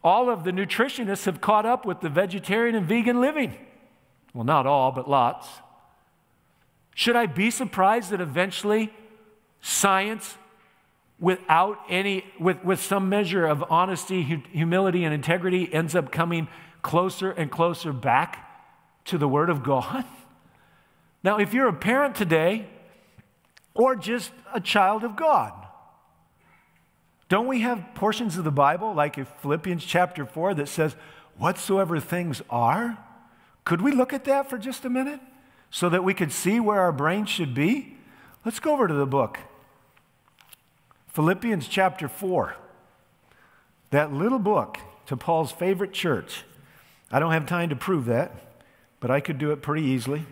All 0.03 0.29
of 0.29 0.43
the 0.43 0.51
nutritionists 0.51 1.25
have 1.25 1.41
caught 1.41 1.65
up 1.65 1.85
with 1.85 1.99
the 2.01 2.09
vegetarian 2.09 2.75
and 2.75 2.87
vegan 2.87 3.19
living. 3.19 3.57
Well, 4.33 4.45
not 4.45 4.65
all, 4.65 4.91
but 4.91 5.09
lots. 5.09 5.47
Should 6.95 7.15
I 7.15 7.25
be 7.25 7.51
surprised 7.51 8.11
that 8.11 8.21
eventually 8.21 8.93
science, 9.61 10.37
without 11.19 11.79
any, 11.89 12.25
with, 12.39 12.63
with 12.63 12.81
some 12.81 13.09
measure 13.09 13.45
of 13.45 13.63
honesty, 13.69 14.21
humility, 14.51 15.03
and 15.03 15.13
integrity, 15.13 15.73
ends 15.73 15.95
up 15.95 16.11
coming 16.11 16.47
closer 16.81 17.31
and 17.31 17.51
closer 17.51 17.91
back 17.91 18.45
to 19.05 19.17
the 19.17 19.27
Word 19.27 19.49
of 19.49 19.63
God? 19.63 20.05
Now, 21.23 21.37
if 21.37 21.53
you're 21.53 21.67
a 21.67 21.73
parent 21.73 22.15
today 22.15 22.67
or 23.73 23.95
just 23.95 24.31
a 24.53 24.61
child 24.61 25.03
of 25.03 25.15
God, 25.15 25.53
don't 27.29 27.47
we 27.47 27.61
have 27.61 27.93
portions 27.93 28.37
of 28.37 28.43
the 28.43 28.51
Bible, 28.51 28.93
like 28.93 29.17
in 29.17 29.25
Philippians 29.25 29.85
chapter 29.85 30.25
4, 30.25 30.55
that 30.55 30.67
says, 30.67 30.95
Whatsoever 31.37 31.99
things 31.99 32.41
are? 32.49 32.97
Could 33.65 33.81
we 33.81 33.91
look 33.91 34.13
at 34.13 34.25
that 34.25 34.49
for 34.49 34.57
just 34.57 34.83
a 34.83 34.89
minute 34.89 35.19
so 35.69 35.89
that 35.89 36.03
we 36.03 36.15
could 36.15 36.31
see 36.31 36.59
where 36.59 36.81
our 36.81 36.91
brain 36.91 37.25
should 37.25 37.53
be? 37.53 37.95
Let's 38.43 38.59
go 38.59 38.73
over 38.73 38.87
to 38.87 38.93
the 38.95 39.05
book. 39.05 39.37
Philippians 41.09 41.67
chapter 41.67 42.07
4. 42.07 42.55
That 43.91 44.11
little 44.11 44.39
book 44.39 44.79
to 45.05 45.15
Paul's 45.15 45.51
favorite 45.51 45.93
church. 45.93 46.43
I 47.11 47.19
don't 47.19 47.31
have 47.31 47.45
time 47.45 47.69
to 47.69 47.75
prove 47.75 48.05
that, 48.05 48.31
but 48.99 49.11
I 49.11 49.19
could 49.19 49.37
do 49.37 49.51
it 49.51 49.61
pretty 49.61 49.85
easily. 49.85 50.25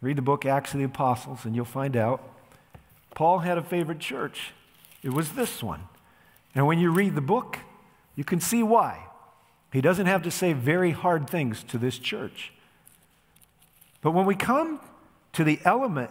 Read 0.00 0.16
the 0.16 0.22
book 0.22 0.46
Acts 0.46 0.72
of 0.72 0.78
the 0.78 0.84
Apostles, 0.84 1.44
and 1.44 1.54
you'll 1.54 1.64
find 1.66 1.96
out. 1.96 2.22
Paul 3.14 3.40
had 3.40 3.58
a 3.58 3.62
favorite 3.62 3.98
church. 3.98 4.52
It 5.02 5.12
was 5.12 5.32
this 5.32 5.62
one. 5.62 5.82
And 6.58 6.66
when 6.66 6.80
you 6.80 6.90
read 6.90 7.14
the 7.14 7.20
book, 7.20 7.60
you 8.16 8.24
can 8.24 8.40
see 8.40 8.64
why. 8.64 9.06
He 9.72 9.80
doesn't 9.80 10.06
have 10.06 10.24
to 10.24 10.30
say 10.32 10.54
very 10.54 10.90
hard 10.90 11.30
things 11.30 11.62
to 11.68 11.78
this 11.78 12.00
church. 12.00 12.52
But 14.02 14.10
when 14.10 14.26
we 14.26 14.34
come 14.34 14.80
to 15.34 15.44
the 15.44 15.60
element 15.64 16.10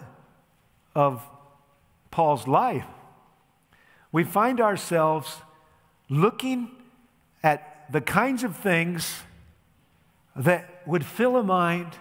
of 0.95 1.21
Paul's 2.11 2.47
life, 2.47 2.85
we 4.13 4.23
find 4.23 4.61
ourselves 4.61 5.35
looking 6.07 6.71
at 7.43 7.85
the 7.91 7.99
kinds 7.99 8.45
of 8.45 8.55
things 8.55 9.23
that 10.33 10.81
would 10.85 11.05
fill 11.05 11.35
a 11.35 11.43
mind 11.43 11.91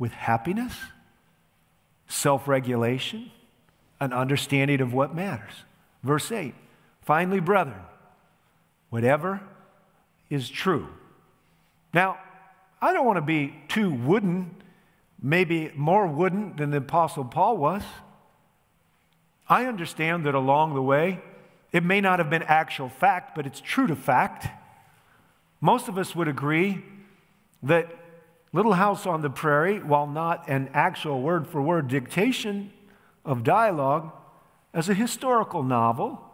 with 0.00 0.10
happiness 0.10 0.74
self 2.08 2.48
regulation, 2.48 3.30
an 4.00 4.12
understanding 4.12 4.80
of 4.80 4.92
what 4.92 5.14
matters. 5.14 5.62
Verse 6.02 6.32
8 6.32 6.56
Finally, 7.08 7.40
brethren, 7.40 7.80
whatever 8.90 9.40
is 10.28 10.50
true. 10.50 10.88
Now, 11.94 12.18
I 12.82 12.92
don't 12.92 13.06
want 13.06 13.16
to 13.16 13.22
be 13.22 13.54
too 13.66 13.90
wooden, 13.90 14.54
maybe 15.18 15.72
more 15.74 16.06
wooden 16.06 16.56
than 16.56 16.70
the 16.70 16.76
Apostle 16.76 17.24
Paul 17.24 17.56
was. 17.56 17.82
I 19.48 19.64
understand 19.64 20.26
that 20.26 20.34
along 20.34 20.74
the 20.74 20.82
way, 20.82 21.22
it 21.72 21.82
may 21.82 22.02
not 22.02 22.18
have 22.18 22.28
been 22.28 22.42
actual 22.42 22.90
fact, 22.90 23.34
but 23.34 23.46
it's 23.46 23.62
true 23.62 23.86
to 23.86 23.96
fact. 23.96 24.46
Most 25.62 25.88
of 25.88 25.96
us 25.96 26.14
would 26.14 26.28
agree 26.28 26.84
that 27.62 27.88
Little 28.52 28.74
House 28.74 29.06
on 29.06 29.22
the 29.22 29.30
Prairie, 29.30 29.82
while 29.82 30.06
not 30.06 30.46
an 30.46 30.68
actual 30.74 31.22
word 31.22 31.46
for 31.46 31.62
word 31.62 31.88
dictation 31.88 32.70
of 33.24 33.44
dialogue, 33.44 34.12
as 34.74 34.90
a 34.90 34.94
historical 34.94 35.62
novel, 35.62 36.27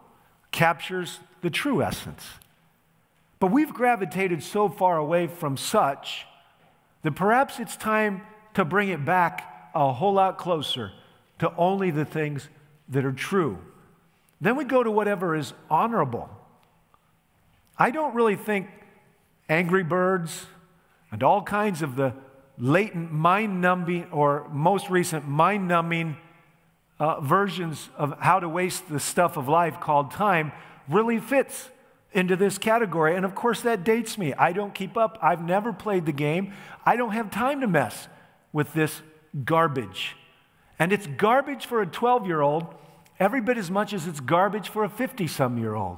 captures 0.55 1.19
the 1.41 1.49
true 1.49 1.83
essence. 1.83 2.23
But 3.39 3.51
we've 3.51 3.73
gravitated 3.73 4.41
so 4.41 4.69
far 4.69 4.97
away 4.97 5.27
from 5.27 5.57
such 5.57 6.25
that 7.03 7.11
perhaps 7.11 7.59
it's 7.59 7.75
time 7.75 8.21
to 8.53 8.63
bring 8.63 8.87
it 8.87 9.03
back 9.03 9.69
a 9.75 9.91
whole 9.91 10.13
lot 10.13 10.37
closer 10.37 10.93
to 11.39 11.53
only 11.57 11.91
the 11.91 12.05
things 12.05 12.47
that 12.87 13.03
are 13.03 13.11
true. 13.11 13.57
Then 14.39 14.55
we 14.55 14.63
go 14.63 14.81
to 14.81 14.89
whatever 14.89 15.35
is 15.35 15.53
honorable. 15.69 16.29
I 17.77 17.91
don't 17.91 18.15
really 18.15 18.37
think 18.37 18.69
Angry 19.49 19.83
Birds 19.83 20.45
and 21.11 21.21
all 21.21 21.43
kinds 21.43 21.81
of 21.81 21.97
the 21.97 22.13
latent 22.57 23.11
mind 23.11 23.59
numbing 23.59 24.07
or 24.11 24.47
most 24.53 24.89
recent 24.89 25.27
mind 25.27 25.67
numbing 25.67 26.15
uh, 26.99 27.19
versions 27.21 27.89
of 27.97 28.17
how 28.19 28.39
to 28.39 28.47
waste 28.47 28.89
the 28.89 28.99
stuff 28.99 29.37
of 29.37 29.47
life 29.47 29.79
called 29.79 30.11
time 30.11 30.51
really 30.87 31.19
fits 31.19 31.69
into 32.13 32.35
this 32.35 32.57
category. 32.57 33.15
And 33.15 33.25
of 33.25 33.35
course, 33.35 33.61
that 33.61 33.83
dates 33.83 34.17
me. 34.17 34.33
I 34.33 34.53
don't 34.53 34.73
keep 34.73 34.95
up. 34.95 35.19
I've 35.21 35.43
never 35.43 35.73
played 35.73 36.05
the 36.05 36.13
game. 36.13 36.53
I 36.85 36.95
don't 36.95 37.11
have 37.11 37.29
time 37.29 37.61
to 37.61 37.67
mess 37.67 38.07
with 38.53 38.73
this 38.73 39.01
garbage. 39.43 40.15
And 40.79 40.93
it's 40.93 41.07
garbage 41.07 41.65
for 41.65 41.81
a 41.81 41.85
12 41.85 42.25
year 42.25 42.41
old 42.41 42.73
every 43.19 43.41
bit 43.41 43.57
as 43.57 43.69
much 43.69 43.93
as 43.93 44.07
it's 44.07 44.19
garbage 44.19 44.69
for 44.69 44.83
a 44.83 44.89
50 44.89 45.27
some 45.27 45.57
year 45.57 45.75
old. 45.75 45.97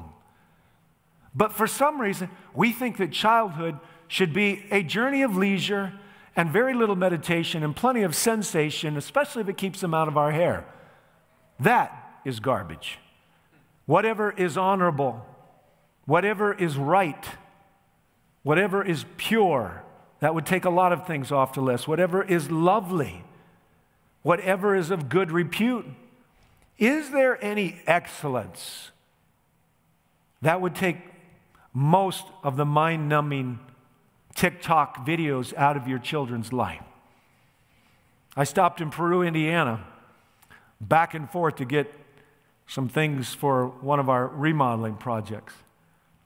But 1.35 1.53
for 1.53 1.67
some 1.67 2.01
reason, 2.01 2.29
we 2.55 2.71
think 2.71 2.97
that 2.97 3.11
childhood 3.11 3.79
should 4.07 4.33
be 4.33 4.65
a 4.71 4.81
journey 4.81 5.21
of 5.21 5.37
leisure 5.37 5.93
and 6.35 6.49
very 6.49 6.73
little 6.73 6.95
meditation 6.95 7.63
and 7.63 7.75
plenty 7.75 8.01
of 8.01 8.15
sensation, 8.15 8.97
especially 8.97 9.41
if 9.41 9.49
it 9.49 9.57
keeps 9.57 9.81
them 9.81 9.93
out 9.93 10.07
of 10.07 10.17
our 10.17 10.31
hair. 10.31 10.65
That 11.59 12.19
is 12.23 12.39
garbage. 12.39 12.99
Whatever 13.85 14.31
is 14.31 14.57
honorable, 14.57 15.25
whatever 16.05 16.53
is 16.53 16.77
right, 16.77 17.25
whatever 18.43 18.83
is 18.83 19.05
pure, 19.17 19.83
that 20.19 20.35
would 20.35 20.45
take 20.45 20.65
a 20.65 20.69
lot 20.69 20.91
of 20.91 21.07
things 21.07 21.31
off 21.31 21.53
the 21.53 21.61
list. 21.61 21.87
Whatever 21.87 22.23
is 22.23 22.51
lovely, 22.51 23.23
whatever 24.23 24.75
is 24.75 24.91
of 24.91 25.09
good 25.09 25.31
repute. 25.31 25.85
Is 26.77 27.11
there 27.11 27.43
any 27.43 27.81
excellence? 27.87 28.91
That 30.41 30.61
would 30.61 30.75
take 30.75 30.97
most 31.73 32.25
of 32.43 32.57
the 32.57 32.65
mind 32.65 33.09
numbing 33.09 33.59
TikTok 34.35 35.05
videos 35.05 35.53
out 35.55 35.77
of 35.77 35.87
your 35.87 35.99
children's 35.99 36.53
life. 36.53 36.83
I 38.35 38.43
stopped 38.43 38.81
in 38.81 38.91
Peru, 38.91 39.23
Indiana, 39.23 39.83
back 40.79 41.13
and 41.13 41.29
forth 41.29 41.55
to 41.57 41.65
get 41.65 41.93
some 42.67 42.89
things 42.89 43.33
for 43.33 43.67
one 43.67 43.99
of 43.99 44.09
our 44.09 44.27
remodeling 44.27 44.95
projects. 44.95 45.53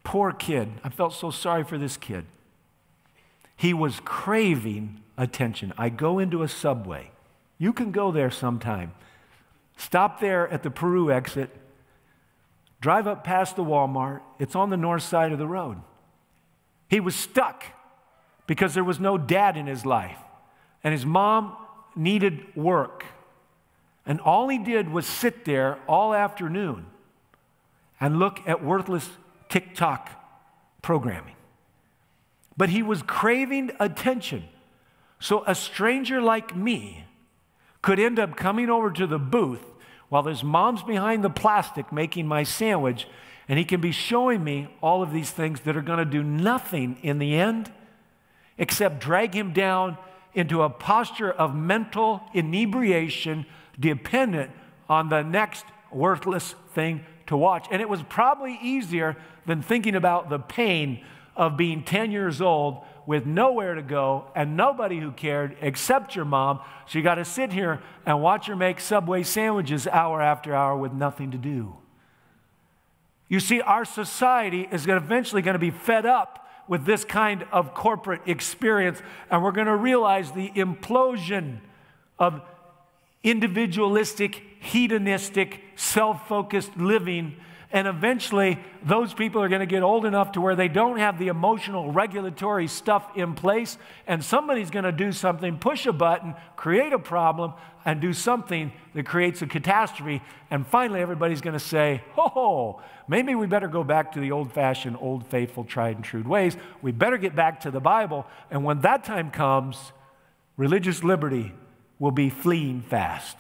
Poor 0.03 0.31
kid. 0.31 0.69
I 0.83 0.89
felt 0.89 1.13
so 1.13 1.29
sorry 1.29 1.63
for 1.63 1.77
this 1.77 1.97
kid. 1.97 2.25
He 3.55 3.73
was 3.73 3.99
craving 4.03 5.01
attention. 5.17 5.71
I 5.77 5.89
go 5.89 6.17
into 6.17 6.41
a 6.41 6.47
subway. 6.47 7.11
You 7.59 7.73
can 7.73 7.91
go 7.91 8.11
there 8.11 8.31
sometime. 8.31 8.93
Stop 9.77 10.19
there 10.19 10.47
at 10.49 10.63
the 10.63 10.71
Peru 10.71 11.11
exit. 11.11 11.49
Drive 12.81 13.05
up 13.05 13.23
past 13.23 13.55
the 13.55 13.63
Walmart. 13.63 14.21
It's 14.39 14.55
on 14.55 14.71
the 14.71 14.77
north 14.77 15.03
side 15.03 15.31
of 15.31 15.37
the 15.37 15.47
road. 15.47 15.77
He 16.89 16.99
was 16.99 17.15
stuck 17.15 17.65
because 18.47 18.73
there 18.73 18.83
was 18.83 18.99
no 18.99 19.17
dad 19.17 19.55
in 19.55 19.67
his 19.67 19.85
life, 19.85 20.17
and 20.83 20.91
his 20.91 21.05
mom 21.05 21.55
needed 21.95 22.43
work. 22.55 23.05
And 24.05 24.19
all 24.21 24.49
he 24.49 24.57
did 24.57 24.89
was 24.89 25.05
sit 25.05 25.45
there 25.45 25.77
all 25.87 26.13
afternoon 26.13 26.87
and 27.99 28.17
look 28.17 28.39
at 28.47 28.63
worthless 28.63 29.09
TikTok 29.49 30.09
programming. 30.81 31.35
But 32.57 32.69
he 32.69 32.81
was 32.81 33.03
craving 33.03 33.71
attention. 33.79 34.45
So 35.19 35.43
a 35.45 35.53
stranger 35.53 36.19
like 36.19 36.55
me 36.55 37.05
could 37.81 37.99
end 37.99 38.19
up 38.19 38.35
coming 38.35 38.69
over 38.69 38.91
to 38.91 39.05
the 39.05 39.19
booth 39.19 39.63
while 40.09 40.23
his 40.23 40.43
mom's 40.43 40.83
behind 40.83 41.23
the 41.23 41.29
plastic 41.29 41.91
making 41.91 42.27
my 42.27 42.43
sandwich, 42.43 43.07
and 43.47 43.57
he 43.57 43.63
can 43.63 43.79
be 43.79 43.91
showing 43.91 44.43
me 44.43 44.67
all 44.81 45.01
of 45.01 45.13
these 45.13 45.31
things 45.31 45.61
that 45.61 45.77
are 45.77 45.81
going 45.81 45.99
to 45.99 46.05
do 46.05 46.23
nothing 46.23 46.97
in 47.01 47.17
the 47.19 47.35
end 47.35 47.71
except 48.57 48.99
drag 48.99 49.33
him 49.33 49.53
down 49.53 49.97
into 50.33 50.61
a 50.63 50.69
posture 50.69 51.31
of 51.31 51.55
mental 51.55 52.21
inebriation 52.33 53.45
dependent 53.81 54.51
on 54.87 55.09
the 55.09 55.21
next 55.21 55.65
worthless 55.91 56.55
thing 56.73 57.03
to 57.27 57.35
watch. 57.35 57.67
And 57.71 57.81
it 57.81 57.89
was 57.89 58.01
probably 58.03 58.57
easier 58.61 59.17
than 59.45 59.61
thinking 59.61 59.95
about 59.95 60.29
the 60.29 60.39
pain 60.39 61.03
of 61.35 61.57
being 61.57 61.83
10 61.83 62.11
years 62.11 62.41
old 62.41 62.83
with 63.05 63.25
nowhere 63.25 63.75
to 63.75 63.81
go 63.81 64.25
and 64.35 64.55
nobody 64.55 64.99
who 64.99 65.11
cared 65.11 65.57
except 65.61 66.15
your 66.15 66.25
mom. 66.25 66.59
So 66.87 66.99
you 66.99 67.03
got 67.03 67.15
to 67.15 67.25
sit 67.25 67.51
here 67.51 67.81
and 68.05 68.21
watch 68.21 68.47
her 68.47 68.55
make 68.55 68.79
Subway 68.79 69.23
sandwiches 69.23 69.87
hour 69.87 70.21
after 70.21 70.55
hour 70.55 70.77
with 70.77 70.93
nothing 70.93 71.31
to 71.31 71.37
do. 71.37 71.75
You 73.27 73.39
see, 73.39 73.61
our 73.61 73.85
society 73.85 74.67
is 74.71 74.85
eventually 74.87 75.41
going 75.41 75.53
to 75.55 75.59
be 75.59 75.71
fed 75.71 76.05
up 76.05 76.49
with 76.67 76.85
this 76.85 77.03
kind 77.03 77.45
of 77.51 77.73
corporate 77.73 78.21
experience, 78.25 79.01
and 79.29 79.41
we're 79.41 79.51
going 79.51 79.67
to 79.67 79.75
realize 79.75 80.31
the 80.31 80.49
implosion 80.51 81.59
of 82.19 82.41
individualistic, 83.23 84.41
hedonistic, 84.59 85.61
self 85.75 86.27
focused 86.27 86.75
living. 86.77 87.35
And 87.73 87.87
eventually, 87.87 88.59
those 88.83 89.13
people 89.13 89.41
are 89.41 89.47
going 89.47 89.61
to 89.61 89.65
get 89.65 89.81
old 89.81 90.05
enough 90.05 90.33
to 90.33 90.41
where 90.41 90.57
they 90.57 90.67
don't 90.67 90.99
have 90.99 91.17
the 91.17 91.29
emotional 91.29 91.89
regulatory 91.89 92.67
stuff 92.67 93.09
in 93.15 93.33
place, 93.33 93.77
and 94.05 94.21
somebody's 94.21 94.69
going 94.69 94.83
to 94.83 94.91
do 94.91 95.13
something, 95.13 95.57
push 95.57 95.85
a 95.85 95.93
button, 95.93 96.35
create 96.57 96.91
a 96.91 96.99
problem, 96.99 97.53
and 97.85 98.01
do 98.01 98.11
something 98.11 98.73
that 98.93 99.05
creates 99.05 99.41
a 99.41 99.47
catastrophe. 99.47 100.21
And 100.49 100.67
finally, 100.67 100.99
everybody's 100.99 101.39
going 101.39 101.53
to 101.53 101.59
say, 101.59 102.03
Oh, 102.17 102.81
maybe 103.07 103.35
we 103.35 103.47
better 103.47 103.69
go 103.69 103.85
back 103.85 104.11
to 104.13 104.19
the 104.19 104.31
old 104.31 104.51
fashioned, 104.51 104.97
old 104.99 105.25
faithful, 105.27 105.63
tried 105.63 105.95
and 105.95 106.03
true 106.03 106.23
ways. 106.23 106.57
We 106.81 106.91
better 106.91 107.17
get 107.17 107.37
back 107.37 107.61
to 107.61 107.71
the 107.71 107.79
Bible. 107.79 108.25
And 108.49 108.65
when 108.65 108.81
that 108.81 109.05
time 109.05 109.31
comes, 109.31 109.93
religious 110.57 111.05
liberty 111.05 111.53
will 112.01 112.11
be 112.11 112.31
fleeing 112.31 112.81
fast. 112.81 113.37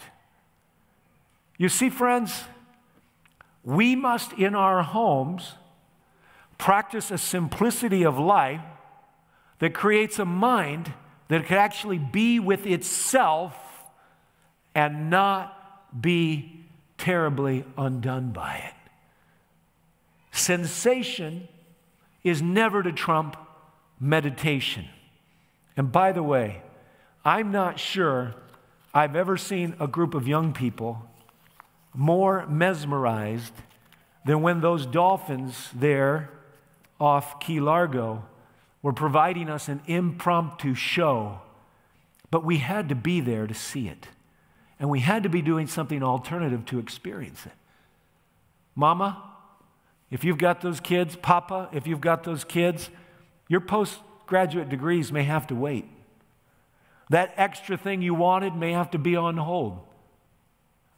You 1.57 1.67
see, 1.67 1.89
friends, 1.89 2.43
we 3.63 3.95
must 3.95 4.33
in 4.33 4.53
our 4.53 4.83
homes 4.83 5.53
practice 6.59 7.09
a 7.09 7.17
simplicity 7.17 8.05
of 8.05 8.19
life 8.19 8.61
that 9.57 9.73
creates 9.73 10.19
a 10.19 10.25
mind 10.25 10.93
that 11.27 11.47
can 11.47 11.57
actually 11.57 11.97
be 11.97 12.39
with 12.39 12.67
itself 12.67 13.55
and 14.75 15.09
not 15.09 15.99
be 15.99 16.63
terribly 16.99 17.65
undone 17.79 18.29
by 18.29 18.57
it. 18.57 18.91
Sensation 20.31 21.47
is 22.23 22.43
never 22.43 22.83
to 22.83 22.91
trump 22.91 23.35
meditation. 23.99 24.85
And 25.75 25.91
by 25.91 26.11
the 26.11 26.21
way, 26.21 26.61
I'm 27.25 27.51
not 27.51 27.79
sure 27.79 28.35
I've 28.93 29.15
ever 29.15 29.37
seen 29.37 29.75
a 29.79 29.87
group 29.87 30.13
of 30.13 30.27
young 30.27 30.51
people 30.51 31.07
more 31.93 32.45
mesmerized 32.47 33.53
than 34.25 34.41
when 34.41 34.61
those 34.61 34.85
dolphins 34.85 35.69
there 35.73 36.29
off 36.99 37.39
Key 37.39 37.59
Largo 37.59 38.25
were 38.81 38.93
providing 38.93 39.49
us 39.49 39.67
an 39.67 39.81
impromptu 39.87 40.73
show. 40.73 41.41
But 42.29 42.43
we 42.43 42.57
had 42.57 42.89
to 42.89 42.95
be 42.95 43.21
there 43.21 43.47
to 43.47 43.53
see 43.53 43.87
it. 43.87 44.07
And 44.79 44.89
we 44.89 44.99
had 44.99 45.23
to 45.23 45.29
be 45.29 45.41
doing 45.41 45.67
something 45.67 46.03
alternative 46.03 46.65
to 46.67 46.79
experience 46.79 47.45
it. 47.45 47.51
Mama, 48.75 49.23
if 50.09 50.23
you've 50.23 50.37
got 50.37 50.61
those 50.61 50.79
kids, 50.79 51.15
Papa, 51.15 51.69
if 51.71 51.87
you've 51.87 52.01
got 52.01 52.23
those 52.23 52.43
kids, 52.43 52.89
your 53.47 53.61
postgraduate 53.61 54.69
degrees 54.69 55.11
may 55.11 55.23
have 55.23 55.47
to 55.47 55.55
wait. 55.55 55.85
That 57.11 57.33
extra 57.35 57.75
thing 57.75 58.01
you 58.01 58.13
wanted 58.13 58.55
may 58.55 58.71
have 58.71 58.91
to 58.91 58.97
be 58.97 59.17
on 59.17 59.35
hold. 59.35 59.79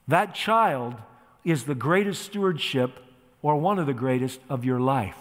That 0.08 0.36
child 0.36 0.94
is 1.44 1.64
the 1.64 1.74
greatest 1.74 2.22
stewardship 2.22 3.00
or 3.42 3.56
one 3.56 3.80
of 3.80 3.88
the 3.88 3.96
greatest 3.96 4.40
of 4.48 4.64
your 4.64 4.80
life. 4.80 5.18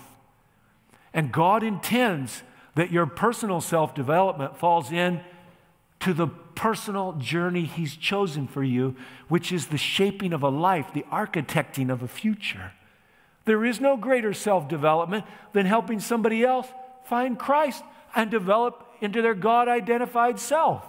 And 1.14 1.32
God 1.32 1.62
intends 1.62 2.42
that 2.74 2.92
your 2.92 3.06
personal 3.06 3.62
self 3.62 3.94
development 3.94 4.58
falls 4.58 4.92
in 4.92 5.22
to 6.00 6.12
the 6.12 6.26
personal 6.26 7.12
journey 7.12 7.64
He's 7.64 7.96
chosen 7.96 8.46
for 8.46 8.62
you, 8.62 8.94
which 9.28 9.50
is 9.50 9.68
the 9.68 9.78
shaping 9.78 10.34
of 10.34 10.42
a 10.42 10.50
life, 10.50 10.92
the 10.92 11.06
architecting 11.10 11.90
of 11.90 12.02
a 12.02 12.08
future. 12.08 12.72
There 13.46 13.64
is 13.64 13.80
no 13.80 13.96
greater 13.96 14.34
self 14.34 14.68
development 14.68 15.24
than 15.54 15.64
helping 15.64 16.00
somebody 16.00 16.44
else 16.44 16.68
find 17.06 17.38
Christ 17.38 17.82
and 18.14 18.30
develop 18.30 18.91
into 19.02 19.22
their 19.22 19.34
God 19.34 19.68
identified 19.68 20.38
self. 20.38 20.84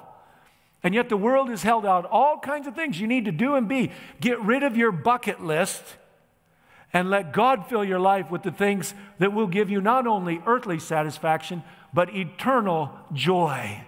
And 0.84 0.94
yet 0.94 1.10
the 1.10 1.18
world 1.18 1.50
has 1.50 1.64
held 1.64 1.86
out 1.86 2.06
all 2.06 2.40
kinds 2.40 2.68
of 2.68 2.76
things 2.76 3.00
you 3.00 3.08
need 3.08 3.26
to 3.26 3.32
do 3.32 3.56
and 3.56 3.68
be. 3.68 3.92
Get 4.20 4.42
rid 4.42 4.64
of 4.64 4.76
your 4.76 4.92
bucket 4.92 5.42
list 5.42 5.82
and 6.92 7.10
let 7.10 7.34
God 7.34 7.68
fill 7.68 7.84
your 7.84 8.00
life 8.00 8.30
with 8.30 8.44
the 8.44 8.52
things 8.52 8.94
that 9.18 9.34
will 9.34 9.48
give 9.48 9.70
you 9.70 9.82
not 9.82 10.06
only 10.06 10.42
earthly 10.46 10.78
satisfaction, 10.78 11.64
but 11.94 12.14
eternal 12.14 12.92
joy. 13.14 13.82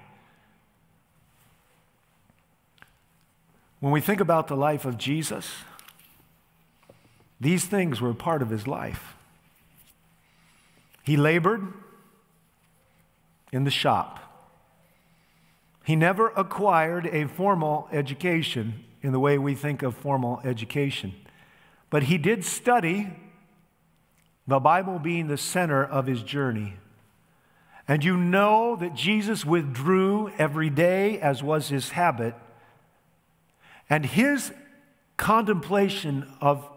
When 3.80 3.92
we 3.92 4.02
think 4.02 4.22
about 4.22 4.48
the 4.48 4.56
life 4.56 4.86
of 4.86 4.98
Jesus, 4.98 5.52
these 7.40 7.66
things 7.66 8.02
were 8.02 8.14
part 8.14 8.42
of 8.42 8.50
his 8.50 8.66
life. 8.66 9.16
He 11.04 11.18
labored 11.18 11.74
in 13.56 13.64
the 13.64 13.72
shop. 13.72 14.20
He 15.86 15.96
never 15.96 16.28
acquired 16.36 17.08
a 17.08 17.26
formal 17.26 17.88
education 17.90 18.84
in 19.02 19.14
the 19.14 19.20
way 19.20 19.38
we 19.38 19.56
think 19.56 19.82
of 19.82 19.96
formal 19.96 20.42
education. 20.44 21.14
But 21.90 22.04
he 22.04 22.18
did 22.18 22.44
study, 22.44 23.16
the 24.46 24.60
Bible 24.60 25.00
being 25.00 25.28
the 25.28 25.38
center 25.38 25.86
of 25.86 26.06
his 26.06 26.22
journey. 26.22 26.74
And 27.88 28.04
you 28.04 28.18
know 28.18 28.76
that 28.76 28.94
Jesus 28.94 29.46
withdrew 29.46 30.34
every 30.38 30.70
day, 30.70 31.18
as 31.22 31.42
was 31.42 31.70
his 31.70 31.92
habit. 31.92 32.36
And 33.90 34.06
his 34.06 34.52
contemplation 35.16 36.30
of 36.42 36.70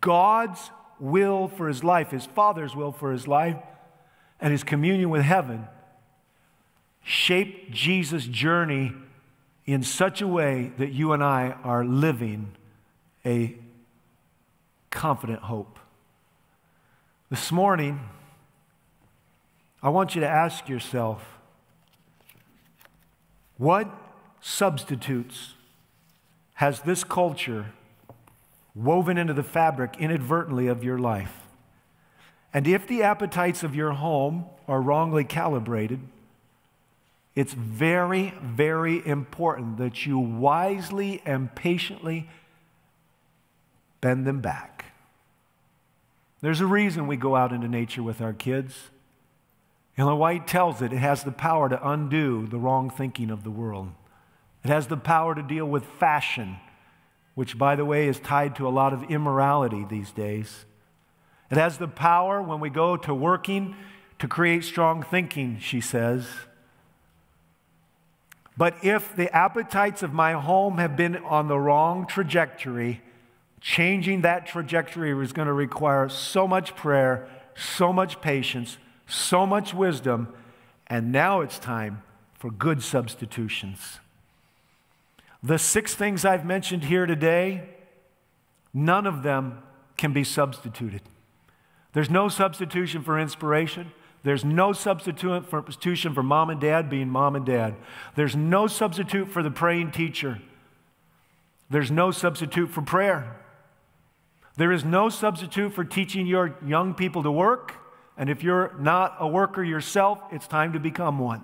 God's 0.00 0.70
will 0.98 1.48
for 1.48 1.68
his 1.68 1.84
life, 1.84 2.12
his 2.12 2.24
Father's 2.24 2.74
will 2.74 2.92
for 2.92 3.12
his 3.12 3.28
life, 3.28 3.58
and 4.40 4.52
his 4.52 4.64
communion 4.64 5.10
with 5.10 5.22
heaven 5.22 5.68
shaped 7.02 7.70
Jesus' 7.70 8.26
journey 8.26 8.92
in 9.66 9.82
such 9.82 10.20
a 10.20 10.26
way 10.26 10.72
that 10.78 10.92
you 10.92 11.12
and 11.12 11.22
I 11.22 11.56
are 11.62 11.84
living 11.84 12.52
a 13.24 13.56
confident 14.90 15.40
hope. 15.40 15.78
This 17.30 17.50
morning, 17.50 18.00
I 19.82 19.88
want 19.88 20.14
you 20.14 20.20
to 20.20 20.28
ask 20.28 20.68
yourself 20.68 21.38
what 23.56 23.88
substitutes 24.40 25.54
has 26.54 26.80
this 26.80 27.04
culture 27.04 27.72
woven 28.74 29.18
into 29.18 29.34
the 29.34 29.42
fabric 29.42 29.96
inadvertently 29.98 30.66
of 30.66 30.84
your 30.84 30.98
life? 30.98 31.40
And 32.54 32.66
if 32.66 32.86
the 32.86 33.02
appetites 33.02 33.62
of 33.62 33.74
your 33.74 33.92
home 33.92 34.44
are 34.68 34.80
wrongly 34.80 35.24
calibrated, 35.24 36.00
it's 37.34 37.54
very, 37.54 38.34
very 38.42 39.06
important 39.06 39.78
that 39.78 40.04
you 40.04 40.18
wisely 40.18 41.22
and 41.24 41.54
patiently 41.54 42.28
bend 44.00 44.26
them 44.26 44.40
back. 44.40 44.92
There's 46.42 46.60
a 46.60 46.66
reason 46.66 47.06
we 47.06 47.16
go 47.16 47.36
out 47.36 47.52
into 47.52 47.68
nature 47.68 48.02
with 48.02 48.20
our 48.20 48.32
kids. 48.32 48.90
Ellen 49.96 50.18
White 50.18 50.46
tells 50.46 50.82
it, 50.82 50.92
it 50.92 50.98
has 50.98 51.22
the 51.22 51.32
power 51.32 51.68
to 51.68 51.88
undo 51.88 52.46
the 52.46 52.58
wrong 52.58 52.90
thinking 52.90 53.30
of 53.30 53.44
the 53.44 53.50
world. 53.50 53.90
It 54.64 54.68
has 54.68 54.88
the 54.88 54.96
power 54.96 55.34
to 55.34 55.42
deal 55.42 55.66
with 55.66 55.84
fashion, 55.84 56.56
which, 57.34 57.56
by 57.56 57.76
the 57.76 57.84
way, 57.84 58.08
is 58.08 58.20
tied 58.20 58.56
to 58.56 58.66
a 58.66 58.70
lot 58.70 58.92
of 58.92 59.04
immorality 59.04 59.86
these 59.88 60.10
days. 60.10 60.64
It 61.50 61.58
has 61.58 61.78
the 61.78 61.88
power 61.88 62.42
when 62.42 62.60
we 62.60 62.70
go 62.70 62.96
to 62.96 63.14
working 63.14 63.76
to 64.18 64.28
create 64.28 64.64
strong 64.64 65.02
thinking, 65.02 65.58
she 65.60 65.80
says. 65.80 66.26
But 68.56 68.84
if 68.84 69.16
the 69.16 69.34
appetites 69.34 70.02
of 70.02 70.12
my 70.12 70.32
home 70.32 70.78
have 70.78 70.96
been 70.96 71.16
on 71.16 71.48
the 71.48 71.58
wrong 71.58 72.06
trajectory, 72.06 73.00
changing 73.60 74.22
that 74.22 74.46
trajectory 74.46 75.10
is 75.22 75.32
going 75.32 75.46
to 75.46 75.52
require 75.52 76.08
so 76.08 76.46
much 76.46 76.76
prayer, 76.76 77.28
so 77.54 77.92
much 77.92 78.20
patience, 78.20 78.76
so 79.06 79.46
much 79.46 79.72
wisdom, 79.72 80.28
and 80.86 81.12
now 81.12 81.40
it's 81.40 81.58
time 81.58 82.02
for 82.34 82.50
good 82.50 82.82
substitutions. 82.82 84.00
The 85.42 85.58
six 85.58 85.94
things 85.94 86.24
I've 86.24 86.44
mentioned 86.44 86.84
here 86.84 87.06
today, 87.06 87.68
none 88.74 89.06
of 89.06 89.22
them 89.22 89.62
can 89.96 90.12
be 90.12 90.24
substituted. 90.24 91.02
There's 91.92 92.10
no 92.10 92.28
substitution 92.28 93.02
for 93.02 93.18
inspiration. 93.18 93.92
There's 94.24 94.44
no 94.44 94.72
substitute 94.72 95.46
for, 95.46 95.60
substitution 95.60 96.14
for 96.14 96.22
mom 96.22 96.50
and 96.50 96.60
dad 96.60 96.88
being 96.88 97.08
mom 97.08 97.34
and 97.34 97.44
dad. 97.44 97.74
There's 98.14 98.36
no 98.36 98.66
substitute 98.66 99.28
for 99.28 99.42
the 99.42 99.50
praying 99.50 99.90
teacher. 99.90 100.40
There's 101.68 101.90
no 101.90 102.10
substitute 102.10 102.70
for 102.70 102.82
prayer. 102.82 103.36
There 104.56 104.70
is 104.70 104.84
no 104.84 105.08
substitute 105.08 105.72
for 105.72 105.84
teaching 105.84 106.26
your 106.26 106.56
young 106.64 106.94
people 106.94 107.22
to 107.22 107.30
work. 107.30 107.74
And 108.16 108.28
if 108.28 108.42
you're 108.42 108.74
not 108.78 109.16
a 109.18 109.26
worker 109.26 109.64
yourself, 109.64 110.18
it's 110.30 110.46
time 110.46 110.74
to 110.74 110.78
become 110.78 111.18
one. 111.18 111.42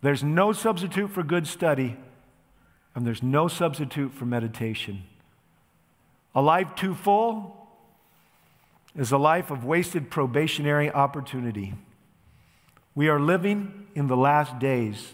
There's 0.00 0.24
no 0.24 0.52
substitute 0.52 1.10
for 1.10 1.22
good 1.22 1.46
study, 1.46 1.96
and 2.94 3.06
there's 3.06 3.22
no 3.22 3.48
substitute 3.48 4.14
for 4.14 4.24
meditation. 4.24 5.02
A 6.34 6.40
life 6.40 6.74
too 6.74 6.94
full 6.94 7.57
is 8.96 9.12
a 9.12 9.18
life 9.18 9.50
of 9.50 9.64
wasted 9.64 10.10
probationary 10.10 10.90
opportunity. 10.90 11.74
We 12.94 13.08
are 13.08 13.20
living 13.20 13.86
in 13.94 14.08
the 14.08 14.16
last 14.16 14.58
days. 14.58 15.12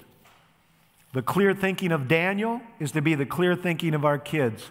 The 1.12 1.22
clear 1.22 1.54
thinking 1.54 1.92
of 1.92 2.08
Daniel 2.08 2.60
is 2.80 2.92
to 2.92 3.02
be 3.02 3.14
the 3.14 3.26
clear 3.26 3.54
thinking 3.54 3.94
of 3.94 4.04
our 4.04 4.18
kids. 4.18 4.70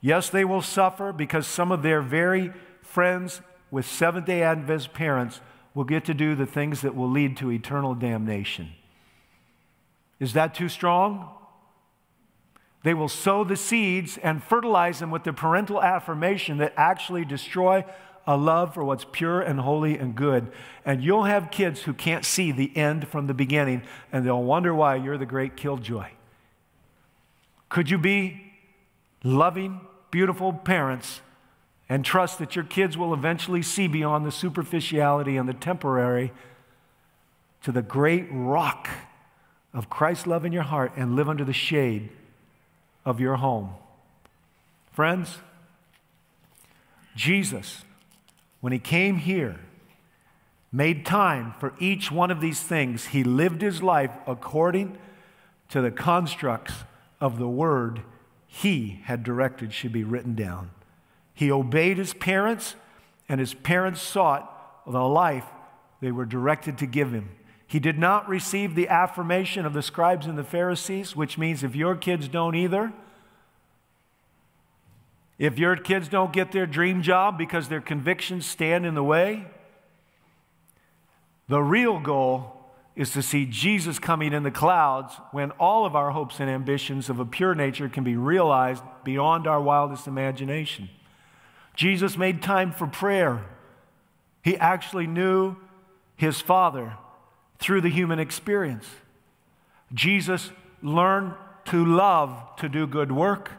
Yes, 0.00 0.30
they 0.30 0.44
will 0.44 0.62
suffer 0.62 1.12
because 1.12 1.46
some 1.46 1.70
of 1.70 1.82
their 1.82 2.00
very 2.00 2.52
friends 2.82 3.40
with 3.70 3.86
Seventh 3.86 4.26
day 4.26 4.42
Adventist 4.42 4.92
parents 4.92 5.40
will 5.74 5.84
get 5.84 6.04
to 6.06 6.14
do 6.14 6.34
the 6.34 6.46
things 6.46 6.80
that 6.80 6.96
will 6.96 7.10
lead 7.10 7.36
to 7.36 7.52
eternal 7.52 7.94
damnation. 7.94 8.70
Is 10.18 10.32
that 10.32 10.54
too 10.54 10.68
strong? 10.68 11.28
They 12.82 12.94
will 12.94 13.08
sow 13.08 13.44
the 13.44 13.56
seeds 13.56 14.16
and 14.22 14.42
fertilize 14.42 15.00
them 15.00 15.10
with 15.10 15.24
the 15.24 15.32
parental 15.32 15.82
affirmation 15.82 16.58
that 16.58 16.72
actually 16.76 17.24
destroy 17.24 17.84
a 18.26 18.36
love 18.36 18.74
for 18.74 18.84
what's 18.84 19.06
pure 19.12 19.40
and 19.40 19.60
holy 19.60 19.96
and 19.96 20.14
good. 20.14 20.50
And 20.84 21.02
you'll 21.02 21.24
have 21.24 21.50
kids 21.50 21.82
who 21.82 21.94
can't 21.94 22.24
see 22.24 22.52
the 22.52 22.76
end 22.76 23.08
from 23.08 23.26
the 23.26 23.34
beginning, 23.34 23.82
and 24.12 24.26
they'll 24.26 24.42
wonder 24.42 24.74
why 24.74 24.96
you're 24.96 25.18
the 25.18 25.26
great 25.26 25.56
killjoy. 25.56 26.08
Could 27.68 27.90
you 27.90 27.98
be 27.98 28.52
loving, 29.22 29.80
beautiful 30.10 30.52
parents 30.52 31.20
and 31.88 32.04
trust 32.04 32.38
that 32.38 32.56
your 32.56 32.64
kids 32.64 32.96
will 32.96 33.14
eventually 33.14 33.62
see 33.62 33.86
beyond 33.86 34.26
the 34.26 34.32
superficiality 34.32 35.36
and 35.36 35.48
the 35.48 35.54
temporary 35.54 36.32
to 37.62 37.70
the 37.70 37.82
great 37.82 38.26
rock 38.30 38.88
of 39.72 39.88
Christ's 39.88 40.26
love 40.26 40.44
in 40.44 40.52
your 40.52 40.62
heart 40.62 40.92
and 40.96 41.14
live 41.14 41.28
under 41.28 41.44
the 41.44 41.52
shade 41.52 42.10
of 43.04 43.20
your 43.20 43.36
home. 43.36 43.70
Friends, 44.92 45.38
Jesus, 47.14 47.84
when 48.60 48.72
he 48.72 48.78
came 48.78 49.16
here, 49.18 49.60
made 50.72 51.06
time 51.06 51.54
for 51.58 51.74
each 51.78 52.10
one 52.10 52.30
of 52.30 52.40
these 52.40 52.60
things. 52.60 53.06
He 53.06 53.24
lived 53.24 53.62
his 53.62 53.82
life 53.82 54.12
according 54.26 54.98
to 55.70 55.80
the 55.80 55.90
constructs 55.90 56.74
of 57.20 57.38
the 57.38 57.48
word 57.48 58.02
he 58.46 59.00
had 59.04 59.22
directed 59.22 59.72
should 59.72 59.92
be 59.92 60.04
written 60.04 60.34
down. 60.34 60.70
He 61.34 61.50
obeyed 61.50 61.98
his 61.98 62.14
parents, 62.14 62.74
and 63.28 63.40
his 63.40 63.54
parents 63.54 64.00
sought 64.00 64.84
the 64.86 65.04
life 65.04 65.44
they 66.00 66.10
were 66.10 66.24
directed 66.24 66.78
to 66.78 66.86
give 66.86 67.12
him. 67.12 67.30
He 67.66 67.80
did 67.80 67.98
not 67.98 68.28
receive 68.28 68.74
the 68.74 68.88
affirmation 68.88 69.66
of 69.66 69.72
the 69.72 69.82
scribes 69.82 70.26
and 70.26 70.38
the 70.38 70.44
Pharisees, 70.44 71.16
which 71.16 71.36
means 71.36 71.64
if 71.64 71.74
your 71.74 71.96
kids 71.96 72.28
don't 72.28 72.54
either, 72.54 72.92
if 75.38 75.58
your 75.58 75.76
kids 75.76 76.08
don't 76.08 76.32
get 76.32 76.52
their 76.52 76.66
dream 76.66 77.02
job 77.02 77.36
because 77.36 77.68
their 77.68 77.80
convictions 77.80 78.46
stand 78.46 78.86
in 78.86 78.94
the 78.94 79.04
way, 79.04 79.46
the 81.48 81.62
real 81.62 82.00
goal 82.00 82.52
is 82.96 83.10
to 83.12 83.22
see 83.22 83.44
Jesus 83.44 83.98
coming 83.98 84.32
in 84.32 84.42
the 84.42 84.50
clouds 84.50 85.14
when 85.30 85.50
all 85.52 85.84
of 85.84 85.94
our 85.94 86.12
hopes 86.12 86.40
and 86.40 86.48
ambitions 86.48 87.10
of 87.10 87.20
a 87.20 87.26
pure 87.26 87.54
nature 87.54 87.90
can 87.90 88.02
be 88.02 88.16
realized 88.16 88.82
beyond 89.04 89.46
our 89.46 89.60
wildest 89.60 90.06
imagination. 90.06 90.88
Jesus 91.74 92.16
made 92.16 92.42
time 92.42 92.72
for 92.72 92.86
prayer. 92.86 93.44
He 94.42 94.56
actually 94.56 95.06
knew 95.06 95.56
his 96.16 96.40
Father 96.40 96.94
through 97.58 97.82
the 97.82 97.90
human 97.90 98.18
experience. 98.18 98.86
Jesus 99.92 100.50
learned 100.82 101.34
to 101.66 101.84
love 101.84 102.56
to 102.56 102.68
do 102.68 102.86
good 102.86 103.12
work, 103.12 103.52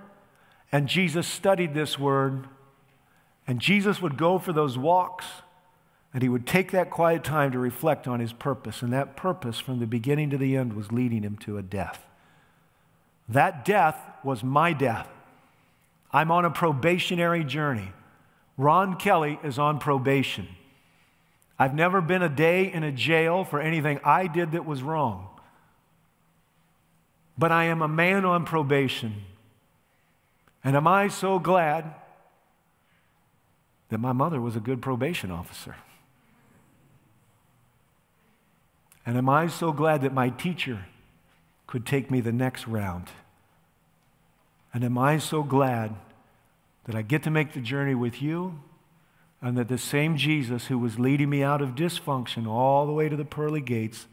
and 0.71 0.87
Jesus 0.87 1.27
studied 1.27 1.73
this 1.73 1.97
word, 1.97 2.47
and 3.47 3.59
Jesus 3.59 4.01
would 4.01 4.17
go 4.17 4.37
for 4.37 4.53
those 4.53 4.77
walks 4.77 5.25
and 6.13 6.23
he 6.23 6.29
would 6.29 6.47
take 6.47 6.71
that 6.71 6.89
quiet 6.89 7.23
time 7.23 7.51
to 7.51 7.59
reflect 7.59 8.07
on 8.07 8.19
his 8.19 8.33
purpose. 8.33 8.81
And 8.81 8.91
that 8.93 9.15
purpose, 9.15 9.59
from 9.59 9.79
the 9.79 9.85
beginning 9.85 10.31
to 10.31 10.37
the 10.37 10.55
end, 10.55 10.73
was 10.73 10.91
leading 10.91 11.21
him 11.21 11.37
to 11.39 11.59
a 11.59 11.61
death. 11.61 12.07
That 13.29 13.63
death 13.65 13.97
was 14.23 14.43
my 14.43 14.73
death. 14.73 15.07
I'm 16.11 16.31
on 16.31 16.43
a 16.43 16.49
probationary 16.49 17.43
journey. 17.43 17.91
Ron 18.57 18.95
Kelly 18.95 19.37
is 19.43 19.59
on 19.59 19.77
probation. 19.77 20.47
I've 21.59 21.75
never 21.75 22.01
been 22.01 22.23
a 22.23 22.29
day 22.29 22.71
in 22.71 22.83
a 22.83 22.91
jail 22.91 23.43
for 23.43 23.59
anything 23.59 23.99
I 24.03 24.27
did 24.27 24.53
that 24.53 24.65
was 24.65 24.81
wrong. 24.81 25.27
But 27.37 27.51
I 27.51 27.65
am 27.65 27.81
a 27.81 27.87
man 27.87 28.25
on 28.25 28.45
probation. 28.45 29.23
And 30.63 30.75
am 30.75 30.87
I 30.87 31.07
so 31.07 31.39
glad 31.39 31.93
that 33.89 33.99
my 33.99 34.11
mother 34.11 34.41
was 34.41 34.55
a 34.55 34.59
good 34.59 34.81
probation 34.81 35.31
officer? 35.31 35.75
And 39.05 39.17
am 39.17 39.29
I 39.29 39.47
so 39.47 39.71
glad 39.71 40.01
that 40.01 40.13
my 40.13 40.29
teacher 40.29 40.85
could 41.65 41.85
take 41.85 42.11
me 42.11 42.19
the 42.19 42.33
next 42.33 42.67
round? 42.67 43.07
And 44.73 44.83
am 44.83 44.97
I 44.97 45.17
so 45.17 45.43
glad 45.43 45.95
that 46.85 46.95
I 46.95 47.01
get 47.01 47.23
to 47.23 47.31
make 47.31 47.53
the 47.53 47.61
journey 47.61 47.95
with 47.95 48.21
you 48.21 48.59
and 49.41 49.57
that 49.57 49.69
the 49.69 49.77
same 49.77 50.17
Jesus 50.17 50.67
who 50.67 50.77
was 50.77 50.99
leading 50.99 51.29
me 51.29 51.43
out 51.43 51.61
of 51.61 51.75
dysfunction 51.75 52.47
all 52.47 52.85
the 52.85 52.91
way 52.91 53.07
to 53.07 53.15
the 53.15 53.25
pearly 53.25 53.61
gates 53.61 54.07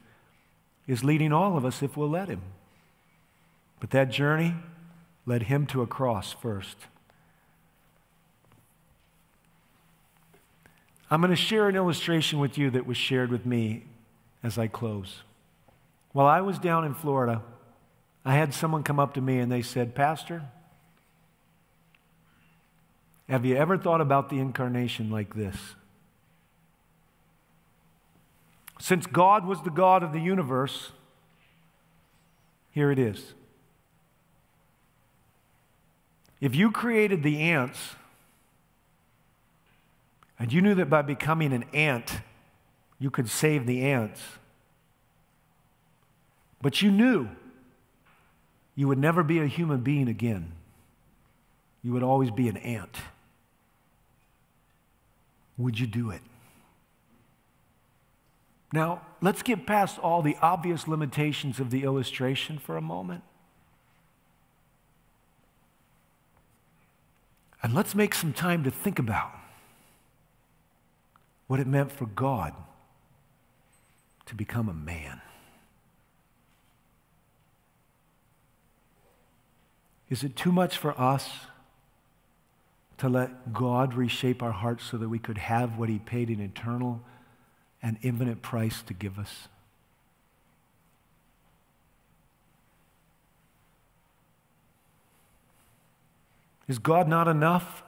is 0.87 1.03
leading 1.03 1.33
all 1.33 1.57
of 1.57 1.65
us 1.65 1.81
if 1.81 1.97
we'll 1.97 2.09
let 2.09 2.29
him. 2.29 2.41
But 3.79 3.89
that 3.91 4.11
journey 4.11 4.55
led 5.25 5.43
him 5.43 5.65
to 5.67 5.81
a 5.81 5.87
cross 5.87 6.33
first. 6.33 6.77
I'm 11.09 11.21
going 11.21 11.29
to 11.29 11.35
share 11.35 11.67
an 11.67 11.75
illustration 11.75 12.39
with 12.39 12.57
you 12.57 12.69
that 12.71 12.85
was 12.85 12.97
shared 12.97 13.29
with 13.29 13.45
me 13.45 13.85
as 14.43 14.57
I 14.57 14.67
close. 14.67 15.21
While 16.13 16.27
I 16.27 16.41
was 16.41 16.57
down 16.59 16.85
in 16.85 16.93
Florida, 16.93 17.41
I 18.23 18.33
had 18.35 18.53
someone 18.53 18.83
come 18.83 18.99
up 18.99 19.13
to 19.13 19.21
me 19.21 19.39
and 19.39 19.51
they 19.51 19.61
said, 19.61 19.93
Pastor, 19.93 20.43
have 23.29 23.45
you 23.45 23.55
ever 23.55 23.77
thought 23.77 24.01
about 24.01 24.29
the 24.29 24.39
incarnation 24.39 25.09
like 25.09 25.35
this? 25.35 25.55
Since 28.79 29.07
God 29.07 29.45
was 29.45 29.61
the 29.61 29.69
God 29.69 30.03
of 30.03 30.11
the 30.11 30.19
universe, 30.19 30.91
here 32.71 32.91
it 32.91 32.99
is. 32.99 33.33
If 36.41 36.55
you 36.55 36.71
created 36.71 37.23
the 37.23 37.39
ants, 37.41 37.95
and 40.37 40.51
you 40.51 40.61
knew 40.61 40.75
that 40.75 40.89
by 40.89 41.01
becoming 41.01 41.53
an 41.53 41.63
ant, 41.73 42.19
you 42.99 43.09
could 43.09 43.29
save 43.29 43.65
the 43.65 43.83
ants. 43.83 44.21
But 46.61 46.81
you 46.81 46.91
knew 46.91 47.29
you 48.75 48.87
would 48.87 48.97
never 48.97 49.23
be 49.23 49.39
a 49.39 49.47
human 49.47 49.81
being 49.81 50.07
again. 50.07 50.51
You 51.83 51.93
would 51.93 52.03
always 52.03 52.31
be 52.31 52.49
an 52.49 52.57
ant. 52.57 52.97
Would 55.57 55.79
you 55.79 55.87
do 55.87 56.09
it? 56.09 56.21
Now, 58.73 59.01
let's 59.21 59.41
get 59.41 59.65
past 59.65 59.99
all 59.99 60.21
the 60.21 60.35
obvious 60.41 60.87
limitations 60.87 61.59
of 61.61 61.69
the 61.69 61.83
illustration 61.83 62.57
for 62.57 62.75
a 62.75 62.81
moment. 62.81 63.23
And 67.63 67.73
let's 67.73 67.95
make 67.95 68.13
some 68.13 68.33
time 68.33 68.63
to 68.63 68.71
think 68.71 68.99
about 68.99 69.31
what 71.47 71.59
it 71.59 71.67
meant 71.67 71.91
for 71.91 72.05
God 72.05 72.53
to 74.25 74.35
become 74.35 74.69
a 74.69 74.73
man. 74.73 75.21
Is 80.09 80.23
it 80.23 80.35
too 80.35 80.51
much 80.51 80.77
for 80.77 80.99
us 80.99 81.31
to 82.97 83.09
let 83.09 83.53
God 83.53 83.93
reshape 83.93 84.41
our 84.41 84.51
hearts 84.51 84.85
so 84.85 84.97
that 84.97 85.09
we 85.09 85.19
could 85.19 85.37
have 85.37 85.77
what 85.77 85.89
He 85.89 85.99
paid 85.99 86.29
an 86.29 86.39
eternal 86.39 87.01
and 87.81 87.97
infinite 88.01 88.41
price 88.41 88.81
to 88.83 88.93
give 88.93 89.19
us? 89.19 89.47
Is 96.67 96.79
God 96.79 97.07
not 97.07 97.27
enough? 97.27 97.83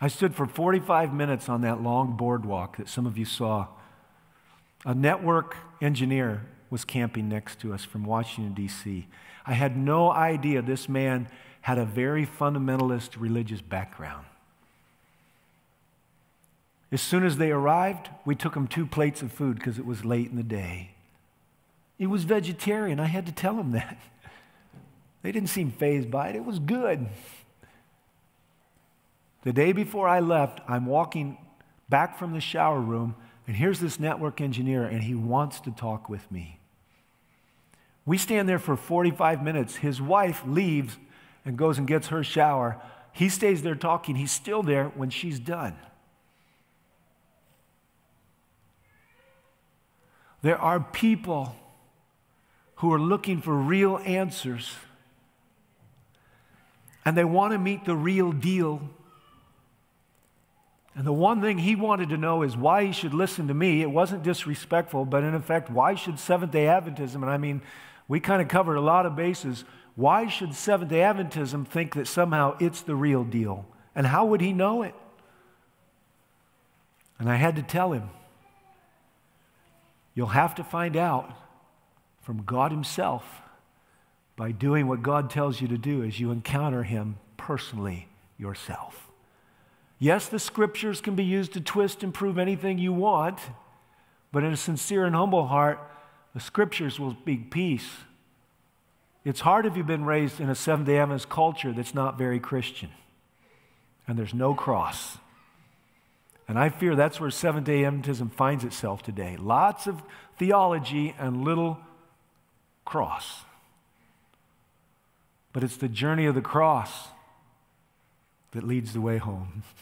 I 0.00 0.08
stood 0.08 0.34
for 0.34 0.46
45 0.46 1.12
minutes 1.12 1.48
on 1.48 1.60
that 1.62 1.82
long 1.82 2.16
boardwalk 2.16 2.76
that 2.76 2.88
some 2.88 3.06
of 3.06 3.16
you 3.16 3.24
saw. 3.24 3.68
A 4.84 4.94
network 4.94 5.56
engineer 5.80 6.46
was 6.70 6.84
camping 6.84 7.28
next 7.28 7.60
to 7.60 7.72
us 7.72 7.84
from 7.84 8.04
Washington, 8.04 8.54
D.C. 8.54 9.06
I 9.46 9.52
had 9.52 9.76
no 9.76 10.10
idea 10.10 10.62
this 10.62 10.88
man 10.88 11.28
had 11.62 11.78
a 11.78 11.84
very 11.84 12.26
fundamentalist 12.26 13.18
religious 13.18 13.60
background. 13.60 14.26
As 16.92 17.00
soon 17.00 17.24
as 17.24 17.38
they 17.38 17.50
arrived, 17.50 18.10
we 18.24 18.34
took 18.34 18.54
them 18.54 18.68
two 18.68 18.86
plates 18.86 19.22
of 19.22 19.32
food 19.32 19.56
because 19.56 19.78
it 19.78 19.86
was 19.86 20.04
late 20.04 20.30
in 20.30 20.36
the 20.36 20.42
day. 20.42 20.90
He 21.98 22.06
was 22.06 22.24
vegetarian. 22.24 23.00
I 23.00 23.06
had 23.06 23.26
to 23.26 23.32
tell 23.32 23.58
him 23.58 23.72
that. 23.72 23.98
They 25.22 25.32
didn't 25.32 25.48
seem 25.48 25.70
fazed 25.70 26.10
by 26.10 26.28
it. 26.28 26.36
It 26.36 26.44
was 26.44 26.58
good. 26.58 27.08
The 29.44 29.52
day 29.52 29.72
before 29.72 30.08
I 30.08 30.20
left, 30.20 30.60
I'm 30.66 30.86
walking 30.86 31.36
back 31.88 32.18
from 32.18 32.32
the 32.32 32.40
shower 32.40 32.80
room, 32.80 33.14
and 33.46 33.54
here's 33.54 33.78
this 33.78 34.00
network 34.00 34.40
engineer, 34.40 34.84
and 34.84 35.02
he 35.02 35.14
wants 35.14 35.60
to 35.60 35.70
talk 35.70 36.08
with 36.08 36.30
me. 36.32 36.58
We 38.06 38.16
stand 38.16 38.48
there 38.48 38.58
for 38.58 38.74
45 38.74 39.42
minutes. 39.42 39.76
His 39.76 40.00
wife 40.00 40.42
leaves 40.46 40.96
and 41.44 41.58
goes 41.58 41.76
and 41.76 41.86
gets 41.86 42.08
her 42.08 42.24
shower. 42.24 42.80
He 43.12 43.28
stays 43.28 43.62
there 43.62 43.74
talking. 43.74 44.16
He's 44.16 44.32
still 44.32 44.62
there 44.62 44.86
when 44.88 45.10
she's 45.10 45.38
done. 45.38 45.76
There 50.40 50.58
are 50.58 50.80
people 50.80 51.54
who 52.76 52.92
are 52.92 53.00
looking 53.00 53.40
for 53.42 53.54
real 53.54 53.98
answers, 54.04 54.74
and 57.04 57.16
they 57.16 57.24
want 57.24 57.52
to 57.52 57.58
meet 57.58 57.84
the 57.84 57.96
real 57.96 58.32
deal 58.32 58.88
and 60.94 61.06
the 61.06 61.12
one 61.12 61.40
thing 61.40 61.58
he 61.58 61.74
wanted 61.74 62.10
to 62.10 62.16
know 62.16 62.42
is 62.42 62.56
why 62.56 62.84
he 62.84 62.92
should 62.92 63.14
listen 63.14 63.48
to 63.48 63.54
me. 63.54 63.82
It 63.82 63.90
wasn't 63.90 64.22
disrespectful, 64.22 65.04
but 65.04 65.24
in 65.24 65.34
effect, 65.34 65.70
why 65.70 65.94
should 65.94 66.18
Seventh 66.18 66.52
day 66.52 66.66
Adventism, 66.66 67.16
and 67.16 67.30
I 67.30 67.36
mean, 67.36 67.62
we 68.06 68.20
kind 68.20 68.40
of 68.40 68.48
covered 68.48 68.76
a 68.76 68.80
lot 68.80 69.06
of 69.06 69.16
bases, 69.16 69.64
why 69.96 70.28
should 70.28 70.54
Seventh 70.54 70.90
day 70.90 71.00
Adventism 71.00 71.66
think 71.66 71.94
that 71.94 72.06
somehow 72.06 72.56
it's 72.60 72.82
the 72.82 72.94
real 72.94 73.24
deal? 73.24 73.66
And 73.94 74.06
how 74.06 74.26
would 74.26 74.40
he 74.40 74.52
know 74.52 74.82
it? 74.82 74.94
And 77.18 77.30
I 77.30 77.36
had 77.36 77.56
to 77.56 77.62
tell 77.62 77.92
him, 77.92 78.10
you'll 80.14 80.28
have 80.28 80.54
to 80.56 80.64
find 80.64 80.96
out 80.96 81.30
from 82.24 82.42
God 82.42 82.70
Himself 82.70 83.42
by 84.36 84.50
doing 84.50 84.88
what 84.88 85.02
God 85.02 85.30
tells 85.30 85.60
you 85.60 85.68
to 85.68 85.78
do 85.78 86.02
as 86.02 86.18
you 86.18 86.30
encounter 86.30 86.82
Him 86.82 87.16
personally 87.36 88.08
yourself. 88.38 89.03
Yes, 90.04 90.28
the 90.28 90.38
scriptures 90.38 91.00
can 91.00 91.14
be 91.14 91.24
used 91.24 91.54
to 91.54 91.62
twist 91.62 92.02
and 92.02 92.12
prove 92.12 92.36
anything 92.36 92.76
you 92.76 92.92
want, 92.92 93.38
but 94.32 94.44
in 94.44 94.52
a 94.52 94.56
sincere 94.58 95.06
and 95.06 95.16
humble 95.16 95.46
heart, 95.46 95.78
the 96.34 96.40
scriptures 96.40 97.00
will 97.00 97.16
speak 97.22 97.50
peace. 97.50 97.88
It's 99.24 99.40
hard 99.40 99.64
if 99.64 99.78
you've 99.78 99.86
been 99.86 100.04
raised 100.04 100.40
in 100.40 100.50
a 100.50 100.54
Seventh 100.54 100.88
day 100.88 100.98
Adventist 100.98 101.30
culture 101.30 101.72
that's 101.72 101.94
not 101.94 102.18
very 102.18 102.38
Christian, 102.38 102.90
and 104.06 104.18
there's 104.18 104.34
no 104.34 104.52
cross. 104.52 105.16
And 106.46 106.58
I 106.58 106.68
fear 106.68 106.94
that's 106.94 107.18
where 107.18 107.30
Seventh 107.30 107.64
day 107.64 107.84
Adventism 107.84 108.30
finds 108.30 108.62
itself 108.62 109.02
today. 109.02 109.38
Lots 109.38 109.86
of 109.86 110.02
theology 110.38 111.14
and 111.18 111.44
little 111.44 111.78
cross. 112.84 113.38
But 115.54 115.64
it's 115.64 115.78
the 115.78 115.88
journey 115.88 116.26
of 116.26 116.34
the 116.34 116.42
cross 116.42 117.08
that 118.50 118.64
leads 118.64 118.92
the 118.92 119.00
way 119.00 119.16
home. 119.16 119.62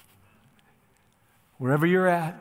Wherever 1.59 1.86
you're 1.86 2.09
at, 2.09 2.40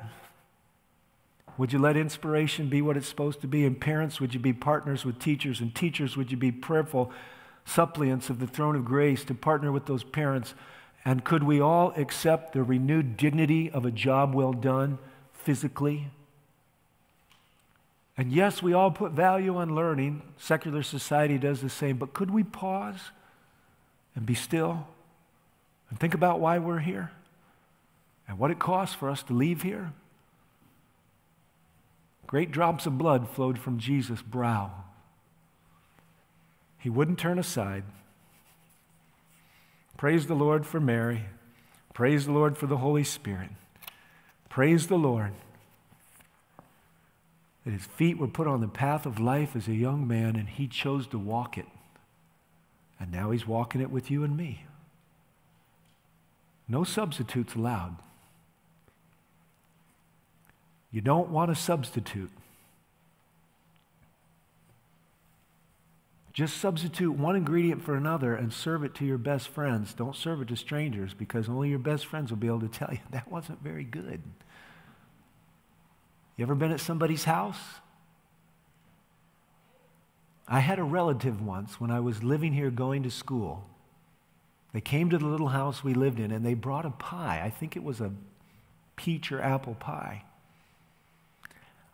would 1.57 1.73
you 1.73 1.79
let 1.79 1.97
inspiration 1.97 2.69
be 2.69 2.81
what 2.81 2.97
it's 2.97 3.07
supposed 3.07 3.41
to 3.41 3.47
be? 3.47 3.65
And 3.65 3.79
parents, 3.79 4.19
would 4.19 4.33
you 4.33 4.39
be 4.39 4.53
partners 4.53 5.05
with 5.05 5.19
teachers? 5.19 5.59
And 5.59 5.75
teachers, 5.75 6.17
would 6.17 6.31
you 6.31 6.37
be 6.37 6.51
prayerful 6.51 7.11
suppliants 7.65 8.29
of 8.29 8.39
the 8.39 8.47
throne 8.47 8.75
of 8.75 8.85
grace 8.85 9.23
to 9.25 9.35
partner 9.35 9.71
with 9.71 9.85
those 9.85 10.03
parents? 10.03 10.55
And 11.05 11.23
could 11.23 11.43
we 11.43 11.59
all 11.59 11.93
accept 11.95 12.53
the 12.53 12.63
renewed 12.63 13.17
dignity 13.17 13.69
of 13.69 13.85
a 13.85 13.91
job 13.91 14.33
well 14.33 14.53
done 14.53 14.97
physically? 15.33 16.09
And 18.17 18.31
yes, 18.31 18.61
we 18.61 18.73
all 18.73 18.91
put 18.91 19.13
value 19.13 19.55
on 19.57 19.75
learning. 19.75 20.21
Secular 20.37 20.83
society 20.83 21.37
does 21.37 21.61
the 21.61 21.69
same. 21.69 21.97
But 21.97 22.13
could 22.13 22.31
we 22.31 22.43
pause 22.43 23.11
and 24.15 24.25
be 24.25 24.35
still 24.35 24.87
and 25.89 25.99
think 25.99 26.13
about 26.13 26.39
why 26.39 26.59
we're 26.59 26.79
here? 26.79 27.11
And 28.31 28.39
what 28.39 28.49
it 28.49 28.59
costs 28.59 28.95
for 28.95 29.09
us 29.09 29.23
to 29.23 29.33
leave 29.33 29.61
here. 29.61 29.91
Great 32.27 32.49
drops 32.49 32.85
of 32.85 32.97
blood 32.97 33.27
flowed 33.27 33.59
from 33.59 33.77
Jesus' 33.77 34.21
brow. 34.21 34.71
He 36.79 36.89
wouldn't 36.89 37.19
turn 37.19 37.37
aside. 37.37 37.83
Praise 39.97 40.27
the 40.27 40.33
Lord 40.33 40.65
for 40.65 40.79
Mary. 40.79 41.25
Praise 41.93 42.25
the 42.25 42.31
Lord 42.31 42.57
for 42.57 42.67
the 42.67 42.77
Holy 42.77 43.03
Spirit. 43.03 43.49
Praise 44.47 44.87
the 44.87 44.95
Lord 44.95 45.33
that 47.65 47.71
his 47.71 47.85
feet 47.85 48.17
were 48.17 48.29
put 48.29 48.47
on 48.47 48.61
the 48.61 48.69
path 48.69 49.05
of 49.05 49.19
life 49.19 49.57
as 49.57 49.67
a 49.67 49.75
young 49.75 50.07
man 50.07 50.37
and 50.37 50.47
he 50.47 50.67
chose 50.67 51.05
to 51.07 51.19
walk 51.19 51.57
it. 51.57 51.67
And 52.97 53.11
now 53.11 53.31
he's 53.31 53.45
walking 53.45 53.81
it 53.81 53.91
with 53.91 54.09
you 54.09 54.23
and 54.23 54.37
me. 54.37 54.67
No 56.69 56.85
substitutes 56.85 57.55
allowed. 57.55 57.97
You 60.91 61.01
don't 61.01 61.29
want 61.29 61.51
a 61.51 61.55
substitute. 61.55 62.31
Just 66.33 66.57
substitute 66.57 67.11
one 67.13 67.35
ingredient 67.35 67.83
for 67.83 67.95
another 67.95 68.35
and 68.35 68.53
serve 68.53 68.83
it 68.83 68.95
to 68.95 69.05
your 69.05 69.17
best 69.17 69.49
friends. 69.49 69.93
Don't 69.93 70.15
serve 70.15 70.41
it 70.41 70.47
to 70.47 70.55
strangers 70.55 71.13
because 71.13 71.49
only 71.49 71.69
your 71.69 71.79
best 71.79 72.05
friends 72.05 72.29
will 72.29 72.37
be 72.37 72.47
able 72.47 72.61
to 72.61 72.67
tell 72.67 72.89
you 72.91 72.99
that 73.11 73.29
wasn't 73.31 73.61
very 73.61 73.83
good. 73.83 74.21
You 76.37 76.43
ever 76.43 76.55
been 76.55 76.71
at 76.71 76.79
somebody's 76.79 77.25
house? 77.25 77.59
I 80.47 80.59
had 80.59 80.79
a 80.79 80.83
relative 80.83 81.41
once 81.41 81.79
when 81.79 81.91
I 81.91 81.99
was 81.99 82.23
living 82.23 82.53
here 82.53 82.71
going 82.71 83.03
to 83.03 83.11
school. 83.11 83.65
They 84.73 84.81
came 84.81 85.09
to 85.09 85.17
the 85.17 85.25
little 85.25 85.49
house 85.49 85.83
we 85.83 85.93
lived 85.93 86.19
in 86.19 86.31
and 86.31 86.45
they 86.45 86.53
brought 86.53 86.85
a 86.85 86.91
pie. 86.91 87.41
I 87.43 87.49
think 87.49 87.75
it 87.75 87.83
was 87.83 87.99
a 87.99 88.11
peach 88.95 89.31
or 89.31 89.41
apple 89.41 89.75
pie. 89.75 90.23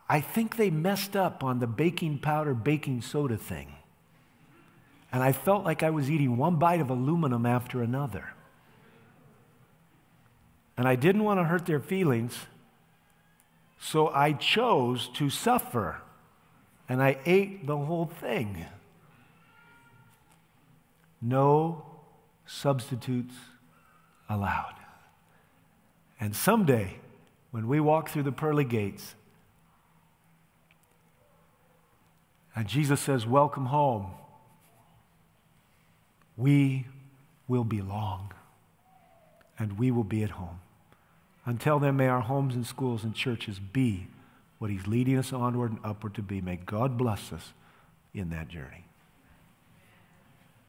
I 0.10 0.22
think 0.22 0.56
they 0.56 0.70
messed 0.70 1.16
up 1.16 1.44
on 1.44 1.60
the 1.60 1.68
baking 1.68 2.20
powder, 2.20 2.54
baking 2.54 3.02
soda 3.02 3.38
thing. 3.38 3.74
And 5.12 5.24
I 5.24 5.32
felt 5.32 5.64
like 5.64 5.84
I 5.84 5.90
was 5.90 6.10
eating 6.10 6.38
one 6.38 6.56
bite 6.56 6.80
of 6.80 6.90
aluminum 6.90 7.46
after 7.46 7.82
another. 7.82 8.30
And 10.78 10.88
I 10.88 10.96
didn't 10.96 11.24
want 11.24 11.40
to 11.40 11.46
hurt 11.46 11.66
their 11.66 11.80
feelings, 11.80 12.38
so 13.80 14.10
I 14.10 14.34
chose 14.34 15.08
to 15.16 15.30
suffer. 15.30 16.02
And 16.88 17.02
I 17.02 17.18
ate 17.26 17.66
the 17.66 17.78
whole 17.78 18.06
thing. 18.06 18.66
No 21.22 21.86
substitutes 22.46 23.34
allowed. 24.30 24.76
And 26.20 26.36
someday, 26.36 26.96
when 27.52 27.68
we 27.68 27.80
walk 27.80 28.10
through 28.10 28.24
the 28.24 28.32
pearly 28.32 28.64
gates, 28.64 29.16
and 32.58 32.68
Jesus 32.68 33.00
says, 33.00 33.28
Welcome 33.28 33.68
home 33.68 34.08
we 36.36 36.88
will 37.48 37.64
belong 37.64 38.32
and 39.60 39.78
we 39.78 39.92
will 39.92 40.04
be 40.04 40.24
at 40.24 40.32
home. 40.32 40.60
Until 41.46 41.78
then, 41.78 41.98
may 41.98 42.08
our 42.08 42.22
homes 42.22 42.56
and 42.56 42.66
schools 42.66 43.04
and 43.04 43.14
churches 43.14 43.60
be 43.60 44.08
what 44.58 44.72
He's 44.72 44.88
leading 44.88 45.18
us 45.18 45.32
onward 45.32 45.72
and 45.72 45.80
upward 45.84 46.16
to 46.16 46.24
be. 46.24 46.42
May 46.42 46.56
God 46.58 46.98
bless 46.98 47.32
us 47.32 47.54
in 48.12 48.32
that 48.32 48.48
journey. 48.48 48.87